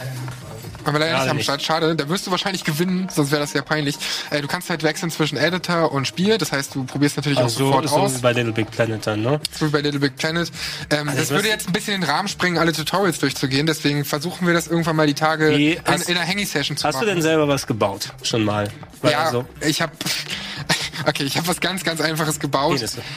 [0.88, 1.59] haben wir leider Gerade nicht am.
[1.59, 1.61] Start.
[1.61, 3.97] Schade, da wirst du wahrscheinlich gewinnen, sonst wäre das sehr peinlich.
[4.31, 7.43] Äh, du kannst halt wechseln zwischen Editor und Spiel, das heißt, du probierst natürlich auch
[7.43, 8.17] Also, sofort so aus.
[8.17, 9.39] wie bei Little Big Planet dann, ne?
[9.51, 10.49] so wie bei Little Big Planet.
[10.89, 14.05] Ähm, das was- würde jetzt ein bisschen in den Rahmen springen, alle Tutorials durchzugehen, deswegen
[14.05, 16.95] versuchen wir das irgendwann mal die Tage Wie, in, hast- in einer Hangy-Session zu Hast
[16.95, 17.07] machen.
[17.07, 18.09] du denn selber was gebaut?
[18.23, 18.69] Schon mal?
[19.01, 19.91] Weil ja, also, ich habe
[21.05, 22.75] Okay, ich habe was ganz, ganz Einfaches gebaut.
[22.77, 23.01] Penisse.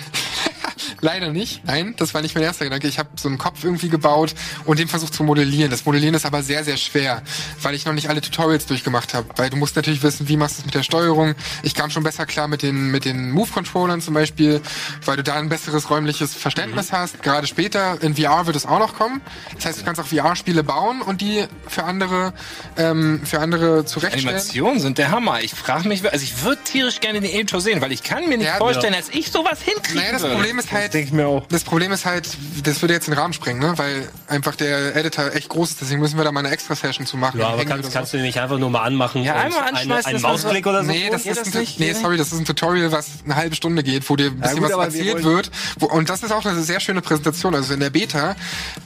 [1.00, 1.64] Leider nicht.
[1.64, 2.88] Nein, das war nicht mein erster Gedanke.
[2.88, 4.34] Ich habe so einen Kopf irgendwie gebaut
[4.64, 5.70] und den versucht zu modellieren.
[5.70, 7.22] Das Modellieren ist aber sehr, sehr schwer,
[7.62, 9.26] weil ich noch nicht alle Tutorials durchgemacht habe.
[9.36, 11.34] Weil du musst natürlich wissen, wie machst du es mit der Steuerung.
[11.62, 14.60] Ich kam schon besser klar mit den, mit den Move-Controllern zum Beispiel,
[15.04, 17.22] weil du da ein besseres räumliches Verständnis hast.
[17.22, 19.20] Gerade später in VR wird es auch noch kommen.
[19.56, 22.32] Das heißt, du kannst auch VR-Spiele bauen und die für andere,
[22.76, 24.28] ähm, für andere zurechtstellen.
[24.28, 25.40] Animationen sind der Hammer.
[25.42, 28.38] Ich frage mich, also ich würde tierisch gerne den Editor sehen, weil ich kann mir
[28.38, 29.98] nicht Ja, vorstellen, dass ich sowas hinkriege.
[29.98, 31.46] Naja, das Problem ist halt, denke ich mir auch.
[31.48, 32.28] Das Problem ist halt,
[32.64, 33.74] das würde jetzt den Rahmen sprengen, ne?
[33.76, 37.06] Weil einfach der Editor echt groß ist, deswegen müssen wir da mal eine extra Session
[37.06, 37.40] zu machen.
[37.40, 37.92] Ja, aber kannst, so.
[37.92, 39.22] kannst du den nicht einfach nur mal anmachen?
[39.22, 40.90] Ja, und einmal anschmeißen, Einen so- Mausklick oder so?
[40.90, 41.80] Nee, das ist das ein, nicht?
[41.80, 44.60] nee, sorry, das ist ein Tutorial, was eine halbe Stunde geht, wo dir ein bisschen
[44.60, 45.50] gut, was wir erzählt wollen- wird.
[45.78, 47.54] Wo, und das ist auch eine sehr schöne Präsentation.
[47.54, 48.36] Also in der Beta,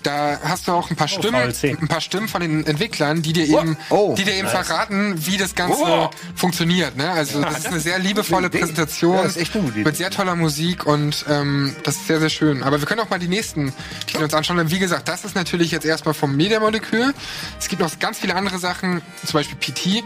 [0.03, 1.79] da hast du auch ein paar Stimmen, VLC.
[1.81, 5.37] ein paar Stimmen von den Entwicklern, die dir eben, Oh, die dir eben verraten, wie
[5.37, 6.11] das Ganze Oh.
[6.35, 6.97] funktioniert.
[6.97, 7.11] Ne?
[7.11, 8.51] Also das ist eine sehr liebevolle.
[8.51, 12.30] Präsentation Ja, das ist echt mit sehr toller Musik und ähm, das ist sehr, sehr
[12.30, 12.62] schön.
[12.62, 13.72] Aber wir können auch mal die nächsten
[14.07, 14.57] Titel uns anschauen.
[14.57, 17.14] Denn wie gesagt, das ist natürlich jetzt erstmal vom Media-Molekül.
[17.59, 20.05] Es gibt noch ganz viele andere Sachen, zum Beispiel PT,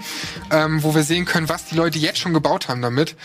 [0.51, 3.17] ähm, wo wir sehen können, was die Leute jetzt schon gebaut haben damit.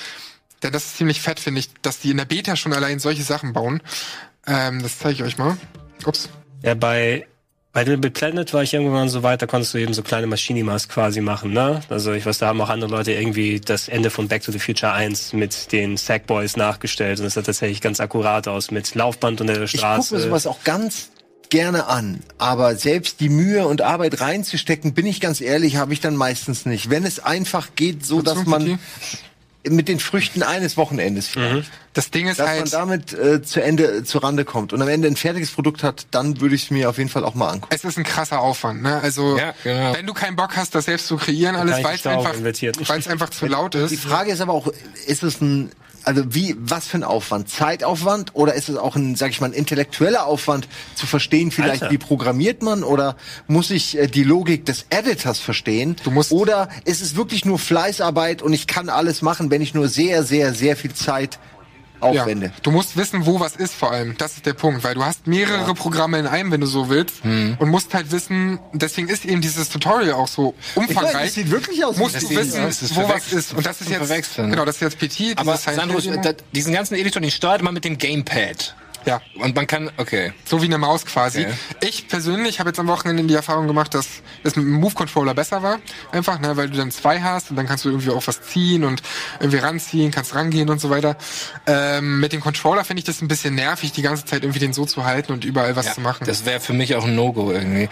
[0.62, 3.24] Denn das ist ziemlich fett, finde ich, dass die in der Beta schon allein solche
[3.24, 3.82] Sachen bauen.
[4.48, 5.58] Ähm, das zeige ich euch mal.
[6.06, 6.30] Ups.
[6.62, 7.28] Ja, bei,
[7.74, 10.28] bei Little Big Planet war ich irgendwann so weit, da konntest du eben so kleine
[10.28, 11.82] Machinimas quasi machen, ne?
[11.90, 14.60] Also ich weiß, da haben auch andere Leute irgendwie das Ende von Back to the
[14.60, 19.42] Future 1 mit den Sackboys nachgestellt und es sah tatsächlich ganz akkurat aus mit Laufband
[19.42, 20.16] unter der Ich gucke Straße.
[20.16, 21.10] mir sowas auch ganz
[21.50, 26.00] gerne an, aber selbst die Mühe und Arbeit reinzustecken, bin ich ganz ehrlich, habe ich
[26.00, 26.92] dann meistens nicht.
[26.92, 28.78] Wenn es einfach geht, so dass man?
[29.70, 33.62] Mit den Früchten eines Wochenendes vielleicht, Das Ding ist dass man halt, damit äh, zu
[33.62, 36.72] Ende zu Rande kommt und am Ende ein fertiges Produkt hat, dann würde ich es
[36.72, 37.74] mir auf jeden Fall auch mal angucken.
[37.74, 38.82] es ist ein krasser Aufwand.
[38.82, 39.00] Ne?
[39.02, 39.94] Also Ja, genau.
[39.96, 43.08] wenn du keinen Bock hast, das selbst zu kreieren, alles, weil es einfach, weil es
[43.08, 43.92] einfach zu laut ist.
[43.92, 44.68] Die Frage ist aber auch,
[45.08, 45.72] ist es ein
[46.04, 47.50] also wie, was für ein Aufwand?
[47.50, 51.84] Zeitaufwand oder ist es auch ein, sag ich mal, ein intellektueller Aufwand zu verstehen, vielleicht
[51.84, 51.94] Alter.
[51.94, 53.16] wie programmiert man oder
[53.48, 55.96] muss ich äh, die Logik des Editors verstehen?
[56.04, 59.74] Du musst- oder ist es wirklich nur Fleißarbeit und ich kann alles machen, wenn ich
[59.74, 61.40] nur sehr, sehr, sehr viel Zeit
[62.12, 62.52] Ja, aufwende?
[62.62, 64.16] du musst wissen, wo was ist vor allem.
[64.18, 67.24] Das ist der Punkt, weil du hast mehrere Programme in einem, wenn du so willst,
[67.24, 67.56] Hm.
[67.60, 71.14] und musst halt wissen, deswegen ist eben dieses Tutorial auch so umfangreich.
[71.26, 73.54] das sieht wirklich aus Musst du wissen, Ja, wo was ist.
[73.54, 75.40] Und das ist jetzt, genau, das ist jetzt PT.
[75.40, 76.00] Aber Sandro,
[76.54, 78.76] diesen ganzen Editor, den steuert man mit dem Gamepad.
[79.06, 79.22] Ja.
[79.36, 80.34] Und man kann, okay.
[80.46, 81.42] So wie eine Maus quasi.
[81.42, 81.54] Okay.
[81.82, 85.64] Ich persönlich habe jetzt am Wochenende die Erfahrung gemacht, dass es mit dem Move-Controller besser
[85.64, 85.80] war.
[86.12, 88.84] Einfach, ne, weil du dann zwei hast und dann kannst du irgendwie auch was ziehen
[88.84, 89.02] und
[89.40, 91.18] irgendwie ranziehen, kannst rangehen und so weiter.
[91.68, 94.74] Ähm, mit dem Controller finde ich das ein bisschen nervig, die ganze Zeit irgendwie den
[94.74, 96.26] so zu halten und überall was zu machen.
[96.26, 97.90] Das wäre für mich auch ein No-Go irgendwie.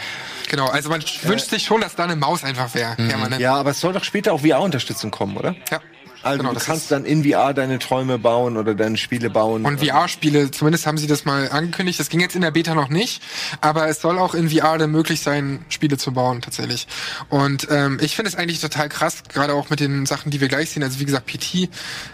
[0.50, 2.96] genau, also man wünscht sich schon, dass da eine Maus einfach wäre.
[2.96, 3.42] permanent.
[3.42, 5.56] Ja, aber es soll doch später auch VR-Unterstützung kommen, oder?
[5.72, 5.80] ja.
[6.24, 9.66] Also Genau, du das kannst dann in VR deine Träume bauen oder deine Spiele bauen.
[9.66, 12.00] Und VR-Spiele, zumindest haben sie das mal angekündigt.
[12.00, 13.22] Das ging jetzt in der Beta noch nicht,
[13.62, 16.88] aber es soll auch in VR dann möglich sein, Spiele zu bauen tatsächlich.
[17.30, 20.48] Und ähm, ich finde es eigentlich total krass, gerade auch mit den Sachen, die wir
[20.48, 20.84] gleich sehen.
[20.84, 21.70] Also wie gesagt, PT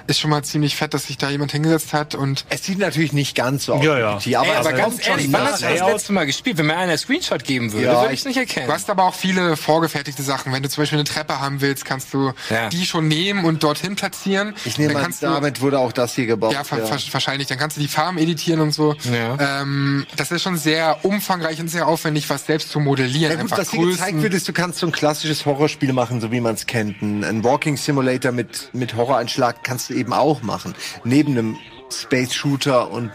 [0.08, 3.14] ist schon mal ziemlich fett, dass sich da jemand hingesetzt hat und es sieht natürlich
[3.14, 3.84] nicht ganz so aus.
[3.84, 4.16] Ja, ja.
[4.18, 6.58] PT, aber, Ey, aber ganz ehrlich, wann hast du das letzte Mal gespielt?
[6.58, 8.68] Wenn mir einer einen Screenshot geben würde, Ja, würde ich es nicht erkennen.
[8.68, 10.53] Du hast aber auch viele vorgefertigte Sachen.
[10.53, 12.70] Wenn du zum Beispiel eine Treppe haben willst, kannst du Ja.
[12.70, 14.53] die schon nehmen und dorthin platzieren.
[14.63, 16.53] Ich nehme an, kannst du- damit wurde auch das hier gebaut.
[16.53, 17.47] Ja, ver wahrscheinlich.
[17.47, 18.95] Dann kannst du die Farben editieren und so.
[19.11, 19.61] Ja.
[19.61, 23.31] Ähm, das ist schon sehr umfangreich und sehr aufwendig, was selbst zu modellieren.
[23.31, 26.21] Ja, gut, Einfach was hier gezeigt wird, ist, du kannst so ein klassisches Horrorspiel machen,
[26.21, 27.01] so wie man es kennt.
[27.01, 30.73] Ein, ein Walking Simulator mit, mit Horroreinschlag kannst du eben auch machen.
[31.03, 31.57] Neben einem
[31.91, 33.11] Space Shooter und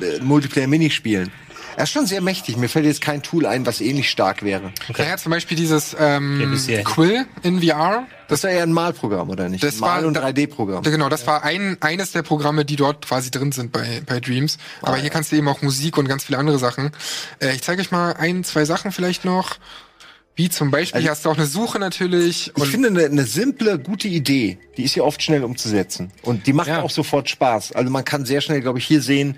[0.00, 1.30] äh, Multiplayer-Minispielen.
[1.76, 2.56] Er ist schon sehr mächtig.
[2.56, 4.72] Mir fällt jetzt kein Tool ein, was ähnlich stark wäre.
[4.96, 6.58] Naja, zum Beispiel dieses ähm.
[6.84, 8.06] Quill in VR.
[8.28, 9.62] Das ist ja eher ein Malprogramm, oder nicht?
[9.62, 10.82] Das Mal- war- und da- 3D-Programm.
[10.82, 14.58] Genau, das war ein eines der Programme, die dort quasi drin sind bei, bei Dreams.
[14.82, 16.90] Ah, Aber hier kannst du eben auch Musik und ganz viele andere Sachen.
[17.40, 19.56] Äh, ich zeige euch mal ein, zwei Sachen vielleicht noch.
[20.34, 22.52] Wie zum Beispiel, hier hast du auch eine Suche natürlich.
[22.54, 26.10] Also Ich finde eine, eine simple, gute Idee, die ist ja oft schnell umzusetzen.
[26.22, 26.82] Und die macht Ja.
[26.82, 27.72] auch sofort Spaß.
[27.72, 29.36] Also man kann sehr schnell, glaube ich, hier sehen,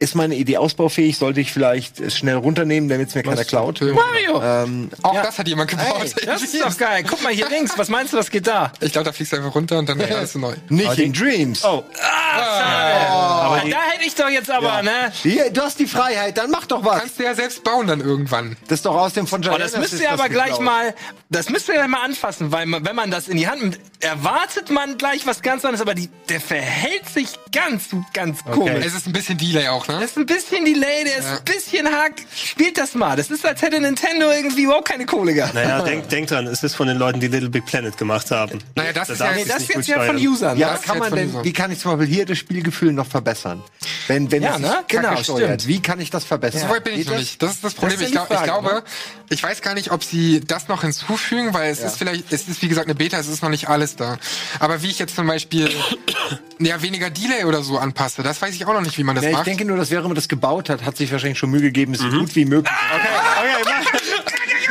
[0.00, 3.80] ist meine Idee ausbaufähig, sollte ich vielleicht schnell runternehmen, damit es mir keiner klaut.
[3.80, 4.40] Mario!
[4.42, 6.14] Ähm, auch das hat jemand gebaut.
[6.24, 7.04] das ist doch geil.
[7.08, 7.76] Guck mal hier links.
[7.76, 8.72] Was meinst du, was geht da?
[8.80, 10.54] ich glaube, da fliegst du einfach runter und dann ist alles neu.
[10.68, 11.64] nicht in Dreams.
[11.64, 15.12] Oh, ah, Aber da hätte ich doch jetzt aber, ne?
[15.22, 17.00] Hier, du hast die Freiheit, dann mach doch was.
[17.00, 18.56] Kannst du ja selbst bauen dann irgendwann.
[18.68, 20.94] Das ist doch aus dem von Oh, Giant das müsst ihr aber gleich mal,
[21.28, 23.80] das müsst ihr gleich mal anfassen, weil man, wenn man das in die Hand nimmt,
[24.00, 28.84] erwartet man gleich was ganz anderes, aber die, der verhält sich ganz, ganz komisch.
[28.86, 30.00] Es ist ein bisschen Delay auch, ne?
[30.00, 32.12] Das ist ein bisschen Delay, der ist ein bisschen hack.
[32.34, 33.16] Spielt das mal.
[33.16, 35.54] Das ist, als hätte Nintendo irgendwie überhaupt keine Kohle gehabt.
[35.54, 38.58] Naja, denk, denk dran, es ist von den Leuten, die Little Big Planet gemacht haben.
[38.76, 40.16] Naja, das Da ist ja- ich Nee, Das nicht ist jetzt ja von.
[40.16, 40.56] Usern.
[40.58, 40.74] Ja, ne?
[40.74, 43.62] was kann man denn, wie kann ich zum Beispiel hier das Spielgefühl noch verbessern?
[44.06, 44.84] Wenn, wenn Ja, es ne?
[44.88, 45.66] Genau, steuert, stimmt.
[45.68, 46.62] wie kann ich das verbessern?
[46.62, 47.20] So weit bin ich Geht noch das?
[47.22, 47.42] nicht.
[47.42, 47.94] Das ist das Problem.
[47.96, 48.82] ist ja ich, glaub, ich Frage, glaube, ne?
[49.30, 52.62] ich weiß gar nicht, ob sie das noch hinzufügen, weil es ist vielleicht, es ist
[52.62, 54.18] wie gesagt eine Beta, es ist noch nicht alles da.
[54.60, 55.70] Aber wie ich jetzt zum Beispiel
[56.58, 59.24] ja weniger Delay oder so anpasse, das weiß ich auch noch nicht, wie man das
[59.24, 59.46] Ja, ich macht.
[59.46, 62.00] denke nur, dass wer immer das gebaut hat, hat sich wahrscheinlich schon Mühe gegeben, es
[62.00, 62.74] so gut wie möglich.
[62.94, 63.72] Okay, okay,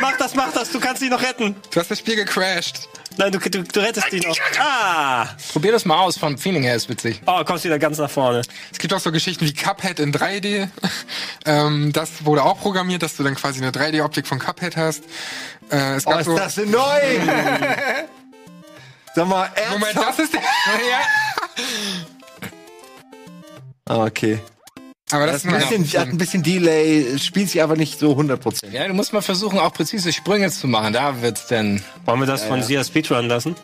[0.12, 1.56] mach das, mach das, du kannst dich noch retten.
[1.70, 2.88] du hast das Spiel gecrashed.
[3.16, 4.36] Nein, du, du, du rettest dich noch.
[4.60, 5.26] Ah!
[5.50, 7.20] Probier das mal aus, vom Feeling her ist witzig.
[7.26, 8.42] Oh, kommst wieder ganz nach vorne.
[8.70, 10.68] Es gibt auch so Geschichten wie Cuphead in 3D.
[11.46, 15.02] ähm, das wurde auch programmiert, dass du dann quasi eine 3D-Optik von Cuphead hast.
[15.70, 16.36] Äh, es Oh, gab ist so.
[16.36, 16.78] das denn neu?
[19.16, 20.18] Sag mal, Moment, ernsthaft?
[20.20, 20.40] das ist der.
[23.86, 24.38] Ah, okay.
[25.10, 28.12] Aber Das das, ist ein bisschen, hat ein bisschen Delay, spielt sich aber nicht so
[28.12, 28.70] 100%.
[28.70, 30.92] Ja, du musst mal versuchen, auch präzise Sprünge zu machen.
[30.92, 31.82] Da wird's denn.
[32.04, 33.56] Wollen wir das von Sia Speedrun lassen?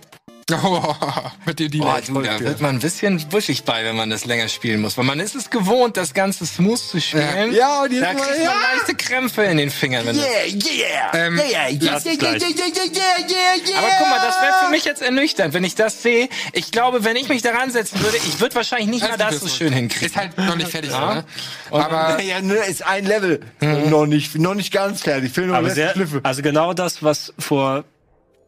[0.53, 0.95] Oh,
[1.47, 2.07] mit dem Boah, Delay.
[2.07, 4.99] du, da wird man ein bisschen wuschig bei, wenn man das länger spielen muss.
[4.99, 7.55] Weil man ist es gewohnt, das Ganze smooth zu spielen.
[7.55, 10.05] Ja, und jetzt Da mal- kriegt man leichte Krämpfe in den Fingern.
[10.05, 13.79] Wenn Yeah, yeah, Ähm, yeah, yeah, yeah, yeah, yeah, yeah, yeah, yeah, yeah, yeah.
[13.79, 16.29] Aber guck mal, das wäre für mich jetzt ernüchternd, wenn ich das sehe.
[16.53, 19.49] Ich glaube, wenn ich mich daran setzen würde, ich würde wahrscheinlich nicht mal das so
[19.49, 20.07] schön hinkriegen.
[20.09, 21.15] Ist halt noch nicht fertig, Ja.
[21.15, 21.25] ne?
[21.71, 23.41] Aber Ja, ne, ist ein Level.
[23.61, 25.33] Noch nicht, noch nicht ganz fertig.
[25.33, 26.21] Fehlen noch Aber sehr, Schliffe.
[26.23, 27.85] also genau das, was vor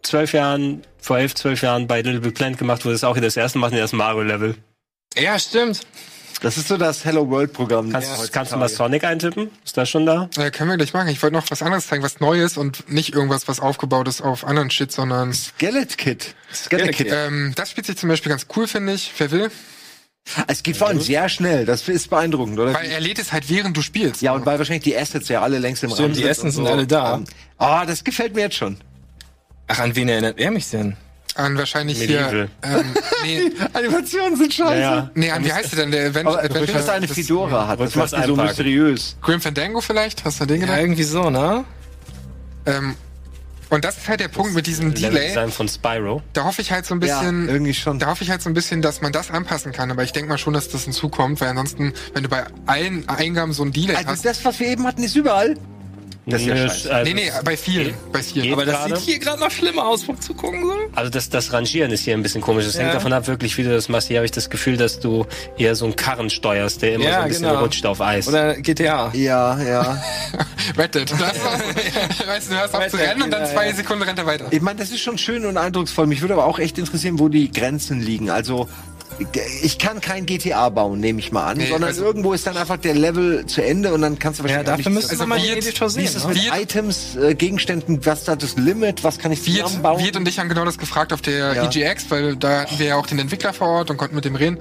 [0.02, 3.22] zwölf Jahren, vor elf, zwölf Jahren bei Little Big Planet gemacht wurde, ist auch hier
[3.22, 4.56] das erste Mal in das Mario-Level.
[5.16, 5.80] Ja, stimmt.
[6.42, 7.90] Das ist so das Hello World Programm.
[7.90, 9.50] Kannst, kannst du mal Sonic eintippen?
[9.64, 10.28] Ist das schon da?
[10.36, 11.08] äh, können wir gleich machen.
[11.08, 14.44] Ich wollte noch was anderes zeigen, was Neues und nicht irgendwas, was aufgebaut ist auf
[14.44, 16.34] anderen Shit, sondern Skelet Kit.
[16.52, 17.08] Skelet Kit.
[17.10, 19.10] ähm, das spielt sich zum Beispiel ganz cool, finde ich.
[19.16, 19.50] Wer will?
[20.48, 21.64] Es geht vor allem sehr schnell.
[21.64, 22.74] Das ist beeindruckend, oder?
[22.74, 24.20] Weil er lädt es halt während du spielst.
[24.22, 26.46] ja, und weil wahrscheinlich die Assets ja alle längst im Stimmt, Raum die sind Essen
[26.46, 27.22] und sind alle da.
[27.58, 28.76] Ah, das gefällt mir jetzt schon.
[29.68, 30.96] Ach, an wen erinnert er mich denn?
[31.34, 32.30] An wahrscheinlich Medieval.
[32.30, 32.48] hier.
[32.62, 32.94] Ähm,
[33.24, 34.80] nee, Animationen sind scheiße.
[34.80, 35.90] Ja, nee, an wie heißt der denn?
[35.90, 39.16] Der Event, Aber Adventure- dass er eine das- Fedora hat, das macht ihn so mysteriös.
[39.20, 40.24] Grim Fandango vielleicht?
[40.24, 40.80] Hast du den Ja, gedacht?
[40.80, 41.64] irgendwie so, ne?
[42.64, 42.94] Ähm,
[43.68, 45.10] und das ist halt der Punkt mit diesem Delay.
[45.10, 46.22] Level-Design von Spyro.
[46.32, 47.48] Da hoffe ich halt so ein Ja, bisschen.
[47.48, 47.98] irgendwie schon.
[47.98, 49.90] Da hoffe ich halt so ein bisschen, dass man das anpassen kann.
[49.90, 53.52] Aber ich denke mal schon, dass das hinzukommt, weil ansonsten, wenn du bei allen Eingaben
[53.52, 54.24] so ein Delay Also hast.
[54.24, 55.56] das, was wir eben hatten, ist überall.
[56.28, 56.92] Das ist ja Nee, scheiße.
[56.94, 57.94] also Nee, nee, bei vielen.
[58.12, 58.52] Bei vielen.
[58.52, 58.96] Aber das gerade.
[58.96, 60.72] sieht hier gerade noch schlimmer aus, vom Zugucken so.
[60.96, 62.64] Also das, das Rangieren ist hier ein bisschen komisch.
[62.64, 62.82] Das Ja.
[62.82, 64.08] hängt davon ab, wirklich, wie du das machst.
[64.08, 65.24] Hier habe ich das Gefühl, dass du
[65.56, 67.60] eher so einen Karren steuerst, der immer Ja, so ein bisschen genau.
[67.60, 68.26] rutscht auf Eis.
[68.26, 69.12] Oder GTA.
[69.14, 70.02] Ja, ja.
[70.76, 71.08] Red Dead.
[71.12, 73.74] Das ist, weißt du, du hörst auf zu rennen und dann ja, zwei ja.
[73.74, 74.46] Sekunden rennt er weiter.
[74.50, 76.08] Ich meine, das ist schon schön und eindrucksvoll.
[76.08, 78.30] Mich würde aber auch echt interessieren, wo die Grenzen liegen.
[78.30, 78.68] Also
[79.62, 82.56] ich kann kein GTA bauen, nehme ich mal an, Nee, sondern also- irgendwo ist dann
[82.56, 85.10] einfach der Level zu Ende und dann kannst du Ja, wahrscheinlich auch dafür müssen wir
[85.12, 86.04] Also mal wie den jetzt- Editor Wie sehen.
[86.04, 86.28] ist es ne?
[86.34, 90.04] mit Wie- Items, äh, Gegenständen, was ist da das Limit, was kann ich zusammenbauen?
[90.04, 91.64] Wirt und ich haben genau das gefragt auf der Ja.
[91.64, 94.36] EGX, weil da hatten wir ja auch den Entwickler vor Ort und konnten mit dem
[94.36, 94.58] reden.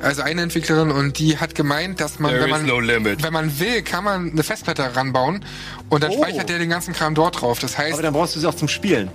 [0.00, 3.58] Also eine Entwicklerin und die hat gemeint, dass man, There wenn man, no wenn man
[3.60, 5.44] will, kann man eine Festplatte ranbauen
[5.88, 6.22] und dann Oh.
[6.22, 7.60] speichert der den ganzen Kram dort drauf.
[7.60, 9.10] Das heißt, aber dann brauchst du sie auch zum Spielen.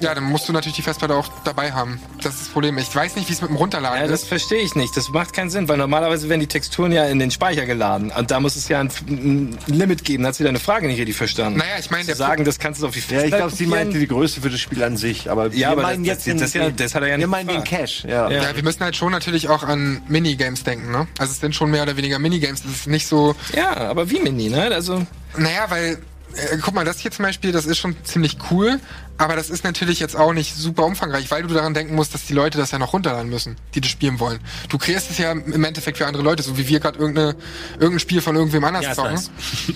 [0.00, 2.00] Ja, dann musst du natürlich die Festplatte auch dabei haben.
[2.22, 2.76] Das ist das Problem.
[2.78, 4.28] Ich weiß nicht, wie es mit dem Runterladen Ja, das ist.
[4.28, 4.96] verstehe ich nicht.
[4.96, 8.10] Das macht keinen Sinn, weil normalerweise werden die Texturen ja in den Speicher geladen.
[8.16, 10.22] Und da muss es ja ein, ein Limit geben.
[10.22, 11.58] Da hat sie deine Frage nicht richtig verstanden.
[11.58, 13.98] Naja, ich meine, sagen, das kannst du auf die Ja, Festplatte ich glaube, sie meinte
[13.98, 15.30] die Größe für das Spiel an sich.
[15.30, 17.18] Aber wir aber meinen das- jetzt das- den, das ja- das hat er ja Wir
[17.18, 17.64] nicht meinen den.
[17.64, 18.30] Cache, ja.
[18.30, 18.42] Ja.
[18.42, 21.06] Ja, wir müssen halt schon natürlich auch an Minigames denken, ne?
[21.18, 22.62] Also es sind schon mehr oder weniger Minigames.
[22.62, 24.70] Das ist nicht so, Ja, aber wie Mini, ne?
[24.72, 25.98] Also, naja, weil,
[26.34, 28.80] äh, guck mal, das hier zum Beispiel, das ist schon ziemlich cool,
[29.16, 32.24] aber das ist natürlich jetzt auch nicht super umfangreich, weil du daran denken musst, dass
[32.26, 34.40] die Leute das ja noch runterladen müssen, die das spielen wollen.
[34.68, 37.36] Du kreierst es ja im Endeffekt für andere Leute, so wie wir gerade irgendeine,
[37.74, 39.12] irgendein Spiel von irgendwem anders Ja, zocken.
[39.14, 39.30] nice.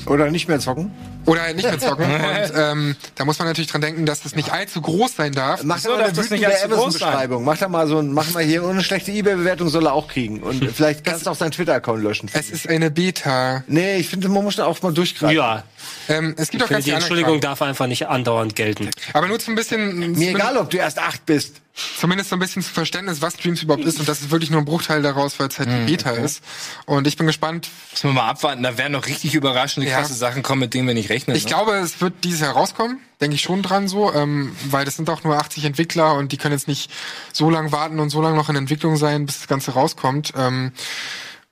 [0.06, 0.90] Oder nicht mehr zocken.
[1.27, 2.05] Oder halt nicht mehr zocken.
[2.10, 5.62] Und ähm, da muss man natürlich dran denken, dass das nicht allzu groß sein darf.
[5.62, 6.65] Mach Wieso doch mal eine wütende?
[6.65, 7.44] Amazon-Beschreibung.
[7.44, 10.09] Mach da mal so ein, mach mal hier und eine schlechte Ebay-Bewertung soll er auch
[10.09, 10.40] kriegen.
[10.43, 12.31] Und vielleicht kannst du auch seinen Twitter-Account löschen.
[12.32, 13.62] Es ist eine Beta.
[13.66, 15.36] Nee, ich finde, man muss da auch mal durchgreifen.
[15.36, 15.65] Ja,
[16.09, 18.90] Ähm, es gibt auch ich finde, ganz die Entschuldigung darf einfach nicht andauernd gelten.
[19.12, 19.27] Kram.
[19.28, 21.60] Aber nur zum bisschen, Mir egal, ob du erst acht bist.
[22.00, 24.00] zumindest so ein bisschen zu Verständnis, was Streams überhaupt ist.
[24.00, 26.42] Und das ist wirklich nur ein Bruchteil daraus, weil es halt die Beta ist.
[26.86, 27.68] Und ich bin gespannt.
[27.92, 28.62] müssen wir mal abwarten.
[28.62, 29.98] Da werden noch richtig überraschende, Ja.
[29.98, 31.36] krasse Sachen kommen, mit denen wir nicht rechnen.
[31.36, 31.48] Ich ne?
[31.50, 32.98] glaube, es wird dieses Jahr rauskommen.
[33.20, 34.12] Denke ich schon dran so.
[34.12, 36.90] Ähm, weil das sind auch nur 80 Entwickler und die können jetzt nicht
[37.32, 40.32] so lange warten und so lange noch in Entwicklung sein, bis das Ganze rauskommt.
[40.36, 40.72] Ähm,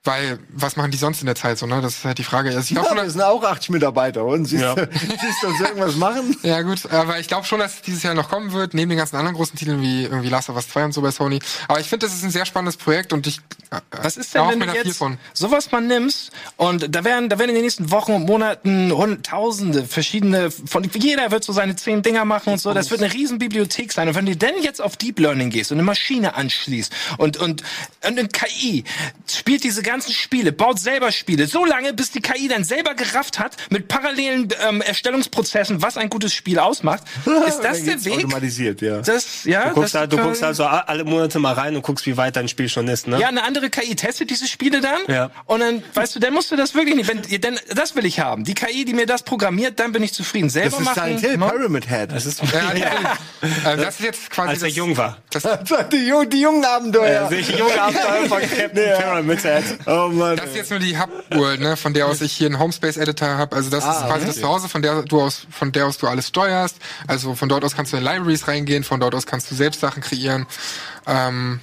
[0.07, 1.81] Weil, was machen die sonst in der Zeit so, ne?
[1.83, 2.49] Das ist halt die Frage.
[2.51, 4.74] Also ich glaub Ja, schon, wir sind auch 80 Mitarbeiter und siehst, Ja.
[4.93, 6.37] siehst du uns irgendwas machen?
[6.43, 8.99] Ja, gut, aber ich glaube schon, dass es dieses Jahr noch kommen wird, neben den
[8.99, 11.41] ganzen anderen großen Titeln wie irgendwie Last of Us 2 und so bei Sony.
[11.69, 14.49] Aber ich finde, das ist ein sehr spannendes Projekt und ich äh, Was ist denn,
[14.49, 15.19] wenn du jetzt von.
[15.33, 19.85] sowas mal nimmst und da werden, da werden in den nächsten Wochen und Monaten hunderttausende
[19.85, 23.39] verschiedene, von jeder wird so seine zehn Dinger machen und so, das wird eine riesen
[23.39, 24.07] Bibliothek sein.
[24.09, 27.62] Und wenn du denn jetzt auf Deep Learning gehst und eine Maschine anschließt und, und,
[27.62, 28.85] und eine KI
[29.28, 33.39] spielt diese ganzen Spiele, baut selber Spiele, so lange, bis die KI dann selber gerafft
[33.39, 37.02] hat, mit parallelen ähm, Erstellungsprozessen, was ein gutes Spiel ausmacht,
[37.48, 38.18] ist das der Weg?
[38.18, 39.01] Automatisiert, ja.
[39.01, 42.05] Das, ja, Du guckst, das halt, du guckst also alle Monate mal rein und guckst,
[42.05, 43.18] wie weit dein Spiel schon ist, ne?
[43.18, 45.01] Ja, eine andere KI testet diese Spiele dann.
[45.09, 45.31] Ja.
[45.47, 47.09] Und dann, weißt du, dann musst du das wirklich nicht.
[47.09, 48.44] Wenn, denn das will ich haben.
[48.44, 50.51] Die KI, die mir das programmiert, dann bin ich zufrieden.
[50.51, 51.02] Selber Das ist machen.
[51.02, 51.39] Silent Hill?
[51.39, 52.12] Pyramid Head.
[52.12, 53.77] Das ist, Ja, ja.
[53.77, 55.18] das ist jetzt quasi als er jung war.
[55.31, 55.43] Das,
[55.93, 57.28] die, die jungen Abenteuer.
[57.28, 59.64] Sich junge Abenteuer von Captain Pyramid Head.
[59.87, 60.37] Oh Mann.
[60.37, 63.55] das ist jetzt nur die Hub-World, ne, von der aus ich hier einen Homespace-Editor habe.
[63.55, 64.27] Also das ist Ah, quasi okay.
[64.27, 66.77] das Zuhause, von der du aus, von der aus du alles steuerst.
[67.07, 69.81] Also von dort aus kannst du in Libraries reingehen, von dort aus kannst du selbst
[69.81, 70.47] Sachen kreieren.
[71.07, 71.61] Ähm,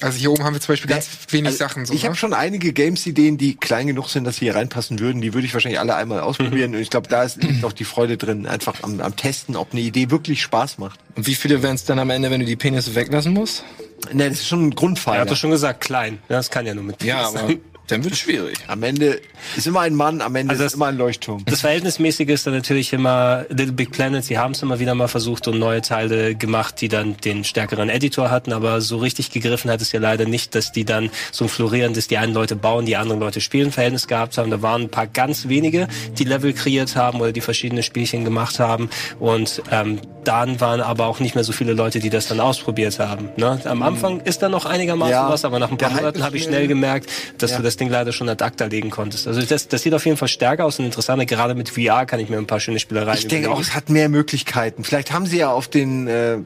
[0.00, 1.86] also hier oben haben wir zum Beispiel ganz wenig Also, Sachen.
[1.86, 2.08] So, ich ne?
[2.08, 5.20] habe schon einige Games-Ideen, die klein genug sind, dass sie hier reinpassen würden.
[5.22, 6.74] Die würde ich wahrscheinlich alle einmal ausprobieren.
[6.74, 9.80] Und ich glaube, da ist auch die Freude drin, einfach am, am Testen, ob eine
[9.80, 11.00] Idee wirklich Spaß macht.
[11.14, 13.64] Und wie viele wären es dann am Ende, wenn du die Penisse weglassen musst?
[14.12, 15.20] Ne, das ist schon ein Er Grundpfeiler.
[15.20, 16.18] hat doch schon gesagt, klein.
[16.28, 17.60] Ja, das kann ja nur mit sein.
[17.88, 18.56] Dann wird es schwierig.
[18.66, 19.20] Am Ende
[19.56, 21.44] ist immer ein Mann, am Ende Also ist das- immer ein Leuchtturm.
[21.46, 24.24] Das Verhältnismäßige ist dann natürlich immer Little Big Planet.
[24.24, 27.88] Sie haben es immer wieder mal versucht und neue Teile gemacht, die dann den stärkeren
[27.88, 28.52] Editor hatten.
[28.52, 32.08] Aber so richtig gegriffen hat es ja leider nicht, dass die dann so ein florierendes,
[32.08, 34.50] die einen Leute bauen, die anderen Leute spielen, Verhältnis gehabt haben.
[34.50, 35.86] Da waren ein paar ganz wenige,
[36.18, 38.90] die Level kreiert haben oder die verschiedene Spielchen gemacht haben.
[39.20, 42.98] Und ähm, dann waren aber auch nicht mehr so viele Leute, die das dann ausprobiert
[42.98, 43.28] haben.
[43.36, 43.60] Ne?
[43.64, 46.42] Am Anfang ist da noch einigermaßen Ja, was, aber nach ein paar Monaten habe ich
[46.42, 47.08] schnell- schnell gemerkt,
[47.38, 47.58] dass Ja.
[47.58, 49.26] du das Ding leider schon ad acta legen konntest.
[49.26, 51.26] Also das, das sieht auf jeden Fall stärker aus und interessanter.
[51.26, 53.90] Gerade mit VR kann ich mir ein paar schöne Spielereien Ich denke auch, es hat
[53.90, 54.84] mehr Möglichkeiten.
[54.84, 56.38] Vielleicht haben sie ja auf den äh,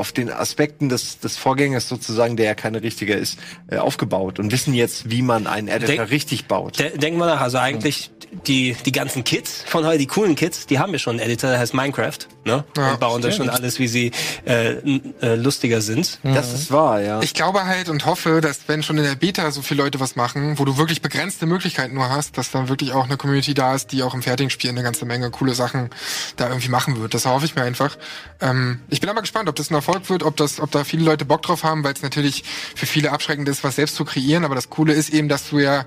[0.00, 3.38] auf den Aspekten des, des Vorgängers sozusagen, der ja keine richtige ist,
[3.68, 6.78] äh, aufgebaut und wissen jetzt, wie man einen Editor Denk- richtig baut.
[6.78, 8.10] De denk mal nach, also eigentlich
[8.46, 11.50] die, die ganzen Kids von heute, die coolen Kids, die haben ja schon einen Editor,
[11.50, 12.64] der heißt Minecraft, ne?
[12.76, 14.12] Ja, und bauen da schon alles, wie sie
[14.46, 14.74] äh,
[15.20, 16.20] äh, lustiger sind.
[16.22, 17.20] Das ist wahr, ja.
[17.22, 20.16] Ich glaube halt und hoffe, dass wenn schon in der Beta so viele Leute was
[20.16, 23.74] machen, wo du wirklich begrenzte Möglichkeiten nur hast, dass dann wirklich auch eine Community da
[23.74, 25.90] ist, die auch im fertigen Spiel eine ganze Menge coole Sachen
[26.36, 27.14] da irgendwie machen wird.
[27.14, 27.96] Das hoffe ich mir einfach.
[28.40, 31.04] Ähm, ich bin aber gespannt, ob das ein Erfolg wird, ob das, ob da viele
[31.04, 32.44] Leute Bock drauf haben, weil es natürlich
[32.74, 34.44] für viele abschreckend ist, was selbst zu kreieren.
[34.44, 35.84] Aber das Coole ist eben, dass du ja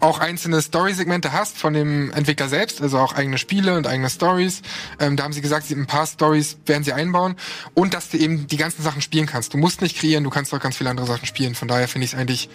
[0.00, 4.62] auch einzelne Story-Segmente hast von dem Entwickler selbst, also auch eigene Spiele und eigene Stories.
[4.98, 7.36] Ähm, da haben sie gesagt, sie ein paar Stories werden sie einbauen
[7.74, 9.54] und dass du eben die ganzen Sachen spielen kannst.
[9.54, 11.54] Du musst nicht kreieren, du kannst auch ganz viele andere Sachen spielen.
[11.54, 12.48] Von daher finde ich es eigentlich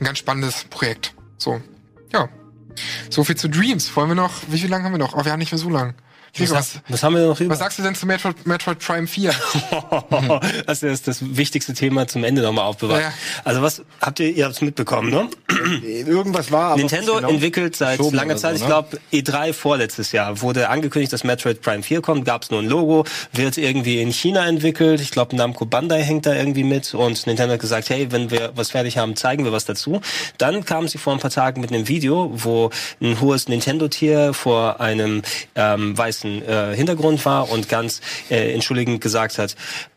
[0.00, 1.14] ein ganz spannendes Projekt.
[1.38, 1.60] So,
[2.12, 2.28] ja.
[3.10, 3.94] So viel zu Dreams.
[3.96, 5.14] Wollen wir noch, wie viel lang haben wir noch?
[5.14, 5.94] Oh, wir haben nicht mehr so lang.
[6.34, 7.50] Gregor, was, Was haben wir noch über?
[7.50, 9.32] was sagst du denn zu Metroid, Metroid Prime 4?
[10.66, 13.02] das ist das wichtigste Thema zum Ende nochmal aufbewahrt.
[13.02, 13.12] Ja.
[13.44, 15.28] Also was habt ihr, ihr habt's mitbekommen, ne?
[15.84, 17.28] Irgendwas war aber Nintendo genau.
[17.28, 18.66] entwickelt seit langer Zeit, so, ich ne?
[18.66, 22.68] glaube E3 vorletztes Jahr, wurde angekündigt, dass Metroid Prime 4 kommt, gab es nur ein
[22.68, 27.26] Logo, wird irgendwie in China entwickelt, ich glaube Namco Bandai hängt da irgendwie mit und
[27.26, 30.00] Nintendo hat gesagt, hey, wenn wir was fertig haben, zeigen wir was dazu.
[30.38, 32.70] Dann kamen sie vor ein paar Tagen mit einem Video, wo
[33.00, 35.22] ein hohes Nintendo-Tier vor einem
[35.54, 39.56] ähm, weißen äh, Hintergrund war und ganz äh, entschuldigend gesagt hat,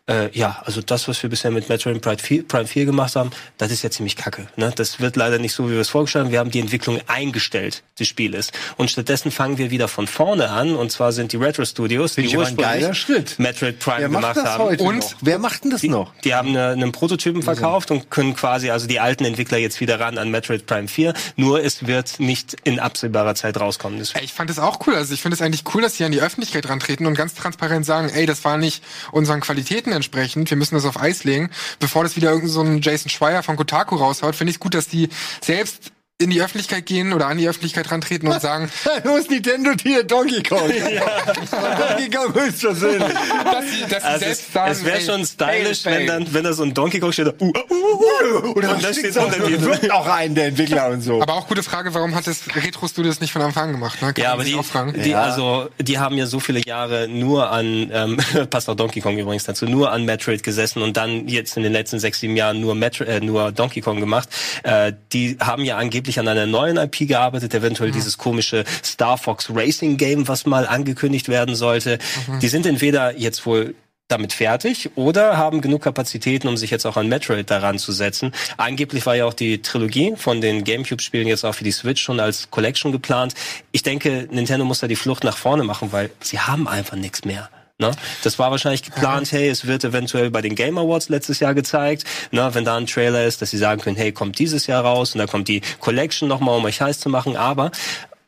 [0.10, 3.32] äh, ja, also das, was wir bisher mit Metroid Prime 4, Prime 4 gemacht haben,
[3.58, 4.48] das ist ja ziemlich kacke.
[4.56, 4.72] Ne?
[4.76, 6.32] Das wird leider nicht so, wie wir es vorgestellt haben.
[6.32, 8.52] Wir haben die Entwicklung eingestellt des Spieles.
[8.78, 10.76] Und stattdessen fangen wir wieder von vorne an.
[10.76, 13.38] Und zwar sind die Retro Studios, die aber ein ursprünglich geiler Schritt.
[13.40, 14.64] Metroid Prime Wer macht gemacht das haben.
[14.64, 15.14] heute Und- noch?
[15.22, 16.14] Wer macht denn das noch?
[16.24, 20.00] Die haben eine, einen Prototypen verkauft und können quasi also die alten Entwickler jetzt wieder
[20.00, 21.14] ran an Metroid Prime 4.
[21.36, 24.00] Nur es wird nicht in absehbarer Zeit rauskommen.
[24.14, 24.96] Ey, Ich fand es auch cool.
[24.96, 27.86] Also ich finde es eigentlich cool, dass sie an die Öffentlichkeit rantreten und ganz transparent
[27.86, 30.50] sagen, ey, das war nicht unseren Qualitäten entsprechend.
[30.50, 31.50] Wir müssen das auf Eis legen.
[31.80, 34.88] Bevor das wieder irgendein so ein Jason Schreier von Kotaku raushaut, finde ich gut, dass
[34.88, 35.10] die
[35.42, 38.72] selbst in die Öffentlichkeit gehen oder an die Öffentlichkeit rantreten und sagen,
[39.04, 40.68] Los Nintendo Tier Donkey Kong.
[40.68, 43.14] Donkey Kong höchstpersönlich.
[43.44, 46.44] dass sie, dass sie also selbst es, sagen, es wäre schon stylisch, wenn dann, wenn
[46.44, 49.62] da so ein Donkey Kong steht, uh, uh, uh, uh, und dann steht unter dir.
[49.68, 51.22] wird auch ein der Entwickler und so.
[51.22, 54.02] aber auch gute Frage, warum hat das Retro Studio das nicht von Anfang an gemacht?
[54.02, 54.14] Ne?
[54.14, 55.00] Kann Ja, aber die, auch fragen.
[55.00, 55.22] die Ja.
[55.22, 58.18] also die haben ja so viele Jahre nur an ähm,
[58.50, 61.74] passt auch Donkey Kong übrigens dazu, nur an Metroid gesessen und dann jetzt in den
[61.74, 64.30] letzten sechs sieben Jahren nur Metro, äh, nur Donkey Kong gemacht.
[64.64, 69.50] Äh, die haben ja angeblich an einer neuen IP gearbeitet, eventuell dieses komische Star Fox
[69.54, 72.00] Racing Game, was mal angekündigt werden sollte.
[72.42, 73.76] Die sind entweder jetzt wohl
[74.08, 78.32] damit fertig oder haben genug Kapazitäten, um sich jetzt auch an Metroid daran zu setzen.
[78.56, 82.20] Angeblich war ja auch die Trilogie von den GameCube-Spielen jetzt auch für die Switch schon
[82.20, 83.34] als Collection geplant.
[83.72, 87.26] Ich denke, Nintendo muss da die Flucht nach vorne machen, weil sie haben einfach nichts
[87.26, 87.50] mehr.
[87.80, 87.92] Ne?
[88.24, 92.06] Das war wahrscheinlich geplant, hey, es wird eventuell bei den Game Awards letztes Jahr gezeigt,
[92.32, 92.50] ne?
[92.54, 95.20] wenn da ein Trailer ist, dass sie sagen können, hey, kommt dieses Jahr raus und
[95.20, 97.70] da kommt die Collection nochmal, um euch heiß zu machen, aber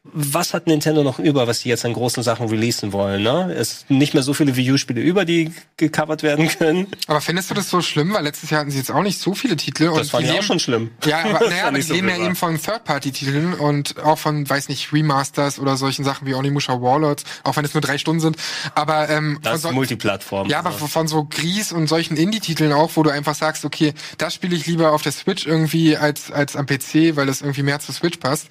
[0.04, 3.22] was hat Nintendo noch über, was die jetzt an großen Sachen releasen wollen?
[3.22, 3.54] Ne?
[3.54, 6.88] Es sind nicht mehr so viele Wii U-Spiele über, die gecovert werden können.
[7.08, 8.14] Aber findest du das so schlimm?
[8.14, 9.86] Weil letztes Jahr hatten sie jetzt auch nicht so viele Titel.
[9.88, 10.92] Das und fand ich auch schon schlimm.
[11.06, 14.70] Ja, aber, naja, aber die so leben ja eben von Third-Party-Titeln und auch von, weiß
[14.70, 18.38] nicht, Remasters oder solchen Sachen wie Onimusha Warlords, auch wenn es nur drei Stunden sind.
[18.76, 20.48] Aber ähm, Das von ist so, Multiplattform.
[20.50, 20.88] ja, aber Also.
[20.88, 24.66] von so Gries und solchen Indie-Titeln auch, wo du einfach sagst, okay, das spiele ich
[24.66, 28.18] lieber auf der Switch irgendwie als als am PC, weil das irgendwie mehr zur Switch
[28.18, 28.48] passt.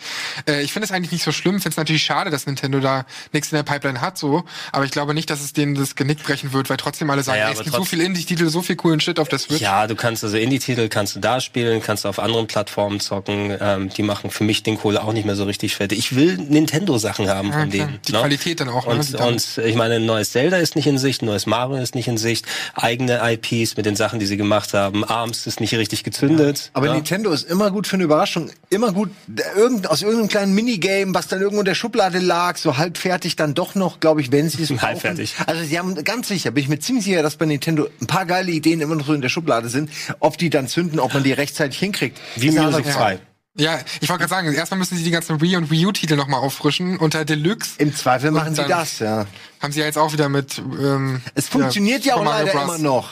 [0.47, 1.55] Äh, ich finde es eigentlich nicht so schlimm.
[1.55, 4.44] Finde es natürlich schade, dass Nintendo da nichts in der Pipeline hat, so.
[4.73, 7.39] Aber ich glaube nicht, dass es denen das Genick brechen wird, weil trotzdem alle sagen,
[7.39, 9.60] Naja, ey, es gibt so viele Indie-Titel, so viel coolen Shit auf der Switch.
[9.60, 13.56] Ja, du kannst also Indie-Titel kannst du da spielen, kannst du auf anderen Plattformen zocken.
[13.60, 15.93] Ähm, die machen für mich den Kohle auch nicht mehr so richtig fett.
[15.93, 17.86] Ich will Nintendo-Sachen haben von klar.
[17.86, 17.98] denen.
[18.06, 18.19] Die ne?
[18.19, 20.98] Qualität dann auch, ne, Und, dann- und ich meine, ein neues Zelda ist nicht in
[20.98, 24.36] Sicht, ein neues Mario ist nicht in Sicht, eigene IPs mit den Sachen, die sie
[24.36, 25.05] gemacht haben.
[25.05, 26.70] Arms ist nicht richtig gezündet.
[26.73, 26.94] Aber ne?
[26.94, 28.51] Nintendo ist immer gut für eine Überraschung.
[28.70, 29.10] Immer gut,
[29.56, 33.55] irgend, aus irgendeinem kleinen Minigame, was dann irgendwo in der Schublade lag, so halbfertig dann
[33.55, 34.71] doch noch, glaube ich, wenn sie es.
[34.83, 35.35] Halbfertig.
[35.47, 38.27] Also sie haben ganz sicher, bin ich mir ziemlich sicher, dass bei Nintendo ein paar
[38.27, 39.91] geile Ideen immer noch so in der Schublade sind.
[40.21, 42.19] Ob die dann zünden, ob man die rechtzeitig hinkriegt.
[42.37, 42.93] Wie Music andere 2.
[42.93, 43.21] Frage.
[43.57, 46.41] Ja, ich wollte gerade sagen, erstmal müssen sie die ganzen Wii und Wii U-Titel nochmal
[46.41, 46.97] auffrischen.
[46.97, 49.27] Unter Deluxe Im Zweifel machen sie das, ja.
[49.61, 50.59] haben sie ja jetzt auch wieder mit.
[50.59, 52.77] Ähm, Es funktioniert ja, Super auch Mario leider Bros.
[52.77, 53.11] immer noch.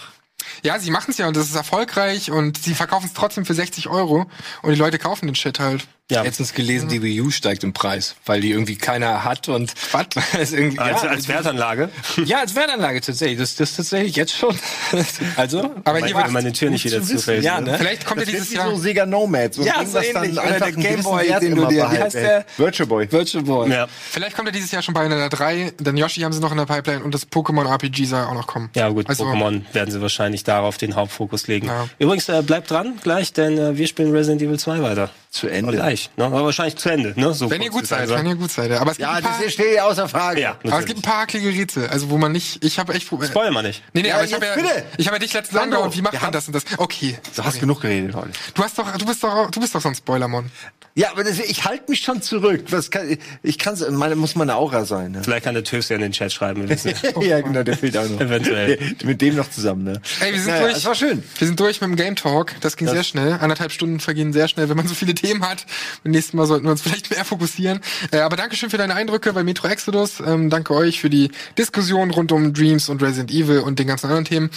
[0.62, 3.54] Ja, sie machen es ja und das ist erfolgreich und sie verkaufen es trotzdem für
[3.54, 4.26] 60 Euro
[4.62, 5.86] und die Leute kaufen den Shit halt.
[6.08, 6.22] Ja.
[6.22, 10.06] Letztens gelesen, die Wii U steigt im Preis, weil die irgendwie keiner hat und Was?
[10.32, 11.88] Als, ja, als Wertanlage.
[12.24, 13.38] ja, als Wertanlage tatsächlich.
[13.40, 14.56] Das, das tatsächlich jetzt schon.
[15.36, 17.18] also, Aber hier Wenn wird, meine Tür nicht wieder zu wissen.
[17.18, 17.42] zufällt.
[17.42, 17.72] Ja, ne?
[17.72, 17.78] ne?
[17.78, 18.70] vielleicht kommt ja Das wird dieses wie Jahr.
[18.70, 19.56] so Sega Nomads.
[19.56, 22.44] Ja, Ding, so was dann einfach der Gameboy, den du dir- heißt der?
[22.56, 23.10] Virtual Boy.
[23.10, 23.70] Virtual Boy.
[23.70, 23.88] Ja.
[24.10, 26.58] Vielleicht kommt er dieses Jahr schon bei einer 3, denn Yoshi haben sie noch in
[26.58, 28.70] der Pipeline und das Pokémon RPG soll auch noch kommen.
[28.76, 31.66] Ja gut, Also- Pokémon werden sie wahrscheinlich darauf den Hauptfokus legen.
[31.66, 31.88] Ja.
[31.98, 35.10] Übrigens, äh, bleibt dran gleich, denn äh, wir spielen Resident Evil 2 weiter.
[35.30, 35.72] Zu Ende.
[35.96, 36.24] Gleich, ne?
[36.26, 37.12] aber wahrscheinlich zu Ende.
[37.16, 37.32] Ne?
[37.32, 38.70] So Wenn ihr gut seid, wenn ihr gut seid.
[38.70, 38.80] ja.
[38.80, 40.40] Aber es gibt Ja, ein paar, das steht ja außer Frage.
[40.40, 43.08] Ja, aber es gibt ein paar hakelige Rätsel, also wo man nicht, ich habe echt
[43.08, 43.30] Probleme.
[43.32, 43.82] Spoiler mal nicht.
[43.92, 44.54] Nee, nee, Ja, aber ich habe ja,
[44.96, 46.64] ich habe ja dich letztens angehauen, wie macht man das und das?
[46.76, 47.18] Okay.
[47.34, 48.30] Du hast genug geredet heute.
[48.54, 50.50] Du hast doch, du bist doch, du bist doch so ein Spoilermon.
[50.96, 52.64] Ja, aber das, ich halte mich schon zurück.
[52.70, 55.12] Was kann, ich kann meine, muss meine Aura sein.
[55.12, 55.22] Ne?
[55.22, 56.66] Vielleicht kann der TÜV ja in den Chat schreiben.
[57.20, 58.18] ja, genau, der fehlt auch noch.
[58.18, 58.78] Eventuell.
[59.04, 60.00] Mit dem noch zusammen, ne?
[60.20, 60.76] Ey, wir sind Naja, durch.
[60.78, 61.22] Es war schön.
[61.38, 62.54] Wir sind durch mit dem Game Talk.
[62.62, 63.34] Das ging sehr schnell.
[63.34, 65.66] Anderthalb Stunden vergehen sehr schnell, wenn man so viele Themen hat.
[66.02, 67.80] Beim nächsten Mal sollten wir uns vielleicht mehr fokussieren.
[68.10, 70.20] Äh, aber Dankeschön für deine Eindrücke bei Metro Exodus.
[70.20, 74.06] Ähm, danke euch für die Diskussion rund um Dreams und Resident Evil und den ganzen
[74.06, 74.50] anderen Themen.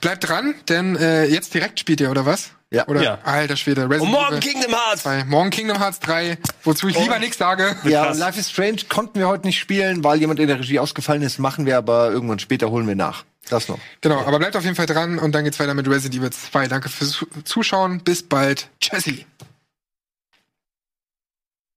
[0.00, 2.50] Bleibt dran, denn äh, jetzt direkt spielt ihr, oder was?
[2.72, 2.86] Ja.
[2.86, 3.02] Oder?
[3.02, 3.18] Ja.
[3.24, 3.82] Alter Schwede.
[3.82, 5.02] Resident Und morgen Kingdom Hearts!
[5.02, 5.24] 2.
[5.24, 7.76] Morgen Kingdom Hearts 3, wozu ich lieber nichts sage.
[7.84, 8.14] Ja, Krass.
[8.14, 11.22] und Life is Strange konnten wir heute nicht spielen, weil jemand in der Regie ausgefallen
[11.22, 11.38] ist.
[11.38, 13.24] Machen wir aber irgendwann später, holen wir nach.
[13.48, 13.78] Das noch.
[14.00, 16.68] Genau, aber bleibt auf jeden Fall dran und dann geht's weiter mit Resident Evil 2.
[16.68, 18.00] Danke fürs Zuschauen.
[18.00, 18.68] Bis bald.
[18.80, 19.26] Tschüssi.